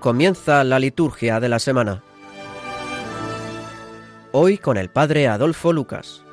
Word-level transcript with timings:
comienza 0.00 0.64
la 0.64 0.78
liturgia 0.78 1.38
de 1.38 1.48
la 1.48 1.58
semana. 1.58 2.02
Hoy 4.32 4.58
con 4.58 4.76
el 4.76 4.88
Padre 4.88 5.28
Adolfo 5.28 5.72
Lucas. 5.72 6.24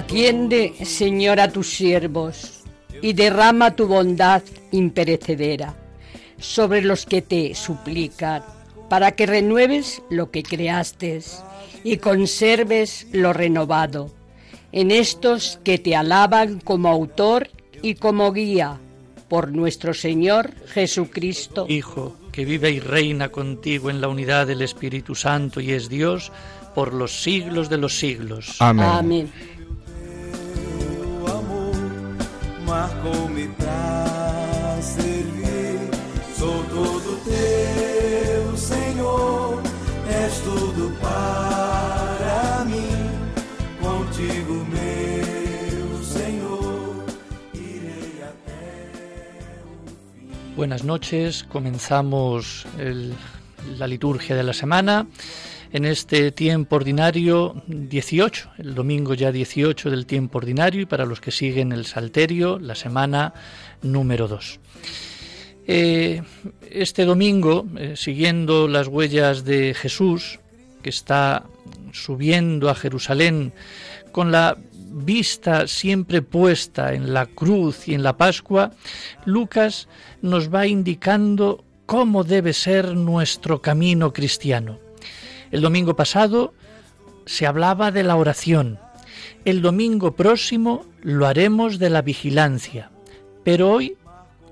Atiende, 0.00 0.72
Señor, 0.86 1.40
a 1.40 1.52
tus 1.52 1.74
siervos 1.74 2.62
y 3.02 3.12
derrama 3.12 3.76
tu 3.76 3.86
bondad 3.86 4.42
imperecedera 4.72 5.76
sobre 6.38 6.80
los 6.80 7.04
que 7.04 7.20
te 7.20 7.54
suplican, 7.54 8.42
para 8.88 9.12
que 9.12 9.26
renueves 9.26 10.00
lo 10.08 10.30
que 10.30 10.42
creaste 10.42 11.20
y 11.84 11.98
conserves 11.98 13.08
lo 13.12 13.34
renovado, 13.34 14.10
en 14.72 14.90
estos 14.90 15.60
que 15.64 15.76
te 15.76 15.94
alaban 15.94 16.60
como 16.60 16.88
autor 16.88 17.50
y 17.82 17.96
como 17.96 18.32
guía, 18.32 18.80
por 19.28 19.52
nuestro 19.52 19.92
Señor 19.92 20.50
Jesucristo. 20.68 21.66
Hijo, 21.68 22.16
que 22.32 22.46
vive 22.46 22.70
y 22.70 22.80
reina 22.80 23.28
contigo 23.28 23.90
en 23.90 24.00
la 24.00 24.08
unidad 24.08 24.46
del 24.46 24.62
Espíritu 24.62 25.14
Santo 25.14 25.60
y 25.60 25.72
es 25.72 25.90
Dios 25.90 26.32
por 26.74 26.94
los 26.94 27.22
siglos 27.22 27.68
de 27.68 27.76
los 27.76 27.98
siglos. 27.98 28.56
Amén. 28.60 28.86
Amén. 28.86 29.32
Marcou-me 32.70 33.48
para 33.48 34.80
servir. 34.80 35.90
Sou 36.38 36.62
todo 36.76 37.08
teu, 37.24 38.56
Senhor, 38.56 39.60
és 40.08 40.38
tudo 40.38 40.96
para 41.00 42.64
mim. 42.70 42.94
Contigo, 43.82 44.54
meu 44.76 46.04
Senhor, 46.04 47.04
irei 47.54 48.22
até 48.22 48.62
o 49.64 49.88
fin. 50.14 50.56
Buenas 50.56 50.84
noches, 50.84 51.42
comenzamos 51.42 52.66
la 53.78 53.86
liturgia 53.88 54.36
de 54.36 54.44
la 54.44 54.52
semana 54.52 55.06
en 55.72 55.84
este 55.84 56.32
tiempo 56.32 56.76
ordinario 56.76 57.62
18, 57.66 58.50
el 58.58 58.74
domingo 58.74 59.14
ya 59.14 59.30
18 59.30 59.90
del 59.90 60.06
tiempo 60.06 60.38
ordinario 60.38 60.82
y 60.82 60.86
para 60.86 61.06
los 61.06 61.20
que 61.20 61.30
siguen 61.30 61.72
el 61.72 61.86
Salterio, 61.86 62.58
la 62.58 62.74
semana 62.74 63.34
número 63.82 64.26
2. 64.26 64.60
Eh, 65.66 66.22
este 66.70 67.04
domingo, 67.04 67.66
eh, 67.78 67.94
siguiendo 67.96 68.66
las 68.66 68.88
huellas 68.88 69.44
de 69.44 69.74
Jesús, 69.74 70.40
que 70.82 70.90
está 70.90 71.44
subiendo 71.92 72.68
a 72.68 72.74
Jerusalén 72.74 73.52
con 74.10 74.32
la 74.32 74.56
vista 74.92 75.68
siempre 75.68 76.22
puesta 76.22 76.94
en 76.94 77.14
la 77.14 77.26
cruz 77.26 77.86
y 77.86 77.94
en 77.94 78.02
la 78.02 78.16
Pascua, 78.16 78.72
Lucas 79.24 79.88
nos 80.22 80.52
va 80.52 80.66
indicando 80.66 81.64
cómo 81.86 82.24
debe 82.24 82.52
ser 82.52 82.96
nuestro 82.96 83.62
camino 83.62 84.12
cristiano. 84.12 84.89
El 85.50 85.62
domingo 85.62 85.96
pasado 85.96 86.54
se 87.26 87.46
hablaba 87.46 87.90
de 87.90 88.04
la 88.04 88.16
oración. 88.16 88.78
El 89.44 89.62
domingo 89.62 90.14
próximo 90.14 90.86
lo 91.02 91.26
haremos 91.26 91.78
de 91.78 91.90
la 91.90 92.02
vigilancia. 92.02 92.90
Pero 93.42 93.70
hoy 93.72 93.96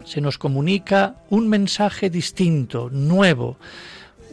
se 0.04 0.20
nos 0.20 0.38
comunica 0.38 1.16
un 1.30 1.48
mensaje 1.48 2.10
distinto, 2.10 2.88
nuevo, 2.90 3.58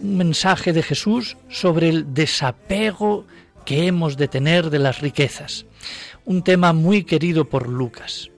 un 0.02 0.18
mensaje 0.18 0.74
de 0.74 0.82
Jesús 0.82 1.38
sobre 1.50 1.90
el 1.90 2.14
desapego 2.14 3.26
que 3.66 3.88
hemos 3.88 4.18
de 4.18 4.28
tener 4.28 4.70
de 4.70 4.80
las 4.80 5.02
riquezas. 5.02 5.66
Un 6.26 6.44
tema 6.44 6.74
muy 6.74 7.04
querido 7.04 7.46
por 7.46 7.68
Lucas. 7.68 8.32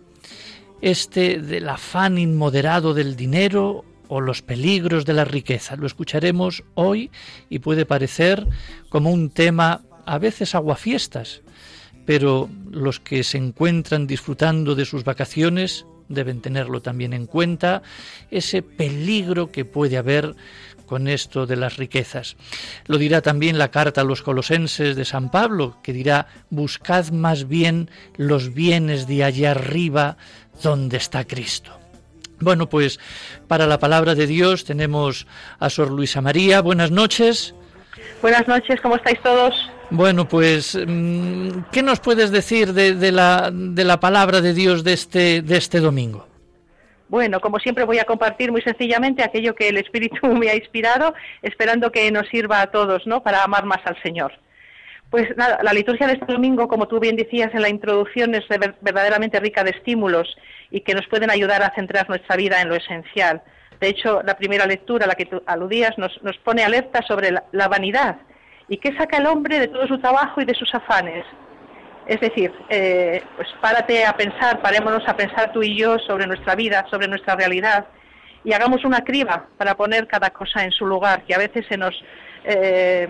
Este 0.82 1.40
del 1.42 1.70
afán 1.70 2.18
inmoderado 2.18 2.94
del 2.94 3.16
dinero 3.16 3.86
o 4.08 4.22
los 4.22 4.42
peligros 4.42 5.06
de 5.06 5.14
la 5.14 5.26
riqueza. 5.26 5.76
Lo 5.76 5.88
escucharemos 5.88 6.64
hoy 6.76 7.12
y 7.50 7.60
puede 7.60 7.86
parecer 7.86 8.48
como 8.90 9.12
un 9.12 9.30
tema 9.30 9.82
a 10.06 10.18
veces 10.18 10.56
aguafiestas, 10.56 11.42
pero 12.06 12.50
los 12.72 13.00
que 13.00 13.24
se 13.24 13.38
encuentran 13.38 14.08
disfrutando 14.08 14.76
de 14.76 14.86
sus 14.86 15.04
vacaciones 15.04 15.86
deben 16.10 16.42
tenerlo 16.42 16.82
también 16.82 17.14
en 17.14 17.26
cuenta, 17.26 17.82
ese 18.32 18.62
peligro 18.62 19.52
que 19.52 19.66
puede 19.66 19.98
haber 19.98 20.36
con 20.86 21.08
esto 21.08 21.46
de 21.46 21.58
las 21.58 21.78
riquezas. 21.78 22.38
Lo 22.86 22.98
dirá 22.98 23.22
también 23.22 23.58
la 23.58 23.72
carta 23.72 24.02
a 24.02 24.06
los 24.06 24.24
colosenses 24.24 24.96
de 24.96 25.06
San 25.06 25.30
Pablo, 25.30 25.78
que 25.84 25.94
dirá, 25.94 26.28
buscad 26.50 27.10
más 27.12 27.48
bien 27.48 27.92
los 28.16 28.54
bienes 28.54 29.06
de 29.06 29.24
allá 29.24 29.52
arriba 29.52 30.18
donde 30.64 30.98
está 30.98 31.26
Cristo. 31.26 31.77
Bueno, 32.40 32.70
pues 32.70 33.00
para 33.48 33.66
la 33.66 33.80
palabra 33.80 34.16
de 34.16 34.28
Dios 34.28 34.66
tenemos 34.66 35.28
a 35.60 35.70
Sor 35.70 35.92
Luisa 35.92 36.22
María. 36.22 36.62
Buenas 36.62 36.92
noches. 36.92 37.56
Buenas 38.22 38.48
noches, 38.48 38.80
¿cómo 38.82 38.96
estáis 38.96 39.20
todos? 39.22 39.54
Bueno, 39.90 40.28
pues, 40.28 40.76
mm, 40.76 41.50
¿qué 41.72 41.82
nos 41.82 42.00
puedes 42.00 42.32
decir 42.32 42.74
de, 42.74 43.12
la, 43.12 43.50
de 43.52 43.84
la 43.84 44.00
palabra 44.00 44.42
de 44.42 44.54
Dios 44.54 44.84
de 44.84 44.94
este, 44.94 45.42
de 45.42 45.58
este 45.58 45.80
domingo? 45.80 46.28
Bueno, 47.10 47.40
como 47.40 47.58
siempre 47.60 47.86
voy 47.86 48.00
a 48.00 48.04
compartir 48.04 48.52
muy 48.52 48.62
sencillamente 48.62 49.24
aquello 49.24 49.56
que 49.56 49.70
el 49.70 49.78
Espíritu 49.78 50.28
me 50.34 50.50
ha 50.50 50.56
inspirado, 50.56 51.14
esperando 51.42 51.92
que 51.92 52.12
nos 52.12 52.28
sirva 52.28 52.62
a 52.62 52.68
todos, 52.68 53.08
¿no? 53.08 53.24
Para 53.24 53.44
amar 53.44 53.66
más 53.66 53.80
al 53.86 54.02
Señor. 54.04 54.34
Pues 55.10 55.36
nada, 55.38 55.60
la 55.64 55.72
liturgia 55.72 56.06
de 56.06 56.14
este 56.14 56.34
domingo, 56.34 56.68
como 56.68 56.88
tú 56.88 57.00
bien 57.00 57.16
decías 57.16 57.54
en 57.54 57.62
la 57.62 57.70
introducción, 57.70 58.36
es 58.36 58.44
verdaderamente 58.82 59.40
rica 59.40 59.64
de 59.64 59.72
estímulos 59.72 60.36
y 60.70 60.82
que 60.82 60.94
nos 60.94 61.08
pueden 61.08 61.32
ayudar 61.32 61.64
a 61.64 61.74
centrar 61.74 62.10
nuestra 62.10 62.36
vida 62.36 62.62
en 62.62 62.68
lo 62.68 62.76
esencial. 62.76 63.42
De 63.80 63.88
hecho, 63.88 64.22
la 64.24 64.36
primera 64.36 64.66
lectura 64.66 65.06
a 65.06 65.08
la 65.08 65.16
que 65.16 65.26
tú 65.26 65.42
aludías 65.46 65.98
nos, 65.98 66.20
pone 66.44 66.64
alerta 66.64 67.02
sobre 67.04 67.32
la, 67.32 67.68
vanidad 67.70 68.18
y 68.68 68.78
qué 68.78 68.96
saca 68.98 69.18
el 69.18 69.28
hombre 69.28 69.60
de 69.60 69.68
todo 69.68 69.88
su 69.88 69.98
trabajo 70.00 70.42
y 70.42 70.46
de 70.46 70.56
sus 70.56 70.74
afanes. 70.76 71.26
Es 72.06 72.20
decir, 72.20 72.52
eh, 72.70 73.22
pues 73.36 73.48
párate 73.62 74.06
a 74.06 74.14
pensar, 74.14 74.62
parémonos 74.62 75.08
a 75.08 75.16
pensar 75.16 75.54
tú 75.54 75.64
y 75.64 75.78
yo 75.78 76.00
sobre 76.00 76.28
nuestra 76.28 76.56
vida, 76.56 76.86
sobre 76.90 77.08
nuestra 77.08 77.36
realidad 77.36 77.86
y 78.44 78.54
hagamos 78.54 78.86
una 78.86 79.02
criba 79.02 79.48
para 79.58 79.76
poner 79.76 80.08
cada 80.08 80.30
cosa 80.30 80.64
en 80.64 80.72
su 80.72 80.86
lugar, 80.86 81.24
que 81.24 81.36
a 81.36 81.38
veces 81.38 81.66
se 81.68 81.78
nos 81.78 81.94
eh, 82.50 83.10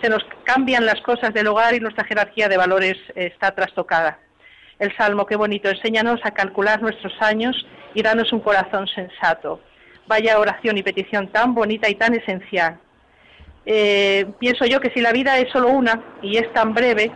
se 0.00 0.08
nos 0.08 0.24
cambian 0.44 0.86
las 0.86 1.00
cosas 1.00 1.34
del 1.34 1.48
hogar 1.48 1.74
y 1.74 1.80
nuestra 1.80 2.04
jerarquía 2.04 2.48
de 2.48 2.56
valores 2.56 2.96
está 3.16 3.50
trastocada. 3.50 4.20
El 4.78 4.96
Salmo, 4.96 5.26
qué 5.26 5.34
bonito, 5.34 5.68
enséñanos 5.68 6.20
a 6.22 6.30
calcular 6.30 6.80
nuestros 6.80 7.12
años 7.20 7.66
y 7.94 8.02
danos 8.02 8.32
un 8.32 8.38
corazón 8.38 8.86
sensato. 8.86 9.60
Vaya 10.06 10.38
oración 10.38 10.78
y 10.78 10.84
petición 10.84 11.26
tan 11.32 11.52
bonita 11.52 11.88
y 11.88 11.96
tan 11.96 12.14
esencial. 12.14 12.78
Eh, 13.64 14.26
pienso 14.38 14.64
yo 14.66 14.78
que 14.78 14.90
si 14.90 15.00
la 15.00 15.10
vida 15.10 15.36
es 15.38 15.50
solo 15.50 15.66
una 15.68 16.00
y 16.22 16.36
es 16.36 16.52
tan 16.52 16.72
breve, 16.72 17.10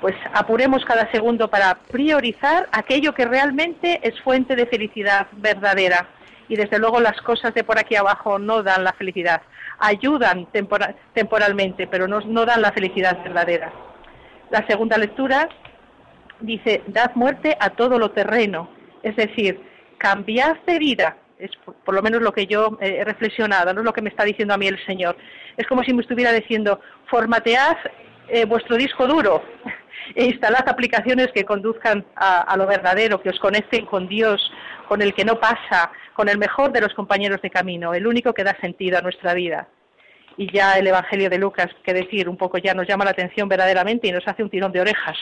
pues 0.00 0.16
apuremos 0.34 0.84
cada 0.84 1.08
segundo 1.12 1.48
para 1.48 1.76
priorizar 1.76 2.68
aquello 2.72 3.14
que 3.14 3.26
realmente 3.26 4.00
es 4.02 4.20
fuente 4.22 4.56
de 4.56 4.66
felicidad 4.66 5.28
verdadera. 5.34 6.08
Y 6.48 6.56
desde 6.56 6.80
luego 6.80 7.00
las 7.00 7.20
cosas 7.22 7.54
de 7.54 7.62
por 7.62 7.78
aquí 7.78 7.94
abajo 7.94 8.40
no 8.40 8.64
dan 8.64 8.82
la 8.82 8.92
felicidad 8.94 9.42
ayudan 9.82 10.46
temporalmente, 11.12 11.88
pero 11.88 12.06
no, 12.06 12.20
no 12.20 12.46
dan 12.46 12.62
la 12.62 12.72
felicidad 12.72 13.22
verdadera. 13.22 13.72
La 14.50 14.64
segunda 14.66 14.96
lectura 14.96 15.48
dice, 16.40 16.82
dad 16.86 17.10
muerte 17.14 17.56
a 17.58 17.70
todo 17.70 17.98
lo 17.98 18.12
terreno, 18.12 18.70
es 19.02 19.16
decir, 19.16 19.60
cambiad 19.98 20.56
de 20.66 20.78
vida, 20.78 21.16
es 21.38 21.50
por, 21.84 21.94
lo 21.94 22.02
menos 22.02 22.22
lo 22.22 22.32
que 22.32 22.46
yo 22.46 22.78
he 22.80 23.02
reflexionado, 23.04 23.74
no 23.74 23.80
es 23.80 23.84
lo 23.84 23.92
que 23.92 24.02
me 24.02 24.10
está 24.10 24.24
diciendo 24.24 24.54
a 24.54 24.58
mí 24.58 24.68
el 24.68 24.84
Señor. 24.86 25.16
Es 25.56 25.66
como 25.66 25.82
si 25.82 25.92
me 25.92 26.02
estuviera 26.02 26.32
diciendo, 26.32 26.80
formatead 27.06 27.76
eh, 28.28 28.44
vuestro 28.44 28.76
disco 28.76 29.08
duro 29.08 29.42
e 30.14 30.24
instalad 30.24 30.68
aplicaciones 30.68 31.28
que 31.32 31.44
conduzcan 31.44 32.04
a, 32.16 32.56
lo 32.56 32.66
verdadero, 32.66 33.20
que 33.22 33.30
os 33.30 33.38
conecten 33.38 33.86
con 33.86 34.08
Dios, 34.08 34.52
con 34.88 35.02
el 35.02 35.14
que 35.14 35.24
no 35.24 35.38
pasa, 35.40 35.90
con 36.14 36.28
el 36.28 36.38
mejor 36.38 36.72
de 36.72 36.80
los 36.80 36.94
compañeros 36.94 37.40
de 37.42 37.50
camino, 37.50 37.94
el 37.94 38.06
único 38.06 38.34
que 38.34 38.44
da 38.44 38.56
sentido 38.60 38.98
a 38.98 39.02
nuestra 39.02 39.34
vida. 39.34 39.68
Y 40.36 40.50
ya 40.52 40.74
el 40.78 40.86
Evangelio 40.86 41.28
de 41.28 41.38
Lucas, 41.38 41.68
que 41.84 41.92
decir, 41.92 42.28
un 42.28 42.36
poco 42.36 42.58
ya 42.58 42.74
nos 42.74 42.86
llama 42.86 43.04
la 43.04 43.10
atención 43.10 43.48
verdaderamente 43.48 44.08
y 44.08 44.12
nos 44.12 44.26
hace 44.26 44.42
un 44.42 44.50
tirón 44.50 44.72
de 44.72 44.80
orejas. 44.80 45.16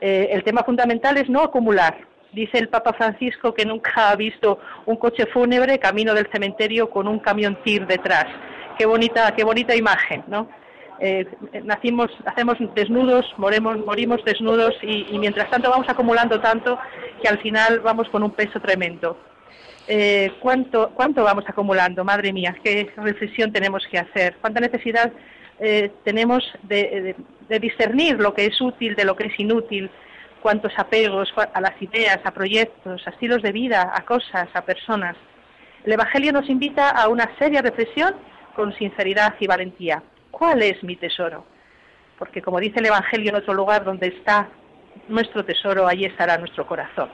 Eh, 0.00 0.28
el 0.32 0.42
tema 0.42 0.62
fundamental 0.64 1.16
es 1.18 1.28
no 1.28 1.42
acumular. 1.42 1.96
Dice 2.32 2.58
el 2.58 2.68
Papa 2.68 2.92
Francisco 2.94 3.54
que 3.54 3.64
nunca 3.64 4.10
ha 4.10 4.16
visto 4.16 4.58
un 4.86 4.96
coche 4.96 5.26
fúnebre 5.26 5.78
camino 5.78 6.14
del 6.14 6.28
cementerio 6.32 6.90
con 6.90 7.06
un 7.06 7.20
camión 7.20 7.56
tir 7.62 7.86
detrás. 7.86 8.26
Qué 8.76 8.86
bonita, 8.86 9.32
qué 9.36 9.44
bonita 9.44 9.76
imagen, 9.76 10.24
¿no? 10.26 10.48
Eh, 11.00 11.26
nacimos, 11.64 12.10
hacemos 12.24 12.56
desnudos, 12.74 13.26
moremos, 13.36 13.78
morimos 13.84 14.24
desnudos 14.24 14.74
y, 14.82 15.06
y, 15.10 15.18
mientras 15.18 15.50
tanto 15.50 15.70
vamos 15.70 15.88
acumulando 15.88 16.40
tanto 16.40 16.78
que 17.20 17.28
al 17.28 17.38
final 17.38 17.80
vamos 17.80 18.08
con 18.08 18.22
un 18.22 18.30
peso 18.30 18.60
tremendo. 18.60 19.18
Eh, 19.86 20.32
¿cuánto, 20.40 20.90
¿Cuánto 20.94 21.24
vamos 21.24 21.44
acumulando? 21.46 22.04
Madre 22.04 22.32
mía, 22.32 22.56
qué 22.62 22.90
reflexión 22.96 23.52
tenemos 23.52 23.86
que 23.90 23.98
hacer. 23.98 24.36
¿Cuánta 24.40 24.60
necesidad 24.60 25.12
eh, 25.60 25.90
tenemos 26.04 26.42
de, 26.62 26.76
de, 27.00 27.16
de 27.48 27.58
discernir 27.58 28.18
lo 28.18 28.32
que 28.32 28.46
es 28.46 28.60
útil 28.60 28.94
de 28.94 29.04
lo 29.04 29.14
que 29.16 29.26
es 29.26 29.38
inútil? 29.38 29.90
¿Cuántos 30.40 30.72
apegos 30.78 31.32
a 31.36 31.60
las 31.60 31.80
ideas, 31.80 32.20
a 32.24 32.30
proyectos, 32.30 33.06
a 33.06 33.10
estilos 33.10 33.42
de 33.42 33.52
vida, 33.52 33.92
a 33.94 34.04
cosas, 34.04 34.48
a 34.52 34.62
personas? 34.62 35.16
El 35.84 35.92
Evangelio 35.92 36.32
nos 36.32 36.48
invita 36.48 36.90
a 36.90 37.08
una 37.08 37.30
seria 37.38 37.62
reflexión 37.62 38.14
con 38.54 38.74
sinceridad 38.76 39.34
y 39.40 39.46
valentía. 39.46 40.02
¿Cuál 40.36 40.62
es 40.62 40.82
mi 40.82 40.96
tesoro? 40.96 41.44
Porque 42.18 42.42
como 42.42 42.58
dice 42.58 42.80
el 42.80 42.86
Evangelio 42.86 43.30
en 43.30 43.36
otro 43.36 43.54
lugar 43.54 43.84
donde 43.84 44.08
está 44.08 44.48
nuestro 45.08 45.44
tesoro, 45.44 45.86
allí 45.86 46.06
estará 46.06 46.36
nuestro 46.38 46.66
corazón. 46.66 47.08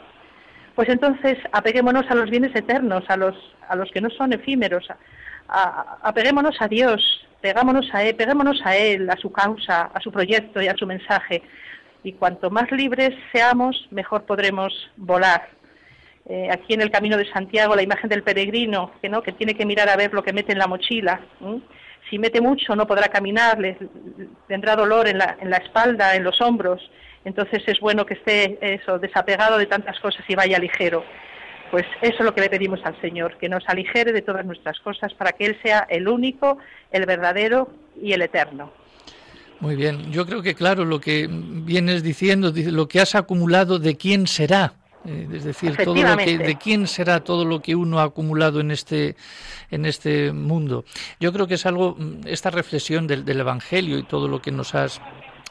Pues 0.75 0.89
entonces 0.89 1.37
apeguémonos 1.53 2.11
a 2.11 2.15
los 2.15 2.31
bienes 2.31 2.57
eternos, 2.57 3.05
a 3.09 3.19
los, 3.19 3.37
a 3.69 3.77
los 3.77 3.91
que 3.91 4.01
no 4.01 4.09
son 4.09 4.33
efímeros, 4.33 4.89
apeguémonos 6.03 6.57
a 6.61 6.69
Dios, 6.69 7.27
pegámonos 7.43 7.93
a 7.93 8.05
él, 8.05 8.15
peguémonos 8.15 8.61
a 8.65 8.77
Él, 8.77 9.11
a 9.11 9.17
su 9.17 9.31
causa, 9.31 9.91
a 9.93 10.01
su 10.01 10.11
proyecto 10.11 10.63
y 10.63 10.69
a 10.69 10.77
su 10.77 10.87
mensaje. 10.87 11.43
Y 12.03 12.13
cuanto 12.13 12.51
más 12.51 12.73
libres 12.73 13.11
seamos, 13.33 13.87
mejor 13.91 14.25
podremos 14.25 14.73
volar. 14.97 15.51
Eh, 16.27 16.49
aquí 16.51 16.73
en 16.73 16.81
el 16.81 16.91
Camino 16.91 17.19
de 17.19 17.31
Santiago, 17.31 17.77
la 17.77 17.83
imagen 17.83 18.09
del 18.09 18.23
peregrino, 18.23 18.93
que, 19.03 19.11
¿no? 19.11 19.23
que 19.23 19.33
tiene 19.33 19.55
que 19.55 19.67
mirar 19.67 19.91
a 19.91 19.97
ver 19.97 20.15
lo 20.15 20.23
que 20.23 20.33
mete 20.33 20.53
en 20.53 20.59
la 20.59 20.67
mochila. 20.67 21.21
Si 22.11 22.19
mete 22.19 22.41
mucho 22.41 22.75
no 22.75 22.87
podrá 22.87 23.09
caminar, 23.09 23.59
le, 23.59 23.79
tendrá 24.49 24.77
dolor 24.77 25.09
en 25.09 25.19
la, 25.19 25.37
en 25.41 25.49
la 25.49 25.59
espalda, 25.59 26.17
en 26.17 26.25
los 26.25 26.41
hombros. 26.41 26.83
Entonces 27.25 27.63
es 27.67 27.79
bueno 27.81 28.05
que 28.05 28.15
esté 28.15 28.59
eso, 28.61 28.99
desapegado 28.99 29.57
de 29.57 29.67
tantas 29.67 29.99
cosas 30.01 30.25
y 30.29 30.35
vaya 30.35 30.59
ligero. 30.59 31.05
Pues 31.71 31.87
eso 32.03 32.17
es 32.19 32.25
lo 32.25 32.35
que 32.35 32.41
le 32.41 32.51
pedimos 32.51 32.81
al 32.85 33.01
Señor, 33.01 33.39
que 33.39 33.49
nos 33.49 33.63
aligere 33.69 34.13
de 34.13 34.23
todas 34.23 34.45
nuestras 34.45 34.81
cosas 34.81 35.15
para 35.15 35.33
que 35.33 35.47
Él 35.47 35.59
sea 35.63 35.87
el 35.89 36.09
único, 36.09 36.59
el 36.91 37.07
verdadero 37.07 37.71
y 38.03 38.13
el 38.13 38.23
eterno. 38.23 38.73
Muy 39.61 39.77
bien, 39.77 40.11
yo 40.11 40.27
creo 40.27 40.43
que 40.43 40.55
claro, 40.55 40.85
lo 40.85 41.01
que 41.01 41.29
vienes 41.31 42.03
diciendo, 42.03 42.53
lo 42.55 42.89
que 42.89 42.99
has 42.99 43.15
acumulado, 43.15 43.79
¿de 43.79 43.97
quién 43.97 44.27
será? 44.27 44.73
Eh, 45.05 45.29
es 45.33 45.45
decir, 45.45 45.77
todo 45.83 45.95
lo 45.95 46.17
que, 46.19 46.37
de 46.37 46.59
quién 46.59 46.87
será 46.87 47.21
todo 47.21 47.45
lo 47.45 47.63
que 47.63 47.75
uno 47.75 48.01
ha 48.01 48.05
acumulado 48.05 48.61
en 48.61 48.71
este, 48.71 49.17
en 49.71 49.87
este 49.87 50.33
mundo. 50.33 50.85
Yo 51.19 51.33
creo 51.33 51.47
que 51.47 51.55
es 51.55 51.65
algo, 51.65 51.97
esta 52.27 52.51
reflexión 52.51 53.07
del, 53.07 53.25
del 53.25 53.41
Evangelio 53.41 53.99
y 53.99 54.03
todo 54.03 54.29
lo 54.29 54.43
que 54.43 54.51
nos 54.51 54.75
has 54.75 55.01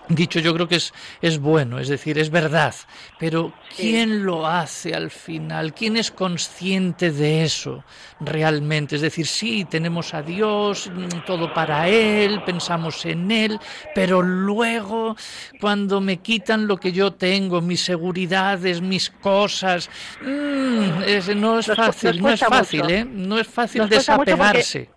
dicho 0.10 0.40
yo 0.40 0.54
creo 0.54 0.68
que 0.68 0.76
es, 0.76 0.94
es 1.22 1.40
bueno, 1.40 1.80
es 1.80 1.88
decir, 1.88 2.18
es 2.18 2.30
verdad, 2.30 2.74
pero 3.20 3.54
¿quién 3.76 4.26
lo 4.26 4.48
hace 4.48 4.94
al 4.94 5.12
final? 5.12 5.74
¿Quién 5.74 5.98
es 5.98 6.12
consciente 6.12 7.12
de 7.12 7.44
eso 7.44 7.84
realmente? 8.20 8.96
Es 8.96 9.02
decir, 9.02 9.28
sí, 9.28 9.66
tenemos 9.66 10.14
a 10.14 10.22
Dios, 10.22 10.92
todo 11.26 11.54
para 11.54 11.88
Él, 11.88 12.42
pensamos 12.44 13.06
en 13.06 13.32
Él, 13.32 13.60
pero 13.94 14.22
luego 14.22 15.16
cuando 15.62 16.02
me 16.02 16.18
quitan 16.18 16.68
lo 16.68 16.78
que 16.78 16.92
yo 16.92 17.14
tengo, 17.14 17.62
mis 17.62 17.82
seguridades, 17.82 18.82
mis 18.82 19.10
cosas, 19.10 19.90
mmm, 20.22 21.04
es, 21.06 21.36
no 21.36 21.60
es 21.60 21.68
nos, 21.68 21.78
fácil, 21.78 22.12
nos 22.14 22.22
no 22.22 22.30
es 22.32 22.40
fácil, 22.40 22.82
mucho. 22.82 22.94
¿eh? 22.94 23.06
No 23.06 23.40
es 23.40 23.48
fácil 23.48 23.82
nos 23.82 23.90
desapegarse 23.90 24.90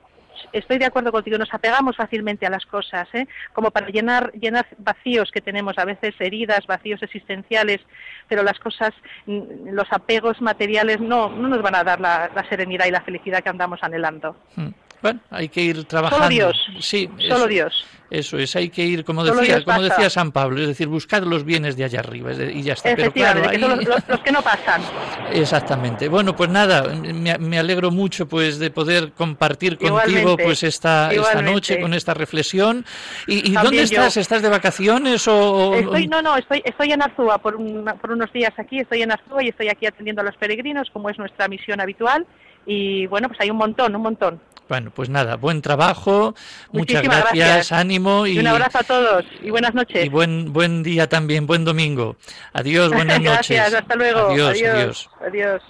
estoy 0.53 0.79
de 0.79 0.87
acuerdo 0.87 1.13
contigo, 1.13 1.39
nos 1.39 1.53
apegamos 1.53 1.97
fácilmente 1.97 2.47
a 2.47 2.51
las 2.51 2.67
cosas, 2.67 3.09
¿eh? 3.15 3.27
como 3.53 3.71
para 3.71 3.89
llenar, 3.89 4.33
llenar 4.33 4.67
vacíos 4.79 5.31
que 5.31 5.41
tenemos, 5.41 5.79
a 5.79 5.85
veces 5.85 6.15
heridas, 6.19 6.67
vacíos 6.67 7.03
existenciales, 7.03 7.81
pero 8.29 8.43
las 8.43 8.59
cosas, 8.59 8.93
los 9.27 9.87
apegos 9.91 10.41
materiales 10.41 11.01
no, 11.01 11.29
no 11.31 11.49
nos 11.49 11.63
van 11.63 11.75
a 11.75 11.85
dar 11.85 12.01
la, 12.01 12.31
la 12.35 12.49
serenidad 12.49 12.87
y 12.87 12.91
la 12.91 13.03
felicidad 13.03 13.43
que 13.43 13.51
andamos 13.51 13.83
anhelando. 13.83 14.37
Hmm. 14.57 14.71
Bueno, 15.03 15.21
hay 15.31 15.49
que 15.49 15.61
ir 15.61 15.85
trabajando. 15.85 16.25
Solo 16.25 16.29
Dios. 16.31 16.57
Sí, 16.81 17.11
solo 17.19 17.37
eso, 17.37 17.47
Dios. 17.49 17.87
Eso 18.09 18.37
es, 18.37 18.55
hay 18.57 18.69
que 18.69 18.85
ir, 18.85 19.05
como 19.05 19.25
decía, 19.25 19.65
como 19.65 19.81
decía 19.81 20.11
San 20.11 20.33
Pablo, 20.33 20.61
es 20.61 20.69
decir, 20.69 20.87
buscar 20.87 21.27
los 21.27 21.45
bienes 21.45 21.79
de 21.79 21.85
allá 21.85 22.01
arriba 22.01 22.33
y 22.35 22.63
ya 22.63 22.75
está. 22.75 22.95
Pero 22.95 23.11
claro, 23.11 23.49
ahí... 23.49 23.57
los, 23.57 23.83
los, 23.85 24.07
los, 24.07 24.21
que 24.21 24.31
no 24.31 24.43
pasan. 24.43 24.83
Exactamente. 25.33 26.09
Bueno, 26.09 26.37
pues 26.37 26.51
nada, 26.51 26.83
me, 26.83 27.39
me 27.39 27.59
alegro 27.59 27.91
mucho 27.91 28.29
pues 28.29 28.59
de 28.59 28.71
poder 28.71 29.13
compartir 29.13 29.79
contigo 29.79 30.37
pues 30.37 30.63
esta, 30.63 31.11
esta 31.11 31.41
noche 31.41 31.81
con 31.81 31.95
esta 31.95 32.13
reflexión. 32.13 32.85
¿Y, 33.27 33.51
y 33.51 33.55
dónde 33.55 33.83
estás? 33.83 34.17
Yo. 34.17 34.21
¿Estás 34.21 34.43
de 34.43 34.51
vacaciones 34.51 35.27
o...? 35.27 35.75
Estoy, 35.75 36.07
no, 36.07 36.21
no, 36.21 36.37
estoy, 36.37 36.61
estoy 36.67 36.93
en 36.93 37.01
Arzúa 37.01 37.39
por, 37.39 37.57
un, 37.57 37.91
por 37.99 38.13
unos 38.13 38.31
días 38.31 38.53
aquí, 38.59 38.81
estoy 38.81 39.01
en 39.01 39.13
Arzúa 39.13 39.43
y 39.43 39.49
estoy 39.49 39.69
aquí 39.71 39.87
atendiendo 39.87 40.21
a 40.21 40.25
los 40.25 40.37
peregrinos, 40.37 40.91
como 40.93 41.09
es 41.09 41.17
nuestra 41.19 41.49
misión 41.49 41.81
habitual. 41.81 42.27
Y 42.67 43.06
bueno, 43.06 43.29
pues 43.29 43.41
hay 43.41 43.50
un 43.50 43.56
montón, 43.56 43.94
un 43.97 44.03
montón. 44.03 44.41
Bueno, 44.69 44.91
pues 44.94 45.09
nada, 45.11 45.37
buen 45.37 45.61
trabajo, 45.61 46.35
muchas 46.70 47.03
gracias, 47.03 47.35
gracias, 47.35 47.73
ánimo 47.73 48.26
y, 48.26 48.37
y, 48.37 48.38
un 48.38 48.47
abrazo 48.47 48.79
a 48.79 48.82
todos 48.82 49.25
y 49.43 49.50
buenas 49.50 49.75
noches. 49.75 50.06
Y 50.06 50.09
buen 50.09 50.53
buen 50.53 50.82
día 50.82 51.09
también, 51.09 51.47
buen 51.47 51.64
domingo. 51.64 52.17
Adiós, 52.55 52.91
buenas 52.93 53.20
gracias, 53.20 53.67
noches. 53.67 53.81
hasta 53.82 53.97
luego. 53.97 54.31
Adiós, 54.31 54.50
adiós. 54.50 55.11
adiós. 55.20 55.61
adiós. 55.61 55.62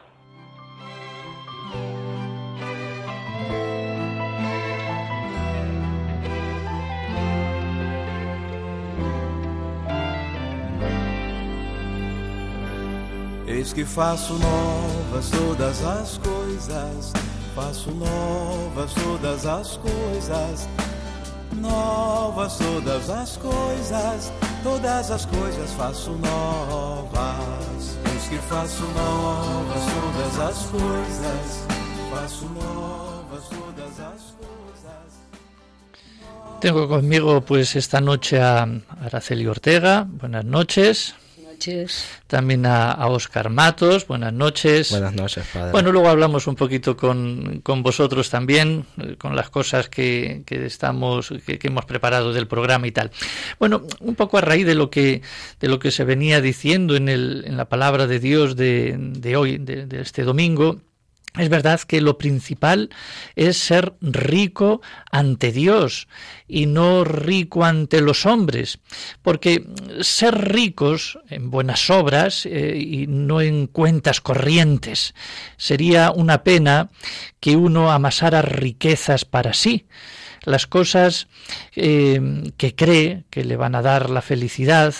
Eis 13.48 13.72
que 13.72 13.84
faço 13.84 14.38
novas 15.12 15.30
todas 15.30 15.84
as 15.84 16.18
coisas, 16.18 17.12
faço 17.54 17.90
novas 17.90 18.94
todas 18.94 19.44
as 19.44 19.76
coisas, 19.76 20.68
novas 21.60 22.56
todas 22.56 23.10
as 23.10 23.36
coisas, 23.36 24.32
todas 24.62 25.10
as 25.10 25.26
coisas 25.26 25.70
faço 25.72 26.12
novas. 26.12 27.98
Eis 28.10 28.28
que 28.30 28.38
faço 28.48 28.82
novas 28.82 29.82
todas 29.92 30.38
as 30.48 30.64
coisas, 30.70 31.66
faço 32.10 32.44
novas 32.46 33.44
todas 33.50 34.00
as 34.00 34.22
coisas. 34.40 35.12
Tengo 36.60 36.88
conmigo 36.88 37.42
pues 37.42 37.76
esta 37.76 38.00
noche 38.00 38.38
a 38.38 38.66
Araceli 39.04 39.46
Ortega. 39.46 40.06
Buenas 40.08 40.44
noches. 40.44 41.21
Noches. 41.66 42.08
También 42.26 42.66
a, 42.66 42.92
a, 42.92 43.06
Oscar 43.08 43.50
Matos, 43.50 44.06
buenas 44.06 44.32
noches. 44.32 44.90
Buenas 44.90 45.14
noches, 45.14 45.44
padre. 45.52 45.70
Bueno, 45.70 45.92
luego 45.92 46.08
hablamos 46.08 46.46
un 46.46 46.56
poquito 46.56 46.96
con, 46.96 47.60
con 47.62 47.82
vosotros 47.82 48.30
también, 48.30 48.84
con 49.18 49.36
las 49.36 49.50
cosas 49.50 49.88
que, 49.88 50.42
que 50.46 50.64
estamos, 50.66 51.32
que, 51.46 51.58
que, 51.58 51.68
hemos 51.68 51.84
preparado 51.84 52.32
del 52.32 52.48
programa 52.48 52.86
y 52.86 52.92
tal. 52.92 53.10
Bueno, 53.58 53.86
un 54.00 54.14
poco 54.14 54.38
a 54.38 54.40
raíz 54.40 54.66
de 54.66 54.74
lo 54.74 54.90
que, 54.90 55.22
de 55.60 55.68
lo 55.68 55.78
que 55.78 55.90
se 55.90 56.04
venía 56.04 56.40
diciendo 56.40 56.96
en, 56.96 57.08
el, 57.08 57.44
en 57.46 57.56
la 57.56 57.68
palabra 57.68 58.06
de 58.06 58.18
Dios 58.18 58.56
de, 58.56 58.96
de 58.98 59.36
hoy, 59.36 59.58
de, 59.58 59.86
de 59.86 60.00
este 60.00 60.24
domingo, 60.24 60.80
es 61.38 61.48
verdad 61.48 61.80
que 61.80 62.00
lo 62.00 62.18
principal 62.18 62.90
es 63.36 63.56
ser 63.56 63.94
rico 64.00 64.82
ante 65.10 65.50
Dios 65.50 66.08
y 66.46 66.66
no 66.66 67.04
rico 67.04 67.64
ante 67.64 68.02
los 68.02 68.26
hombres, 68.26 68.78
porque 69.22 69.66
ser 70.00 70.52
ricos 70.52 71.18
en 71.30 71.50
buenas 71.50 71.88
obras 71.88 72.44
eh, 72.44 72.76
y 72.76 73.06
no 73.06 73.40
en 73.40 73.66
cuentas 73.66 74.20
corrientes 74.20 75.14
sería 75.56 76.12
una 76.12 76.44
pena 76.44 76.90
que 77.40 77.56
uno 77.56 77.90
amasara 77.90 78.42
riquezas 78.42 79.24
para 79.24 79.54
sí 79.54 79.86
las 80.44 80.66
cosas 80.66 81.28
eh, 81.76 82.50
que 82.56 82.74
cree 82.74 83.24
que 83.30 83.44
le 83.44 83.56
van 83.56 83.74
a 83.74 83.82
dar 83.82 84.10
la 84.10 84.22
felicidad 84.22 84.94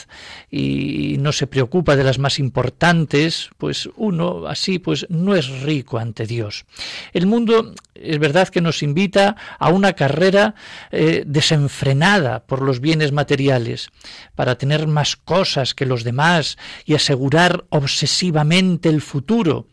y 0.51 1.17
no 1.19 1.33
se 1.33 1.47
preocupa 1.47 1.97
de 1.97 2.05
las 2.05 2.19
más 2.19 2.39
importantes, 2.39 3.51
pues 3.59 3.89
uno 3.97 4.47
así 4.47 4.79
pues 4.79 5.07
no 5.09 5.35
es 5.35 5.49
rico 5.63 5.99
ante 5.99 6.27
Dios. 6.27 6.65
El 7.13 7.27
mundo 7.27 7.75
es 7.95 8.19
verdad 8.19 8.49
que 8.49 8.61
nos 8.61 8.83
invita 8.83 9.37
a 9.59 9.71
una 9.71 9.95
carrera 9.95 10.55
eh, 10.91 11.25
desenfrenada 11.27 12.45
por 12.45 12.63
los 12.63 12.81
bienes 12.81 13.13
materiales, 13.13 13.91
para 14.35 14.57
tener 14.57 14.87
más 14.87 15.17
cosas 15.17 15.75
que 15.75 15.87
los 15.87 16.05
demás 16.05 16.57
y 16.85 16.95
asegurar 16.95 17.65
obsesivamente 17.71 18.89
el 18.89 19.01
futuro. 19.01 19.67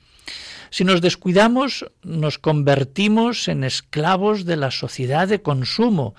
Si 0.69 0.83
nos 0.83 1.01
descuidamos, 1.01 1.85
nos 2.03 2.37
convertimos 2.37 3.47
en 3.47 3.63
esclavos 3.63 4.45
de 4.45 4.55
la 4.55 4.71
sociedad 4.71 5.27
de 5.27 5.41
consumo, 5.41 6.15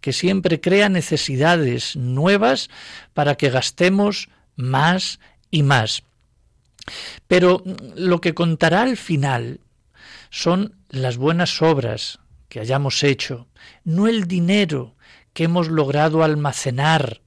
que 0.00 0.12
siempre 0.12 0.60
crea 0.60 0.88
necesidades 0.88 1.96
nuevas 1.96 2.68
para 3.14 3.36
que 3.36 3.50
gastemos 3.50 4.28
más 4.56 5.18
y 5.50 5.62
más. 5.62 6.02
Pero 7.28 7.62
lo 7.96 8.20
que 8.20 8.34
contará 8.34 8.82
al 8.82 8.96
final 8.96 9.60
son 10.30 10.74
las 10.90 11.16
buenas 11.16 11.62
obras 11.62 12.18
que 12.48 12.60
hayamos 12.60 13.02
hecho, 13.02 13.46
no 13.84 14.06
el 14.06 14.28
dinero 14.28 14.94
que 15.32 15.44
hemos 15.44 15.68
logrado 15.68 16.22
almacenar. 16.22 17.20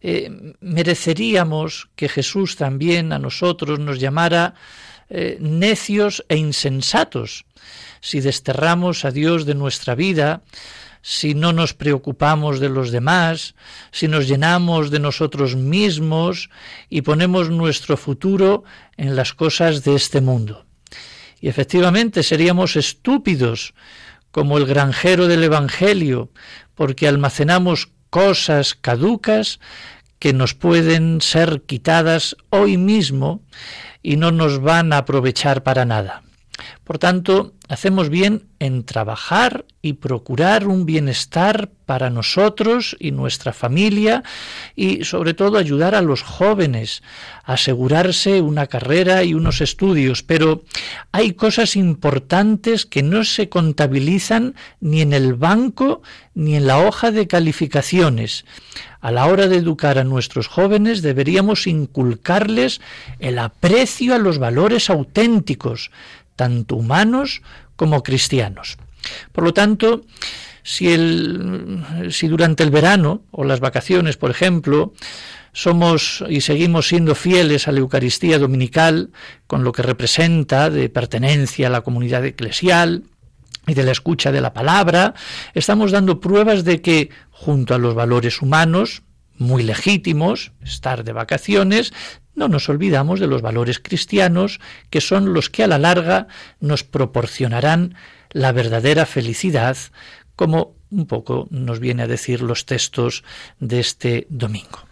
Eh, 0.00 0.54
mereceríamos 0.60 1.88
que 1.96 2.08
Jesús 2.08 2.56
también 2.56 3.12
a 3.12 3.18
nosotros 3.18 3.78
nos 3.78 3.98
llamara 3.98 4.54
eh, 5.08 5.38
necios 5.40 6.24
e 6.28 6.36
insensatos 6.36 7.44
si 8.00 8.20
desterramos 8.20 9.04
a 9.04 9.10
Dios 9.10 9.46
de 9.46 9.54
nuestra 9.54 9.94
vida, 9.94 10.42
si 11.02 11.34
no 11.34 11.52
nos 11.52 11.74
preocupamos 11.74 12.60
de 12.60 12.68
los 12.68 12.90
demás, 12.90 13.54
si 13.90 14.08
nos 14.08 14.28
llenamos 14.28 14.90
de 14.90 15.00
nosotros 15.00 15.56
mismos 15.56 16.50
y 16.88 17.02
ponemos 17.02 17.50
nuestro 17.50 17.96
futuro 17.96 18.64
en 18.96 19.16
las 19.16 19.34
cosas 19.34 19.82
de 19.82 19.94
este 19.94 20.20
mundo. 20.20 20.66
Y 21.40 21.48
efectivamente 21.48 22.22
seríamos 22.22 22.76
estúpidos 22.76 23.74
como 24.30 24.58
el 24.58 24.66
granjero 24.66 25.26
del 25.26 25.44
Evangelio, 25.44 26.30
porque 26.74 27.08
almacenamos 27.08 27.88
cosas 28.10 28.74
caducas 28.74 29.60
que 30.18 30.32
nos 30.32 30.54
pueden 30.54 31.20
ser 31.20 31.62
quitadas 31.62 32.36
hoy 32.50 32.76
mismo 32.76 33.42
y 34.06 34.16
no 34.16 34.30
nos 34.30 34.60
van 34.60 34.92
a 34.92 34.98
aprovechar 34.98 35.64
para 35.64 35.84
nada. 35.84 36.22
Por 36.86 37.00
tanto, 37.00 37.52
hacemos 37.68 38.10
bien 38.10 38.44
en 38.60 38.84
trabajar 38.84 39.64
y 39.82 39.94
procurar 39.94 40.68
un 40.68 40.86
bienestar 40.86 41.68
para 41.84 42.10
nosotros 42.10 42.96
y 43.00 43.10
nuestra 43.10 43.52
familia 43.52 44.22
y 44.76 45.02
sobre 45.02 45.34
todo 45.34 45.58
ayudar 45.58 45.96
a 45.96 46.00
los 46.00 46.22
jóvenes 46.22 47.02
a 47.42 47.54
asegurarse 47.54 48.40
una 48.40 48.68
carrera 48.68 49.24
y 49.24 49.34
unos 49.34 49.60
estudios. 49.62 50.22
Pero 50.22 50.62
hay 51.10 51.32
cosas 51.32 51.74
importantes 51.74 52.86
que 52.86 53.02
no 53.02 53.24
se 53.24 53.48
contabilizan 53.48 54.54
ni 54.78 55.00
en 55.00 55.12
el 55.12 55.34
banco 55.34 56.02
ni 56.34 56.54
en 56.54 56.68
la 56.68 56.78
hoja 56.78 57.10
de 57.10 57.26
calificaciones. 57.26 58.44
A 59.00 59.10
la 59.10 59.26
hora 59.26 59.48
de 59.48 59.56
educar 59.56 59.98
a 59.98 60.04
nuestros 60.04 60.46
jóvenes 60.46 61.02
deberíamos 61.02 61.66
inculcarles 61.66 62.80
el 63.18 63.40
aprecio 63.40 64.14
a 64.14 64.18
los 64.18 64.38
valores 64.38 64.88
auténticos, 64.88 65.90
tanto 66.36 66.76
humanos 66.76 67.42
como 67.74 68.02
cristianos. 68.02 68.78
Por 69.32 69.44
lo 69.44 69.54
tanto, 69.54 70.04
si, 70.62 70.92
el, 70.92 71.84
si 72.10 72.28
durante 72.28 72.62
el 72.62 72.70
verano 72.70 73.22
o 73.30 73.44
las 73.44 73.60
vacaciones, 73.60 74.16
por 74.16 74.30
ejemplo, 74.30 74.92
somos 75.52 76.24
y 76.28 76.40
seguimos 76.42 76.88
siendo 76.88 77.14
fieles 77.14 77.68
a 77.68 77.72
la 77.72 77.80
Eucaristía 77.80 78.38
dominical, 78.38 79.10
con 79.46 79.64
lo 79.64 79.72
que 79.72 79.82
representa 79.82 80.68
de 80.68 80.88
pertenencia 80.88 81.68
a 81.68 81.70
la 81.70 81.80
comunidad 81.80 82.24
eclesial 82.24 83.04
y 83.66 83.74
de 83.74 83.84
la 83.84 83.92
escucha 83.92 84.32
de 84.32 84.40
la 84.40 84.52
palabra, 84.52 85.14
estamos 85.54 85.92
dando 85.92 86.20
pruebas 86.20 86.64
de 86.64 86.82
que, 86.82 87.10
junto 87.30 87.74
a 87.74 87.78
los 87.78 87.94
valores 87.94 88.42
humanos, 88.42 89.02
muy 89.38 89.62
legítimos, 89.62 90.52
estar 90.62 91.04
de 91.04 91.12
vacaciones, 91.12 91.92
no 92.36 92.48
nos 92.48 92.68
olvidamos 92.68 93.18
de 93.18 93.26
los 93.26 93.42
valores 93.42 93.80
cristianos, 93.80 94.60
que 94.90 95.00
son 95.00 95.32
los 95.34 95.50
que 95.50 95.64
a 95.64 95.66
la 95.66 95.78
larga 95.78 96.28
nos 96.60 96.84
proporcionarán 96.84 97.96
la 98.30 98.52
verdadera 98.52 99.06
felicidad, 99.06 99.76
como 100.36 100.76
un 100.90 101.06
poco 101.06 101.48
nos 101.50 101.80
viene 101.80 102.04
a 102.04 102.06
decir 102.06 102.42
los 102.42 102.66
textos 102.66 103.24
de 103.58 103.80
este 103.80 104.26
domingo. 104.30 104.85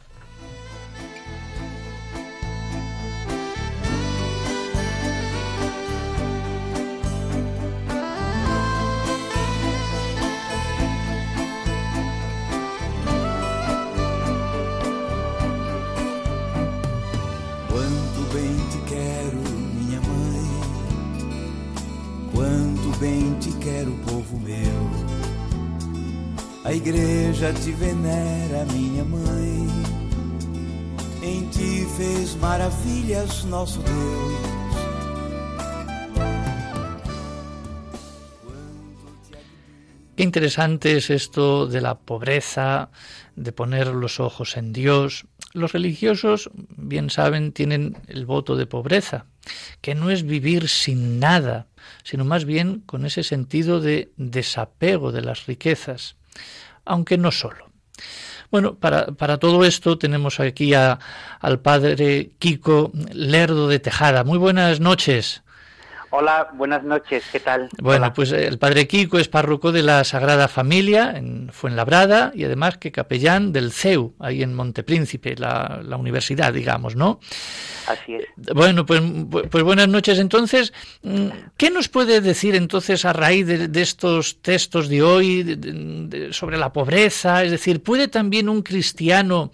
Igreja 26.84 27.50
te 27.54 27.72
venera, 27.72 28.66
minha 28.66 29.04
mãe. 29.04 29.66
Em 31.22 31.48
ti 31.48 31.86
fez 31.96 32.34
maravilhas 32.36 33.44
nosso 33.44 33.80
Deus. 33.80 34.54
Qué 40.16 40.22
interesante 40.22 40.96
es 40.98 41.10
esto 41.10 41.66
de 41.66 41.80
la 41.80 41.98
pobreza, 41.98 42.90
de 43.34 43.50
poner 43.52 43.88
los 43.88 44.20
ojos 44.20 44.56
en 44.56 44.72
Dios. 44.72 45.24
Los 45.54 45.72
religiosos, 45.72 46.50
bien 46.76 47.10
saben, 47.10 47.52
tienen 47.52 47.96
el 48.06 48.26
voto 48.26 48.56
de 48.56 48.66
pobreza, 48.66 49.26
que 49.80 49.94
no 49.94 50.10
es 50.10 50.24
vivir 50.24 50.68
sin 50.68 51.18
nada, 51.18 51.66
sino 52.04 52.24
más 52.24 52.44
bien 52.44 52.80
con 52.86 53.06
ese 53.06 53.22
sentido 53.24 53.80
de 53.80 54.12
desapego 54.16 55.10
de 55.10 55.22
las 55.22 55.46
riquezas 55.46 56.16
aunque 56.84 57.18
no 57.18 57.30
solo. 57.30 57.70
Bueno, 58.50 58.76
para, 58.76 59.06
para 59.06 59.38
todo 59.38 59.64
esto 59.64 59.98
tenemos 59.98 60.40
aquí 60.40 60.74
a, 60.74 60.98
al 61.40 61.60
padre 61.60 62.32
Kiko 62.38 62.92
Lerdo 63.12 63.68
de 63.68 63.78
Tejada. 63.78 64.24
Muy 64.24 64.38
buenas 64.38 64.80
noches. 64.80 65.43
Hola, 66.16 66.48
buenas 66.52 66.84
noches, 66.84 67.24
¿qué 67.32 67.40
tal? 67.40 67.68
Bueno, 67.82 68.12
pues 68.14 68.30
eh, 68.30 68.46
el 68.46 68.56
padre 68.56 68.86
Kiko 68.86 69.18
es 69.18 69.26
párroco 69.26 69.72
de 69.72 69.82
la 69.82 70.04
Sagrada 70.04 70.46
Familia 70.46 71.12
en 71.16 71.50
Fuenlabrada 71.50 72.30
y 72.36 72.44
además 72.44 72.78
que 72.78 72.92
capellán 72.92 73.52
del 73.52 73.72
CEU, 73.72 74.14
ahí 74.20 74.40
en 74.44 74.54
Montepríncipe, 74.54 75.34
la, 75.34 75.80
la 75.82 75.96
universidad, 75.96 76.52
digamos, 76.52 76.94
¿no? 76.94 77.18
Así 77.86 78.14
es. 78.14 78.24
Bueno, 78.54 78.86
pues, 78.86 79.02
pues 79.50 79.64
buenas 79.64 79.88
noches. 79.88 80.18
Entonces, 80.18 80.72
mm, 81.02 81.28
¿qué 81.56 81.70
nos 81.70 81.88
puede 81.88 82.20
decir 82.20 82.54
entonces 82.54 83.04
a 83.04 83.12
raíz 83.12 83.46
de, 83.46 83.82
estos 83.82 84.40
textos 84.40 84.88
de 84.88 85.02
hoy 85.02 86.30
sobre 86.30 86.56
la 86.56 86.72
pobreza? 86.72 87.42
Es 87.42 87.50
decir, 87.50 87.82
¿puede 87.82 88.08
también 88.08 88.48
un 88.48 88.62
cristiano, 88.62 89.50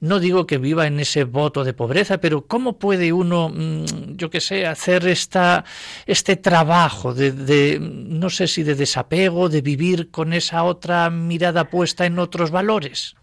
no 0.00 0.18
digo 0.18 0.46
que 0.46 0.58
viva 0.58 0.86
en 0.86 1.00
ese 1.00 1.24
voto 1.24 1.64
de 1.64 1.74
pobreza, 1.74 2.18
pero 2.18 2.46
cómo 2.46 2.78
puede 2.78 3.12
uno, 3.12 3.50
mm, 3.50 4.16
yo 4.16 4.30
qué 4.30 4.40
sé, 4.40 4.66
hacer 4.66 5.06
esta 5.06 5.64
este 6.06 6.36
trabajo 6.36 7.14
de, 7.14 7.78
no 7.80 8.30
sé 8.30 8.46
si 8.46 8.62
de 8.62 8.74
desapego, 8.74 9.48
de 9.48 9.62
vivir 9.62 10.10
con 10.10 10.32
esa 10.32 10.64
otra 10.64 11.10
mirada 11.10 11.64
puesta 11.64 12.06
en 12.06 12.18
otros 12.18 12.50
valores? 12.50 13.16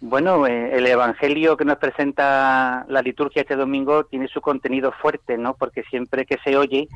Bueno, 0.00 0.46
eh, 0.46 0.76
el 0.76 0.86
Evangelio 0.86 1.56
que 1.56 1.64
nos 1.64 1.78
presenta 1.78 2.84
la 2.88 3.00
liturgia 3.00 3.40
este 3.40 3.56
domingo 3.56 4.04
tiene 4.04 4.28
su 4.28 4.42
contenido 4.42 4.92
fuerte, 4.92 5.38
¿no? 5.38 5.54
Porque 5.54 5.82
siempre 5.84 6.26
que 6.26 6.36
se 6.44 6.58
oye, 6.58 6.88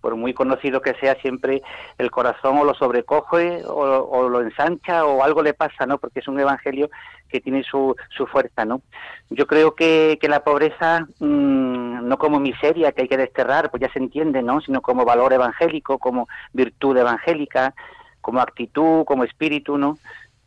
por 0.00 0.14
muy 0.14 0.32
conocido 0.32 0.80
que 0.80 0.94
sea, 0.94 1.16
siempre 1.16 1.62
el 1.98 2.12
corazón 2.12 2.58
o 2.58 2.64
lo 2.64 2.74
sobrecoge 2.74 3.64
o, 3.66 4.28
lo 4.28 4.40
ensancha 4.40 5.04
o 5.04 5.24
algo 5.24 5.42
le 5.42 5.54
pasa, 5.54 5.86
¿no? 5.86 5.98
Porque 5.98 6.20
es 6.20 6.28
un 6.28 6.38
Evangelio 6.38 6.88
que 7.28 7.40
tiene 7.40 7.62
su, 7.62 7.94
su 8.16 8.26
fuerza, 8.26 8.64
¿no? 8.64 8.82
Yo 9.30 9.46
creo 9.46 9.74
que, 9.74 10.18
que 10.20 10.28
la 10.28 10.44
pobreza, 10.44 11.06
mm, 11.18 12.06
no 12.06 12.18
como 12.18 12.40
miseria 12.40 12.92
que 12.92 13.02
hay 13.02 13.08
que 13.08 13.16
desterrar, 13.16 13.70
pues 13.70 13.80
ya 13.80 13.92
se 13.92 13.98
entiende, 13.98 14.42
¿no? 14.42 14.60
Sino 14.60 14.80
como 14.80 15.04
valor 15.04 15.32
evangélico, 15.32 15.98
como 15.98 16.28
virtud 16.52 16.96
evangélica, 16.96 17.74
como 18.20 18.40
actitud, 18.40 19.04
como 19.04 19.24
espíritu, 19.24 19.78
¿no? 19.78 19.98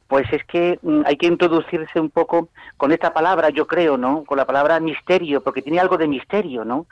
Pues 0.08 0.32
es 0.34 0.44
que 0.46 0.80
mm, 0.82 1.02
hay 1.06 1.18
que 1.18 1.28
introducirse 1.28 2.00
un 2.00 2.10
poco 2.10 2.50
con 2.78 2.92
esta 2.92 3.14
palabra, 3.14 3.50
yo 3.50 3.68
creo, 3.68 3.98
¿no? 3.98 4.24
Con 4.24 4.38
la 4.38 4.46
palabra 4.46 4.80
misterio, 4.80 5.42
porque 5.42 5.62
tiene 5.62 5.80
algo 5.80 5.98
de 5.98 6.08
misterio, 6.08 6.66
¿no? 6.66 6.88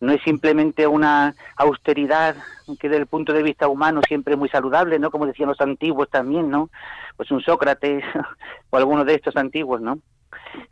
No 0.00 0.12
es 0.12 0.22
simplemente 0.22 0.86
una 0.86 1.34
austeridad 1.56 2.36
que 2.78 2.88
desde 2.88 3.02
el 3.02 3.06
punto 3.06 3.32
de 3.32 3.42
vista 3.42 3.68
humano 3.68 4.00
siempre 4.06 4.34
es 4.34 4.38
muy 4.38 4.48
saludable, 4.48 4.98
¿no? 4.98 5.10
Como 5.10 5.26
decían 5.26 5.48
los 5.48 5.60
antiguos 5.60 6.08
también, 6.08 6.50
¿no? 6.50 6.70
Pues 7.16 7.30
un 7.30 7.42
Sócrates 7.42 8.02
o 8.70 8.76
alguno 8.76 9.04
de 9.04 9.14
estos 9.14 9.36
antiguos, 9.36 9.80
¿no? 9.80 9.98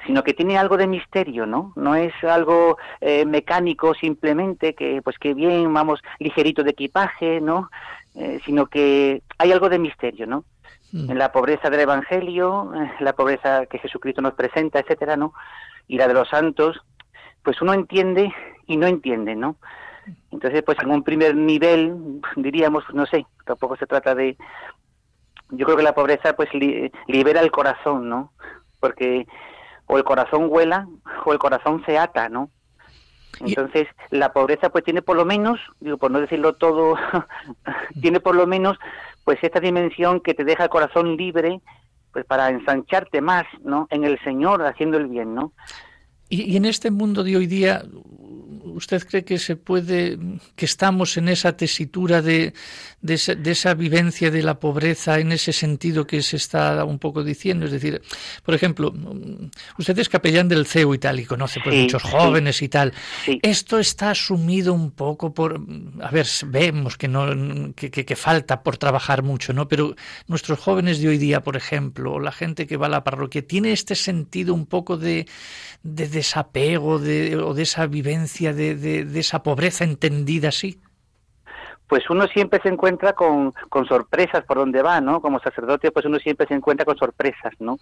sino 0.07 0.23
que 0.23 0.35
tiene 0.35 0.59
algo 0.59 0.77
de 0.77 0.87
misterio, 0.87 1.47
¿no? 1.47 1.73
No 1.77 1.95
es 1.95 2.13
algo 2.25 2.79
eh, 3.01 3.25
mecánico 3.25 3.95
simplemente 3.95 4.75
que, 4.75 5.03
pues 5.03 5.19
que 5.19 5.35
bien, 5.35 5.73
vamos 5.73 6.01
ligerito 6.19 6.65
de 6.65 6.71
equipaje, 6.71 7.41
¿no? 7.41 7.71
Eh, 8.15 8.41
sino 8.45 8.67
que 8.67 9.23
hay 9.39 9.53
algo 9.53 9.69
de 9.69 9.79
misterio, 9.79 10.27
¿no? 10.27 10.45
Mm. 10.93 11.11
En 11.11 11.19
la 11.19 11.33
pobreza 11.33 11.71
del 11.71 11.81
Evangelio, 11.81 12.73
la 13.01 13.13
pobreza 13.13 13.67
que 13.67 13.79
Jesucristo 13.79 14.23
nos 14.23 14.35
presenta, 14.35 14.81
etcétera, 14.81 15.17
¿no? 15.17 15.35
Y 15.87 15.99
la 15.99 16.09
de 16.09 16.15
los 16.15 16.29
santos, 16.29 16.81
pues 17.43 17.61
uno 17.61 17.73
entiende 17.73 18.33
y 18.69 18.77
no 18.77 18.87
entiende, 18.87 19.35
¿no? 19.35 19.57
Entonces, 20.31 20.63
pues 20.63 20.79
en 20.81 20.91
un 20.91 21.03
primer 21.03 21.35
nivel, 21.35 22.21
diríamos, 22.37 22.85
no 22.93 23.07
sé, 23.07 23.27
tampoco 23.45 23.77
se 23.77 23.87
trata 23.87 24.15
de... 24.15 24.37
Yo 25.51 25.65
creo 25.65 25.77
que 25.77 25.83
la 25.83 25.95
pobreza 25.95 26.37
pues 26.37 26.51
libera 27.07 27.41
el 27.41 27.51
corazón, 27.51 28.09
¿no? 28.09 28.33
Porque 28.79 29.27
o 29.87 29.97
el 29.97 30.05
corazón 30.05 30.47
huela 30.51 30.87
o 31.25 31.33
el 31.33 31.39
corazón 31.39 31.83
se 31.87 31.99
ata, 31.99 32.29
¿no? 32.29 32.51
Entonces, 33.41 33.87
la 34.11 34.33
pobreza 34.33 34.69
pues 34.69 34.85
tiene 34.85 35.01
por 35.01 35.17
lo 35.17 35.25
menos, 35.25 35.59
digo, 35.81 35.97
por 35.97 36.11
no 36.11 36.21
decirlo 36.21 36.55
todo, 36.55 36.97
tiene 38.01 38.21
por 38.21 38.35
lo 38.35 38.47
menos 38.47 38.79
pues 39.25 39.39
esta 39.43 39.61
dimensión 39.61 40.21
que 40.21 40.35
te 40.35 40.45
deja 40.45 40.65
el 40.65 40.71
corazón 40.71 41.17
libre, 41.17 41.61
pues 42.13 42.27
para 42.27 42.51
ensancharte 42.51 43.21
más, 43.21 43.45
¿no? 43.63 43.87
En 43.91 44.05
el 44.05 44.19
Señor, 44.25 44.65
haciendo 44.67 44.99
el 44.99 45.07
bien, 45.07 45.35
¿no? 45.35 45.53
Y, 46.29 46.57
en 46.57 46.65
este 46.65 46.91
mundo 46.91 47.25
de 47.25 47.37
hoy 47.37 47.47
día, 47.47 47.85
¿usted 48.65 49.03
cree 49.07 49.25
que 49.25 49.39
se 49.39 49.57
puede, 49.57 50.19
que 50.57 50.65
estamos 50.65 51.17
en 51.17 51.29
esa 51.29 51.57
tesitura 51.57 52.23
de, 52.23 52.53
de, 53.01 53.15
esa, 53.51 53.75
vivencia 53.75 54.31
de 54.31 54.43
la 54.43 54.59
pobreza 54.59 55.19
en 55.19 55.33
ese 55.33 55.53
sentido 55.53 56.07
que 56.07 56.23
se 56.23 56.37
está 56.37 56.85
un 56.85 56.99
poco 56.99 57.25
diciendo? 57.25 57.67
Es 57.67 57.73
decir, 57.73 58.03
por 58.45 58.55
ejemplo, 58.55 58.93
usted 59.79 59.99
es 59.99 60.09
capellán 60.09 60.49
del 60.49 60.67
CEU 60.67 60.95
y 60.95 60.99
tal, 60.99 61.21
y 61.21 61.25
conoce 61.25 61.61
pues, 61.63 61.77
muchos 61.77 62.03
jóvenes 62.03 62.63
y 62.63 62.69
tal. 62.69 62.93
Esto 63.43 63.79
está 63.79 64.11
asumido 64.11 64.73
un 64.73 64.91
poco 64.91 65.33
por, 65.33 65.61
a 66.01 66.11
ver, 66.11 66.27
vemos 66.47 66.97
que, 66.97 67.09
no, 67.09 67.75
que, 67.75 67.91
que, 67.91 68.17
falta 68.17 68.63
por 68.63 68.77
trabajar 68.77 69.23
mucho, 69.23 69.53
¿no? 69.53 69.69
Pero 69.69 69.95
nuestros 70.27 70.59
jóvenes 70.59 71.01
de 71.01 71.09
hoy 71.09 71.19
día, 71.19 71.43
por 71.43 71.57
ejemplo, 71.57 72.15
o 72.15 72.21
la 72.21 72.33
gente 72.33 72.67
que 72.67 72.77
va 72.77 72.87
a 72.87 72.91
la 72.91 73.05
parroquia, 73.05 73.47
tiene 73.47 73.73
este 73.73 73.95
sentido 73.95 74.55
un 74.55 74.67
poco 74.67 74.97
de 74.97 75.27
de 75.83 76.09
desapego 76.19 76.99
de, 76.99 77.37
o 77.37 77.55
de 77.55 77.63
esa 77.63 77.87
vivencia 77.87 78.53
de, 78.53 79.07
esa 79.15 79.43
pobreza 79.43 79.85
entendida 79.85 80.49
así? 80.49 80.81
Pues 81.87 82.09
uno 82.11 82.27
siempre 82.27 82.61
se 82.63 82.69
encuentra 82.69 83.15
con, 83.15 83.55
sorpresas 83.89 84.45
por 84.45 84.59
donde 84.59 84.83
va, 84.83 85.01
¿no? 85.01 85.21
Como 85.21 85.41
sacerdote, 85.41 85.91
pues 85.91 86.05
uno 86.05 86.19
siempre 86.19 86.47
se 86.47 86.55
encuentra 86.55 86.85
con 86.85 86.97
sorpresas, 86.97 87.53
¿no? 87.59 87.79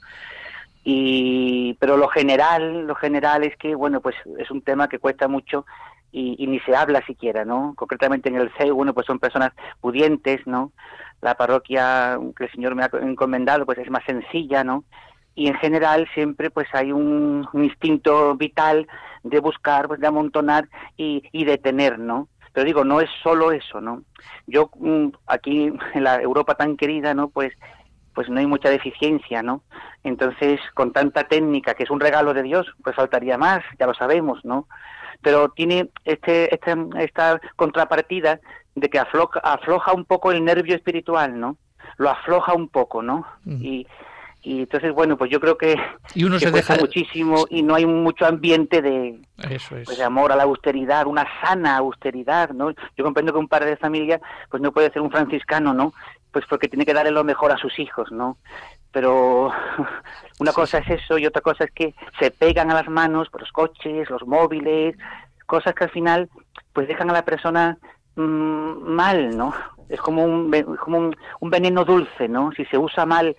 y 0.88 1.74
pero 1.80 1.96
lo 1.96 2.06
general 2.06 2.86
lo 2.86 2.94
general 2.94 3.42
es 3.42 3.56
que 3.56 3.74
bueno 3.74 4.00
pues 4.00 4.14
es 4.38 4.48
un 4.52 4.62
tema 4.62 4.88
que 4.88 5.00
cuesta 5.00 5.26
mucho 5.26 5.66
y, 6.12 6.36
y, 6.38 6.46
ni 6.46 6.60
se 6.60 6.76
habla 6.76 7.04
siquiera 7.04 7.44
no 7.44 7.74
concretamente 7.74 8.28
en 8.28 8.36
el 8.36 8.52
CEU 8.56 8.76
bueno 8.76 8.94
pues 8.94 9.04
son 9.04 9.18
personas 9.18 9.50
pudientes 9.80 10.46
no 10.46 10.70
la 11.22 11.34
parroquia 11.34 12.20
que 12.36 12.44
el 12.44 12.52
señor 12.52 12.76
me 12.76 12.84
ha 12.84 12.90
encomendado 13.02 13.66
pues 13.66 13.78
es 13.78 13.90
más 13.90 14.04
sencilla 14.04 14.62
no 14.62 14.84
y 15.36 15.46
en 15.46 15.54
general 15.54 16.08
siempre 16.14 16.50
pues 16.50 16.66
hay 16.72 16.90
un, 16.90 17.46
instinto 17.52 18.34
vital 18.34 18.88
de 19.22 19.38
buscar, 19.38 19.86
pues 19.86 20.00
de 20.00 20.08
amontonar 20.08 20.68
y, 20.96 21.22
y 21.30 21.44
de 21.44 21.58
tener, 21.58 21.98
¿no? 22.00 22.28
Pero 22.52 22.64
digo, 22.64 22.84
no 22.84 23.02
es 23.02 23.10
solo 23.22 23.52
eso, 23.52 23.80
¿no? 23.80 24.02
Yo 24.46 24.70
mm, 24.78 25.08
aquí 25.26 25.70
en 25.94 26.04
la 26.04 26.16
Europa 26.16 26.54
tan 26.54 26.76
querida, 26.76 27.14
¿no? 27.14 27.28
Pues 27.28 27.52
pues 28.14 28.30
no 28.30 28.40
hay 28.40 28.46
mucha 28.46 28.70
deficiencia, 28.70 29.42
¿no? 29.42 29.62
Entonces, 30.02 30.58
con 30.72 30.90
tanta 30.90 31.24
técnica, 31.24 31.74
que 31.74 31.82
es 31.82 31.90
un 31.90 32.00
regalo 32.00 32.32
de 32.32 32.42
Dios, 32.42 32.66
pues 32.82 32.96
faltaría 32.96 33.36
más, 33.36 33.62
ya 33.78 33.86
lo 33.86 33.92
sabemos, 33.92 34.42
¿no? 34.42 34.66
Pero 35.20 35.50
tiene 35.50 35.90
este, 36.06 36.52
este 36.54 36.74
esta 36.96 37.38
contrapartida 37.56 38.40
de 38.74 38.88
que 38.88 38.98
afloja, 38.98 39.40
afloja 39.40 39.92
un 39.92 40.06
poco 40.06 40.32
el 40.32 40.42
nervio 40.42 40.74
espiritual, 40.74 41.38
¿no? 41.38 41.58
Lo 41.98 42.08
afloja 42.08 42.54
un 42.54 42.70
poco, 42.70 43.02
¿no? 43.02 43.26
Mm. 43.44 43.62
Y, 43.62 43.86
y 44.46 44.60
entonces 44.60 44.94
bueno 44.94 45.16
pues 45.16 45.28
yo 45.28 45.40
creo 45.40 45.58
que, 45.58 45.74
y 46.14 46.22
uno 46.22 46.38
se 46.38 46.52
deja 46.52 46.76
muchísimo 46.76 47.46
y 47.50 47.64
no 47.64 47.74
hay 47.74 47.84
mucho 47.84 48.26
ambiente 48.26 48.80
de, 48.80 49.18
pues, 49.68 49.98
de 49.98 50.04
amor 50.04 50.30
a 50.30 50.36
la 50.36 50.44
austeridad 50.44 51.08
una 51.08 51.26
sana 51.42 51.78
austeridad 51.78 52.50
no 52.50 52.70
yo 52.70 53.04
comprendo 53.04 53.32
que 53.32 53.40
un 53.40 53.48
padre 53.48 53.70
de 53.70 53.76
familia 53.76 54.20
pues 54.48 54.62
no 54.62 54.70
puede 54.70 54.92
ser 54.92 55.02
un 55.02 55.10
franciscano 55.10 55.74
no 55.74 55.92
pues 56.30 56.44
porque 56.48 56.68
tiene 56.68 56.86
que 56.86 56.94
darle 56.94 57.10
lo 57.10 57.24
mejor 57.24 57.50
a 57.50 57.56
sus 57.56 57.76
hijos 57.80 58.12
no 58.12 58.36
pero 58.92 59.50
una 60.38 60.52
cosa 60.52 60.78
es 60.78 60.90
eso 60.90 61.18
y 61.18 61.26
otra 61.26 61.42
cosa 61.42 61.64
es 61.64 61.72
que 61.72 61.96
se 62.20 62.30
pegan 62.30 62.70
a 62.70 62.74
las 62.74 62.88
manos 62.88 63.28
por 63.30 63.40
los 63.40 63.50
coches 63.50 64.08
los 64.10 64.24
móviles 64.28 64.94
cosas 65.46 65.74
que 65.74 65.84
al 65.84 65.90
final 65.90 66.28
pues 66.72 66.86
dejan 66.86 67.10
a 67.10 67.14
la 67.14 67.24
persona 67.24 67.78
mm, 68.14 68.92
mal 68.94 69.36
no 69.36 69.52
es 69.88 70.00
como 70.00 70.24
un 70.24 70.52
como 70.76 70.98
un, 70.98 71.16
un 71.40 71.50
veneno 71.50 71.84
dulce 71.84 72.28
no 72.28 72.52
si 72.52 72.64
se 72.66 72.78
usa 72.78 73.04
mal 73.04 73.34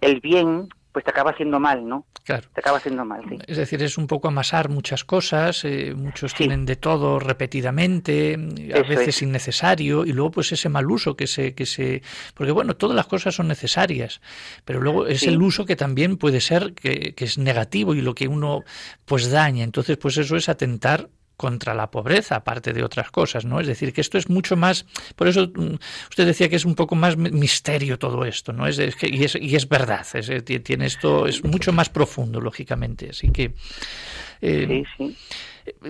el 0.00 0.20
bien 0.20 0.68
pues 0.96 1.04
te 1.04 1.10
acaba 1.10 1.32
haciendo 1.32 1.60
mal, 1.60 1.86
¿no? 1.86 2.06
Claro. 2.24 2.48
Te 2.54 2.60
acaba 2.60 2.78
haciendo 2.78 3.04
mal, 3.04 3.20
sí. 3.28 3.36
Es 3.46 3.58
decir, 3.58 3.82
es 3.82 3.98
un 3.98 4.06
poco 4.06 4.28
amasar 4.28 4.70
muchas 4.70 5.04
cosas, 5.04 5.62
eh, 5.66 5.92
muchos 5.94 6.32
tienen 6.32 6.64
de 6.64 6.76
todo 6.76 7.18
repetidamente, 7.18 8.38
a 8.74 8.80
veces 8.80 9.20
innecesario, 9.20 10.06
y 10.06 10.14
luego 10.14 10.30
pues 10.30 10.52
ese 10.52 10.70
mal 10.70 10.90
uso 10.90 11.14
que 11.14 11.26
se, 11.26 11.54
que 11.54 11.66
se... 11.66 12.00
Porque 12.32 12.50
bueno, 12.50 12.76
todas 12.76 12.96
las 12.96 13.04
cosas 13.08 13.34
son 13.34 13.46
necesarias, 13.46 14.22
pero 14.64 14.80
luego 14.80 15.06
es 15.06 15.24
el 15.24 15.42
uso 15.42 15.66
que 15.66 15.76
también 15.76 16.16
puede 16.16 16.40
ser 16.40 16.72
que, 16.72 17.14
que 17.14 17.26
es 17.26 17.36
negativo 17.36 17.94
y 17.94 18.00
lo 18.00 18.14
que 18.14 18.26
uno 18.26 18.64
pues 19.04 19.30
daña. 19.30 19.64
Entonces 19.64 19.98
pues 19.98 20.16
eso 20.16 20.34
es 20.34 20.48
atentar 20.48 21.10
contra 21.36 21.74
la 21.74 21.90
pobreza, 21.90 22.36
aparte 22.36 22.72
de 22.72 22.82
otras 22.82 23.10
cosas, 23.10 23.44
¿no? 23.44 23.60
Es 23.60 23.66
decir, 23.66 23.92
que 23.92 24.00
esto 24.00 24.18
es 24.18 24.28
mucho 24.28 24.56
más, 24.56 24.86
por 25.16 25.28
eso 25.28 25.48
mm, 25.54 25.74
usted 26.08 26.26
decía 26.26 26.48
que 26.48 26.56
es 26.56 26.64
un 26.64 26.74
poco 26.74 26.94
más 26.94 27.16
misterio 27.16 27.98
todo 27.98 28.24
esto, 28.24 28.52
¿no? 28.52 28.66
Es, 28.66 28.78
que, 28.96 29.08
y, 29.08 29.24
es, 29.24 29.36
y 29.40 29.54
es 29.54 29.68
verdad, 29.68 30.06
es, 30.14 30.30
tiene 30.64 30.86
esto, 30.86 31.26
es 31.26 31.44
mucho 31.44 31.72
más 31.72 31.88
profundo, 31.88 32.40
lógicamente, 32.40 33.10
así 33.10 33.30
que... 33.30 33.52
Eh, 34.40 34.84
sí, 34.98 35.08
sí. 35.10 35.16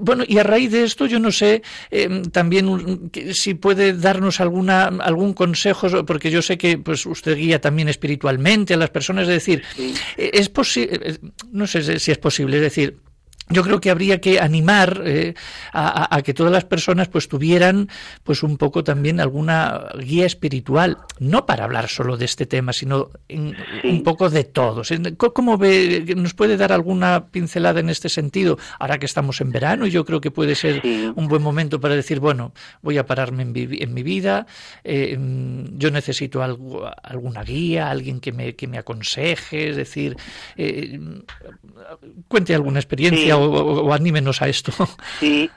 Bueno, 0.01 0.25
y 0.27 0.39
a 0.39 0.43
raíz 0.43 0.73
de 0.73 0.85
esto, 0.85 1.07
yo 1.07 1.19
no 1.19 1.31
sé 1.31 1.63
eh, 1.91 2.23
también 2.33 3.11
si 3.33 3.55
puede 3.55 3.93
darnos 3.93 4.41
alguna 4.41 4.87
algún 4.87 5.35
consejo, 5.35 6.05
porque 6.07 6.31
yo 6.31 6.43
sé 6.43 6.57
que 6.57 6.79
pues 6.79 7.05
usted 7.07 7.37
guía 7.37 7.61
también 7.61 7.89
espiritualmente 7.89 8.75
a 8.75 8.79
las 8.79 8.91
personas, 8.91 9.25
es 9.25 9.35
decir, 9.35 9.63
eh, 10.17 10.31
es 10.33 10.49
posible, 10.49 11.19
no 11.53 11.67
sé 11.67 11.99
si 11.99 12.11
es 12.11 12.19
posible, 12.19 12.57
es 12.57 12.63
decir, 12.63 12.97
yo 13.49 13.63
creo 13.63 13.81
que 13.81 13.91
habría 13.91 14.21
que 14.21 14.41
animar 14.41 15.03
eh, 15.05 15.35
a, 15.73 16.21
que 16.25 16.35
todas 16.35 16.53
las 16.53 16.65
personas 16.65 17.09
pues 17.09 17.29
tuvieran 17.29 17.89
pues 18.25 18.43
un 18.43 18.57
poco 18.57 18.83
también 18.83 19.21
alguna 19.21 19.87
guía 20.01 20.27
espiritual 20.27 20.99
no 21.21 21.47
para 21.47 21.65
hablar 21.65 21.89
solo 21.89 22.17
de 22.17 22.25
este 22.25 22.47
tema 22.47 22.73
sino 22.73 23.11
un 23.85 24.03
poco 24.03 24.31
de 24.31 24.45
todos. 24.45 24.93
Cómo 25.17 25.59
ve 25.59 26.15
nos 26.17 26.35
puede 26.35 26.57
dar 26.57 26.73
alguna 26.73 27.27
pincelada 27.27 27.79
en 27.79 27.89
este 27.89 28.09
sentido 28.09 28.59
ahora 28.81 28.99
que 28.99 29.07
estamos 29.07 29.41
en 29.41 29.53
verano 29.53 29.87
yo 29.87 30.05
creo 30.05 30.21
que 30.21 30.33
puede 30.33 30.57
ser 30.57 30.83
un 31.15 31.29
buen 31.29 31.43
momento 31.43 31.81
para 31.81 31.95
decir 31.95 32.19
bueno 32.19 32.53
voy 32.83 32.99
a 32.99 33.07
pararme 33.07 33.43
en, 33.43 33.53
mi, 33.95 34.03
vida 34.03 34.47
eh, 34.83 35.17
yo 35.73 35.91
necesito 35.91 36.43
algo, 36.43 36.91
alguna 37.03 37.45
guía 37.45 37.91
alguien 37.91 38.19
que 38.19 38.33
me 38.33 38.57
que 38.57 38.67
me 38.67 38.79
aconseje 38.79 39.71
es 39.71 39.77
decir 39.77 40.17
eh, 40.57 40.99
cuente 42.29 42.55
alguna 42.55 42.81
experiencia 42.81 43.26
o, 43.33 43.93
anímenos 43.93 44.43
a 44.43 44.49
esto. 44.49 44.73
Sí, 45.21 45.51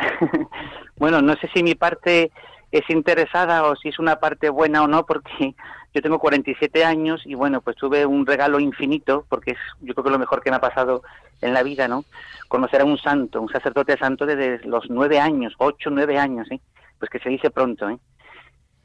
bueno, 0.97 1.21
no 1.21 1.35
sé 1.35 1.49
si 1.53 1.63
mi 1.63 1.75
parte 1.75 2.31
es 2.71 2.89
interesada 2.89 3.63
o 3.63 3.75
si 3.75 3.89
es 3.89 3.99
una 3.99 4.19
parte 4.19 4.49
buena 4.49 4.83
o 4.83 4.87
no, 4.87 5.05
porque 5.05 5.55
yo 5.93 6.01
tengo 6.01 6.19
47 6.19 6.85
años 6.85 7.21
y 7.25 7.35
bueno, 7.35 7.61
pues 7.61 7.75
tuve 7.75 8.05
un 8.05 8.25
regalo 8.25 8.59
infinito, 8.59 9.25
porque 9.29 9.51
es 9.51 9.57
yo 9.81 9.93
creo 9.93 10.05
que 10.05 10.11
lo 10.11 10.19
mejor 10.19 10.41
que 10.41 10.49
me 10.49 10.57
ha 10.57 10.61
pasado 10.61 11.03
en 11.41 11.53
la 11.53 11.63
vida, 11.63 11.87
¿no? 11.87 12.05
Conocer 12.47 12.81
a 12.81 12.85
un 12.85 12.97
santo, 12.97 13.41
un 13.41 13.49
sacerdote 13.49 13.97
santo 13.97 14.25
desde 14.25 14.65
los 14.67 14.89
nueve 14.89 15.19
años, 15.19 15.53
ocho, 15.57 15.89
nueve 15.89 16.17
años, 16.17 16.49
¿eh? 16.51 16.59
Pues 16.97 17.09
que 17.09 17.19
se 17.19 17.29
dice 17.29 17.49
pronto, 17.49 17.89
¿eh? 17.89 17.97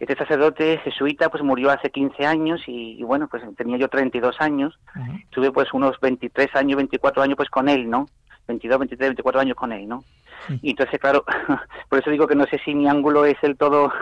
Este 0.01 0.16
sacerdote 0.16 0.79
jesuita 0.79 1.31
pues 1.31 1.42
murió 1.42 1.70
hace 1.70 1.90
15 1.90 2.27
años 2.27 2.61
y, 2.66 3.03
bueno, 3.05 3.29
pues 3.29 3.42
tenía 3.57 3.79
yo 3.79 3.88
32 3.88 4.37
años. 4.40 4.79
Tuve 5.31 5.53
pues 5.53 5.73
unos 5.73 5.99
23 6.01 6.55
años, 6.57 6.77
24 6.77 7.23
años 7.23 7.37
pues 7.37 7.49
con 7.49 7.68
él, 7.68 7.88
¿no? 7.88 8.07
22, 8.46 8.78
23, 8.78 9.09
24 9.11 9.40
años 9.40 9.57
con 9.57 9.72
él, 9.72 9.88
¿no? 9.88 10.04
Y 10.62 10.70
entonces, 10.70 10.98
claro, 11.00 11.24
por 11.88 11.98
eso 11.98 12.11
digo 12.11 12.26
que 12.26 12.35
no 12.35 12.46
sé 12.46 12.61
si 12.64 12.74
mi 12.74 12.88
ángulo 12.88 13.24
es 13.24 13.37
el 13.42 13.57
todo, 13.57 13.92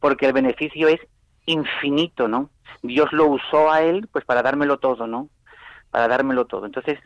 porque 0.00 0.26
el 0.26 0.32
beneficio 0.32 0.88
es 0.88 1.00
infinito, 1.46 2.28
¿no? 2.28 2.50
Dios 2.82 3.12
lo 3.12 3.26
usó 3.26 3.70
a 3.70 3.82
él, 3.82 4.08
pues 4.10 4.24
para 4.24 4.42
dármelo 4.42 4.78
todo, 4.78 5.06
¿no? 5.06 5.28
Para 5.90 6.08
dármelo 6.08 6.46
todo. 6.46 6.66
Entonces, 6.66 6.98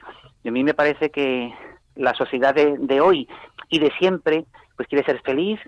a 0.45 0.51
mí 0.51 0.65
me 0.65 0.75
parece 0.75 1.11
que 1.11 1.53
la 1.97 2.15
sociedad 2.15 2.55
de, 2.55 2.77
de 2.79 3.01
hoy 3.01 3.29
y 3.69 3.81
de 3.81 3.91
siempre, 3.99 4.45
pues 4.77 4.89
quiere 4.89 5.05
ser 5.05 5.21
feliz, 5.23 5.61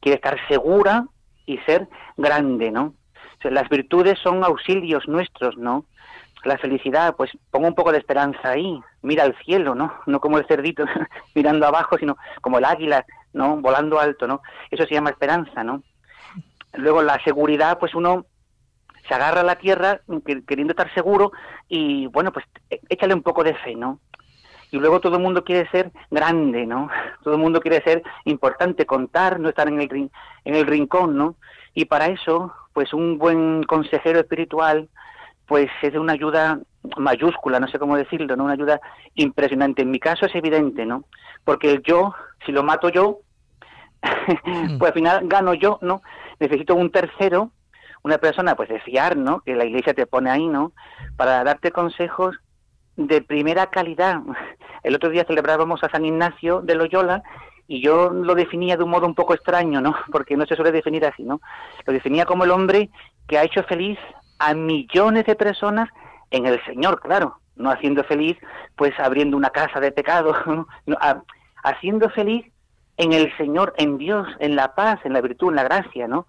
quiere 0.00 0.16
estar 0.16 0.38
segura 0.48 1.06
y 1.46 1.58
ser 1.58 1.88
grande, 2.16 2.70
¿no? 2.70 2.94
O 3.38 3.42
sea, 3.42 3.50
las 3.50 3.68
virtudes 3.68 4.18
son 4.18 4.42
auxilios 4.42 5.06
nuestros, 5.06 5.56
¿no? 5.56 5.84
La 6.44 6.58
felicidad, 6.58 7.14
pues 7.16 7.30
pongo 7.50 7.68
un 7.68 7.74
poco 7.74 7.92
de 7.92 7.98
esperanza 7.98 8.50
ahí, 8.50 8.80
mira 9.02 9.24
al 9.24 9.36
cielo, 9.44 9.74
¿no? 9.74 9.92
No 10.06 10.20
como 10.20 10.38
el 10.38 10.46
cerdito 10.46 10.84
mirando 11.34 11.66
abajo, 11.66 11.98
sino 11.98 12.16
como 12.40 12.58
el 12.58 12.64
águila, 12.64 13.04
¿no? 13.32 13.56
Volando 13.56 13.98
alto, 13.98 14.26
¿no? 14.26 14.42
Eso 14.70 14.84
se 14.86 14.94
llama 14.94 15.10
esperanza, 15.10 15.64
¿no? 15.64 15.82
Luego 16.74 17.02
la 17.02 17.22
seguridad, 17.24 17.78
pues 17.78 17.94
uno 17.94 18.26
se 19.06 19.14
agarra 19.14 19.40
a 19.40 19.44
la 19.44 19.56
tierra 19.56 20.00
queriendo 20.46 20.72
estar 20.72 20.92
seguro 20.92 21.32
y 21.68 22.06
bueno, 22.08 22.32
pues 22.32 22.44
e, 22.70 22.80
échale 22.88 23.14
un 23.14 23.22
poco 23.22 23.42
de 23.42 23.54
fe, 23.54 23.74
¿no? 23.74 24.00
Y 24.70 24.78
luego 24.78 25.00
todo 25.00 25.16
el 25.16 25.22
mundo 25.22 25.44
quiere 25.44 25.68
ser 25.70 25.90
grande, 26.10 26.66
¿no? 26.66 26.90
Todo 27.24 27.34
el 27.34 27.40
mundo 27.40 27.60
quiere 27.60 27.82
ser 27.82 28.02
importante, 28.26 28.84
contar, 28.84 29.40
no 29.40 29.48
estar 29.48 29.66
en 29.66 29.80
el, 29.80 30.10
en 30.44 30.54
el 30.54 30.66
rincón, 30.66 31.16
¿no? 31.16 31.36
Y 31.72 31.86
para 31.86 32.08
eso, 32.08 32.52
pues 32.74 32.92
un 32.92 33.16
buen 33.16 33.62
consejero 33.62 34.20
espiritual, 34.20 34.90
pues 35.48 35.70
es 35.82 35.92
de 35.92 35.98
una 35.98 36.12
ayuda 36.12 36.60
mayúscula, 36.98 37.58
no 37.58 37.68
sé 37.68 37.78
cómo 37.78 37.96
decirlo, 37.96 38.36
¿no? 38.36 38.44
Una 38.44 38.52
ayuda 38.52 38.80
impresionante. 39.14 39.82
En 39.82 39.90
mi 39.90 39.98
caso 39.98 40.26
es 40.26 40.34
evidente, 40.34 40.86
¿no? 40.86 41.04
Porque 41.44 41.70
el 41.72 41.82
yo, 41.82 42.14
si 42.44 42.52
lo 42.52 42.62
mato 42.62 42.90
yo, 42.90 43.20
mm. 44.44 44.78
pues 44.78 44.90
al 44.90 44.94
final 44.94 45.20
gano 45.26 45.54
yo, 45.54 45.78
¿no? 45.80 46.02
Necesito 46.38 46.74
un 46.74 46.90
tercero, 46.90 47.50
una 48.02 48.18
persona 48.18 48.54
pues 48.54 48.68
de 48.68 48.78
fiar, 48.80 49.16
¿no? 49.16 49.40
Que 49.40 49.56
la 49.56 49.64
iglesia 49.64 49.94
te 49.94 50.06
pone 50.06 50.30
ahí, 50.30 50.46
¿no? 50.46 50.72
Para 51.16 51.42
darte 51.42 51.72
consejos 51.72 52.36
de 52.96 53.22
primera 53.22 53.68
calidad. 53.68 54.20
El 54.82 54.94
otro 54.94 55.08
día 55.08 55.24
celebrábamos 55.24 55.82
a 55.82 55.88
San 55.88 56.04
Ignacio 56.04 56.60
de 56.60 56.74
Loyola 56.74 57.22
y 57.66 57.80
yo 57.80 58.10
lo 58.10 58.34
definía 58.34 58.76
de 58.76 58.84
un 58.84 58.90
modo 58.90 59.06
un 59.06 59.14
poco 59.14 59.34
extraño, 59.34 59.80
¿no? 59.80 59.94
Porque 60.12 60.36
no 60.36 60.44
se 60.44 60.56
suele 60.56 60.72
definir 60.72 61.06
así, 61.06 61.22
¿no? 61.22 61.40
Lo 61.86 61.92
definía 61.94 62.26
como 62.26 62.44
el 62.44 62.50
hombre 62.50 62.90
que 63.26 63.38
ha 63.38 63.44
hecho 63.44 63.62
feliz 63.62 63.98
a 64.38 64.54
millones 64.54 65.26
de 65.26 65.36
personas 65.36 65.88
en 66.30 66.46
el 66.46 66.62
Señor, 66.64 67.00
claro, 67.00 67.38
no 67.56 67.70
haciendo 67.70 68.04
feliz, 68.04 68.36
pues 68.76 68.92
abriendo 68.98 69.36
una 69.36 69.50
casa 69.50 69.80
de 69.80 69.92
pecado, 69.92 70.34
haciendo 71.64 72.08
feliz 72.10 72.46
en 72.96 73.12
el 73.12 73.34
Señor, 73.36 73.74
en 73.76 73.98
Dios, 73.98 74.26
en 74.40 74.56
la 74.56 74.74
paz, 74.74 75.00
en 75.04 75.12
la 75.12 75.20
virtud, 75.20 75.50
en 75.50 75.56
la 75.56 75.64
gracia, 75.64 76.08
¿no? 76.08 76.26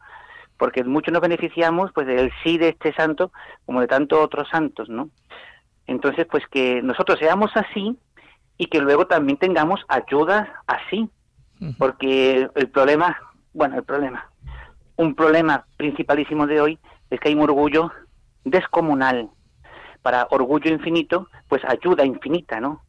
Porque 0.58 0.84
muchos 0.84 1.14
nos 1.14 1.22
beneficiamos 1.22 1.92
pues 1.94 2.06
del 2.06 2.32
sí 2.44 2.58
de 2.58 2.70
este 2.70 2.94
santo 2.94 3.32
como 3.66 3.82
de 3.82 3.88
tantos 3.88 4.20
otros 4.20 4.48
santos, 4.50 4.90
¿no? 4.90 5.10
Entonces, 5.88 6.28
pues 6.30 6.46
que 6.48 6.82
nosotros 6.84 7.18
seamos 7.20 7.52
así 7.56 7.98
y 8.58 8.68
que 8.68 8.80
luego 8.80 9.08
también 9.08 9.40
tengamos 9.40 9.82
ayudas 9.88 10.48
así, 10.68 11.10
porque 11.78 12.48
el 12.54 12.70
problema, 12.70 13.18
bueno, 13.54 13.78
el 13.78 13.84
problema, 13.84 14.30
un 14.98 15.16
problema 15.16 15.66
principalísimo 15.78 16.46
de 16.46 16.62
hoy 16.62 16.80
es 17.10 17.20
que 17.20 17.30
hay 17.30 17.36
un 17.36 17.42
orgullo 17.42 17.92
descomunal. 18.44 19.30
Para 20.02 20.28
orgullo 20.32 20.72
infinito, 20.72 21.28
pues 21.50 21.62
ayuda 21.66 22.06
infinita, 22.06 22.62
¿no? 22.62 22.84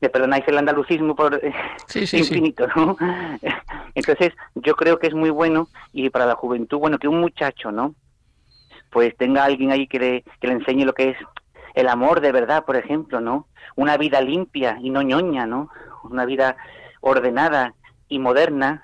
Me 0.00 0.08
perdonáis 0.08 0.48
el 0.48 0.56
andalucismo 0.56 1.14
por 1.14 1.34
eh, 1.44 1.52
infinito, 1.94 2.66
¿no? 2.74 2.96
Entonces, 3.94 4.32
yo 4.54 4.74
creo 4.74 4.98
que 4.98 5.08
es 5.08 5.14
muy 5.14 5.28
bueno 5.28 5.68
y 5.92 6.08
para 6.08 6.24
la 6.24 6.36
juventud, 6.36 6.78
bueno, 6.78 6.98
que 6.98 7.06
un 7.06 7.20
muchacho, 7.20 7.70
¿no? 7.70 7.94
Pues 8.90 9.14
tenga 9.18 9.44
alguien 9.44 9.72
ahí 9.72 9.86
que 9.86 9.98
le, 9.98 10.24
que 10.40 10.46
le 10.46 10.54
enseñe 10.54 10.86
lo 10.86 10.94
que 10.94 11.10
es 11.10 11.18
el 11.74 11.88
amor 11.88 12.22
de 12.22 12.32
verdad, 12.32 12.64
por 12.64 12.76
ejemplo, 12.76 13.20
¿no? 13.20 13.46
Una 13.76 13.98
vida 13.98 14.22
limpia 14.22 14.78
y 14.80 14.88
no 14.88 15.02
ñoña, 15.02 15.46
¿no? 15.46 15.68
Una 16.02 16.24
vida 16.24 16.56
ordenada 17.00 17.74
y 18.08 18.18
moderna. 18.18 18.82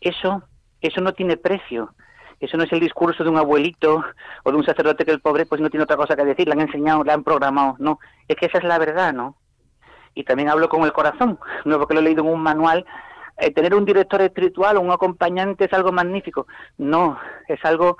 Eso, 0.00 0.42
eso 0.80 1.00
no 1.00 1.12
tiene 1.12 1.36
precio. 1.36 1.94
Eso 2.40 2.56
no 2.56 2.64
es 2.64 2.72
el 2.72 2.80
discurso 2.80 3.24
de 3.24 3.30
un 3.30 3.36
abuelito 3.36 4.04
o 4.44 4.50
de 4.50 4.56
un 4.56 4.64
sacerdote 4.64 5.04
que 5.04 5.10
el 5.10 5.20
pobre 5.20 5.46
pues 5.46 5.60
no 5.60 5.70
tiene 5.70 5.84
otra 5.84 5.96
cosa 5.96 6.14
que 6.14 6.24
decir, 6.24 6.46
le 6.46 6.52
han 6.52 6.60
enseñado, 6.60 7.02
le 7.02 7.12
han 7.12 7.24
programado, 7.24 7.76
no, 7.78 7.98
es 8.28 8.36
que 8.36 8.46
esa 8.46 8.58
es 8.58 8.64
la 8.64 8.78
verdad, 8.78 9.12
¿no? 9.12 9.36
Y 10.14 10.24
también 10.24 10.48
hablo 10.48 10.68
con 10.68 10.84
el 10.84 10.92
corazón, 10.92 11.38
no 11.64 11.78
porque 11.78 11.94
lo 11.94 12.00
he 12.00 12.04
leído 12.04 12.22
en 12.22 12.30
un 12.30 12.42
manual, 12.42 12.84
eh, 13.38 13.52
tener 13.52 13.74
un 13.74 13.84
director 13.84 14.20
espiritual 14.20 14.76
o 14.76 14.80
un 14.80 14.90
acompañante 14.90 15.64
es 15.64 15.72
algo 15.72 15.92
magnífico, 15.92 16.46
no, 16.76 17.18
es 17.48 17.64
algo 17.64 17.98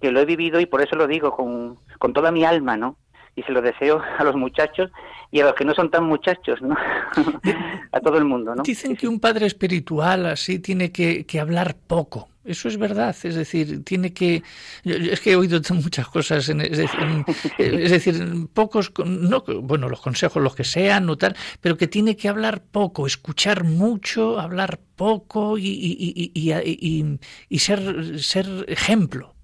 que 0.00 0.10
lo 0.10 0.20
he 0.20 0.24
vivido 0.24 0.60
y 0.60 0.66
por 0.66 0.80
eso 0.80 0.96
lo 0.96 1.06
digo 1.06 1.32
con, 1.36 1.78
con 1.98 2.12
toda 2.12 2.30
mi 2.30 2.44
alma, 2.44 2.76
¿no? 2.76 2.96
Y 3.36 3.42
se 3.42 3.52
lo 3.52 3.62
deseo 3.62 4.02
a 4.18 4.24
los 4.24 4.34
muchachos 4.34 4.90
y 5.30 5.40
a 5.40 5.44
los 5.44 5.54
que 5.54 5.64
no 5.64 5.74
son 5.74 5.90
tan 5.90 6.04
muchachos, 6.04 6.60
¿no? 6.62 6.76
a 7.92 8.00
todo 8.00 8.18
el 8.18 8.24
mundo, 8.24 8.54
¿no? 8.54 8.62
Dicen 8.62 8.96
que 8.96 9.06
un 9.06 9.20
padre 9.20 9.46
espiritual 9.46 10.26
así 10.26 10.58
tiene 10.58 10.90
que, 10.92 11.24
que 11.26 11.40
hablar 11.40 11.76
poco. 11.86 12.29
Eso 12.42 12.68
es 12.68 12.78
verdad, 12.78 13.14
es 13.22 13.34
decir, 13.34 13.84
tiene 13.84 14.14
que... 14.14 14.42
Es 14.84 15.20
que 15.20 15.32
he 15.32 15.36
oído 15.36 15.60
muchas 15.74 16.08
cosas, 16.08 16.48
es, 16.48 17.90
decir, 17.90 18.48
pocos, 18.54 18.92
no, 19.04 19.44
bueno, 19.62 19.90
los 19.90 20.00
consejos, 20.00 20.42
los 20.42 20.54
que 20.54 20.64
sean 20.64 21.10
o 21.10 21.18
tal, 21.18 21.36
pero 21.60 21.76
que 21.76 21.86
tiene 21.86 22.16
que 22.16 22.30
hablar 22.30 22.62
poco, 22.62 23.06
escuchar 23.06 23.64
mucho, 23.64 24.40
hablar 24.40 24.78
poco 24.96 25.58
y, 25.58 25.66
y, 25.66 26.32
y, 26.34 27.18
y 27.48 27.58
ser, 27.58 28.18
ser 28.18 28.46
ejemplo. 28.68 29.34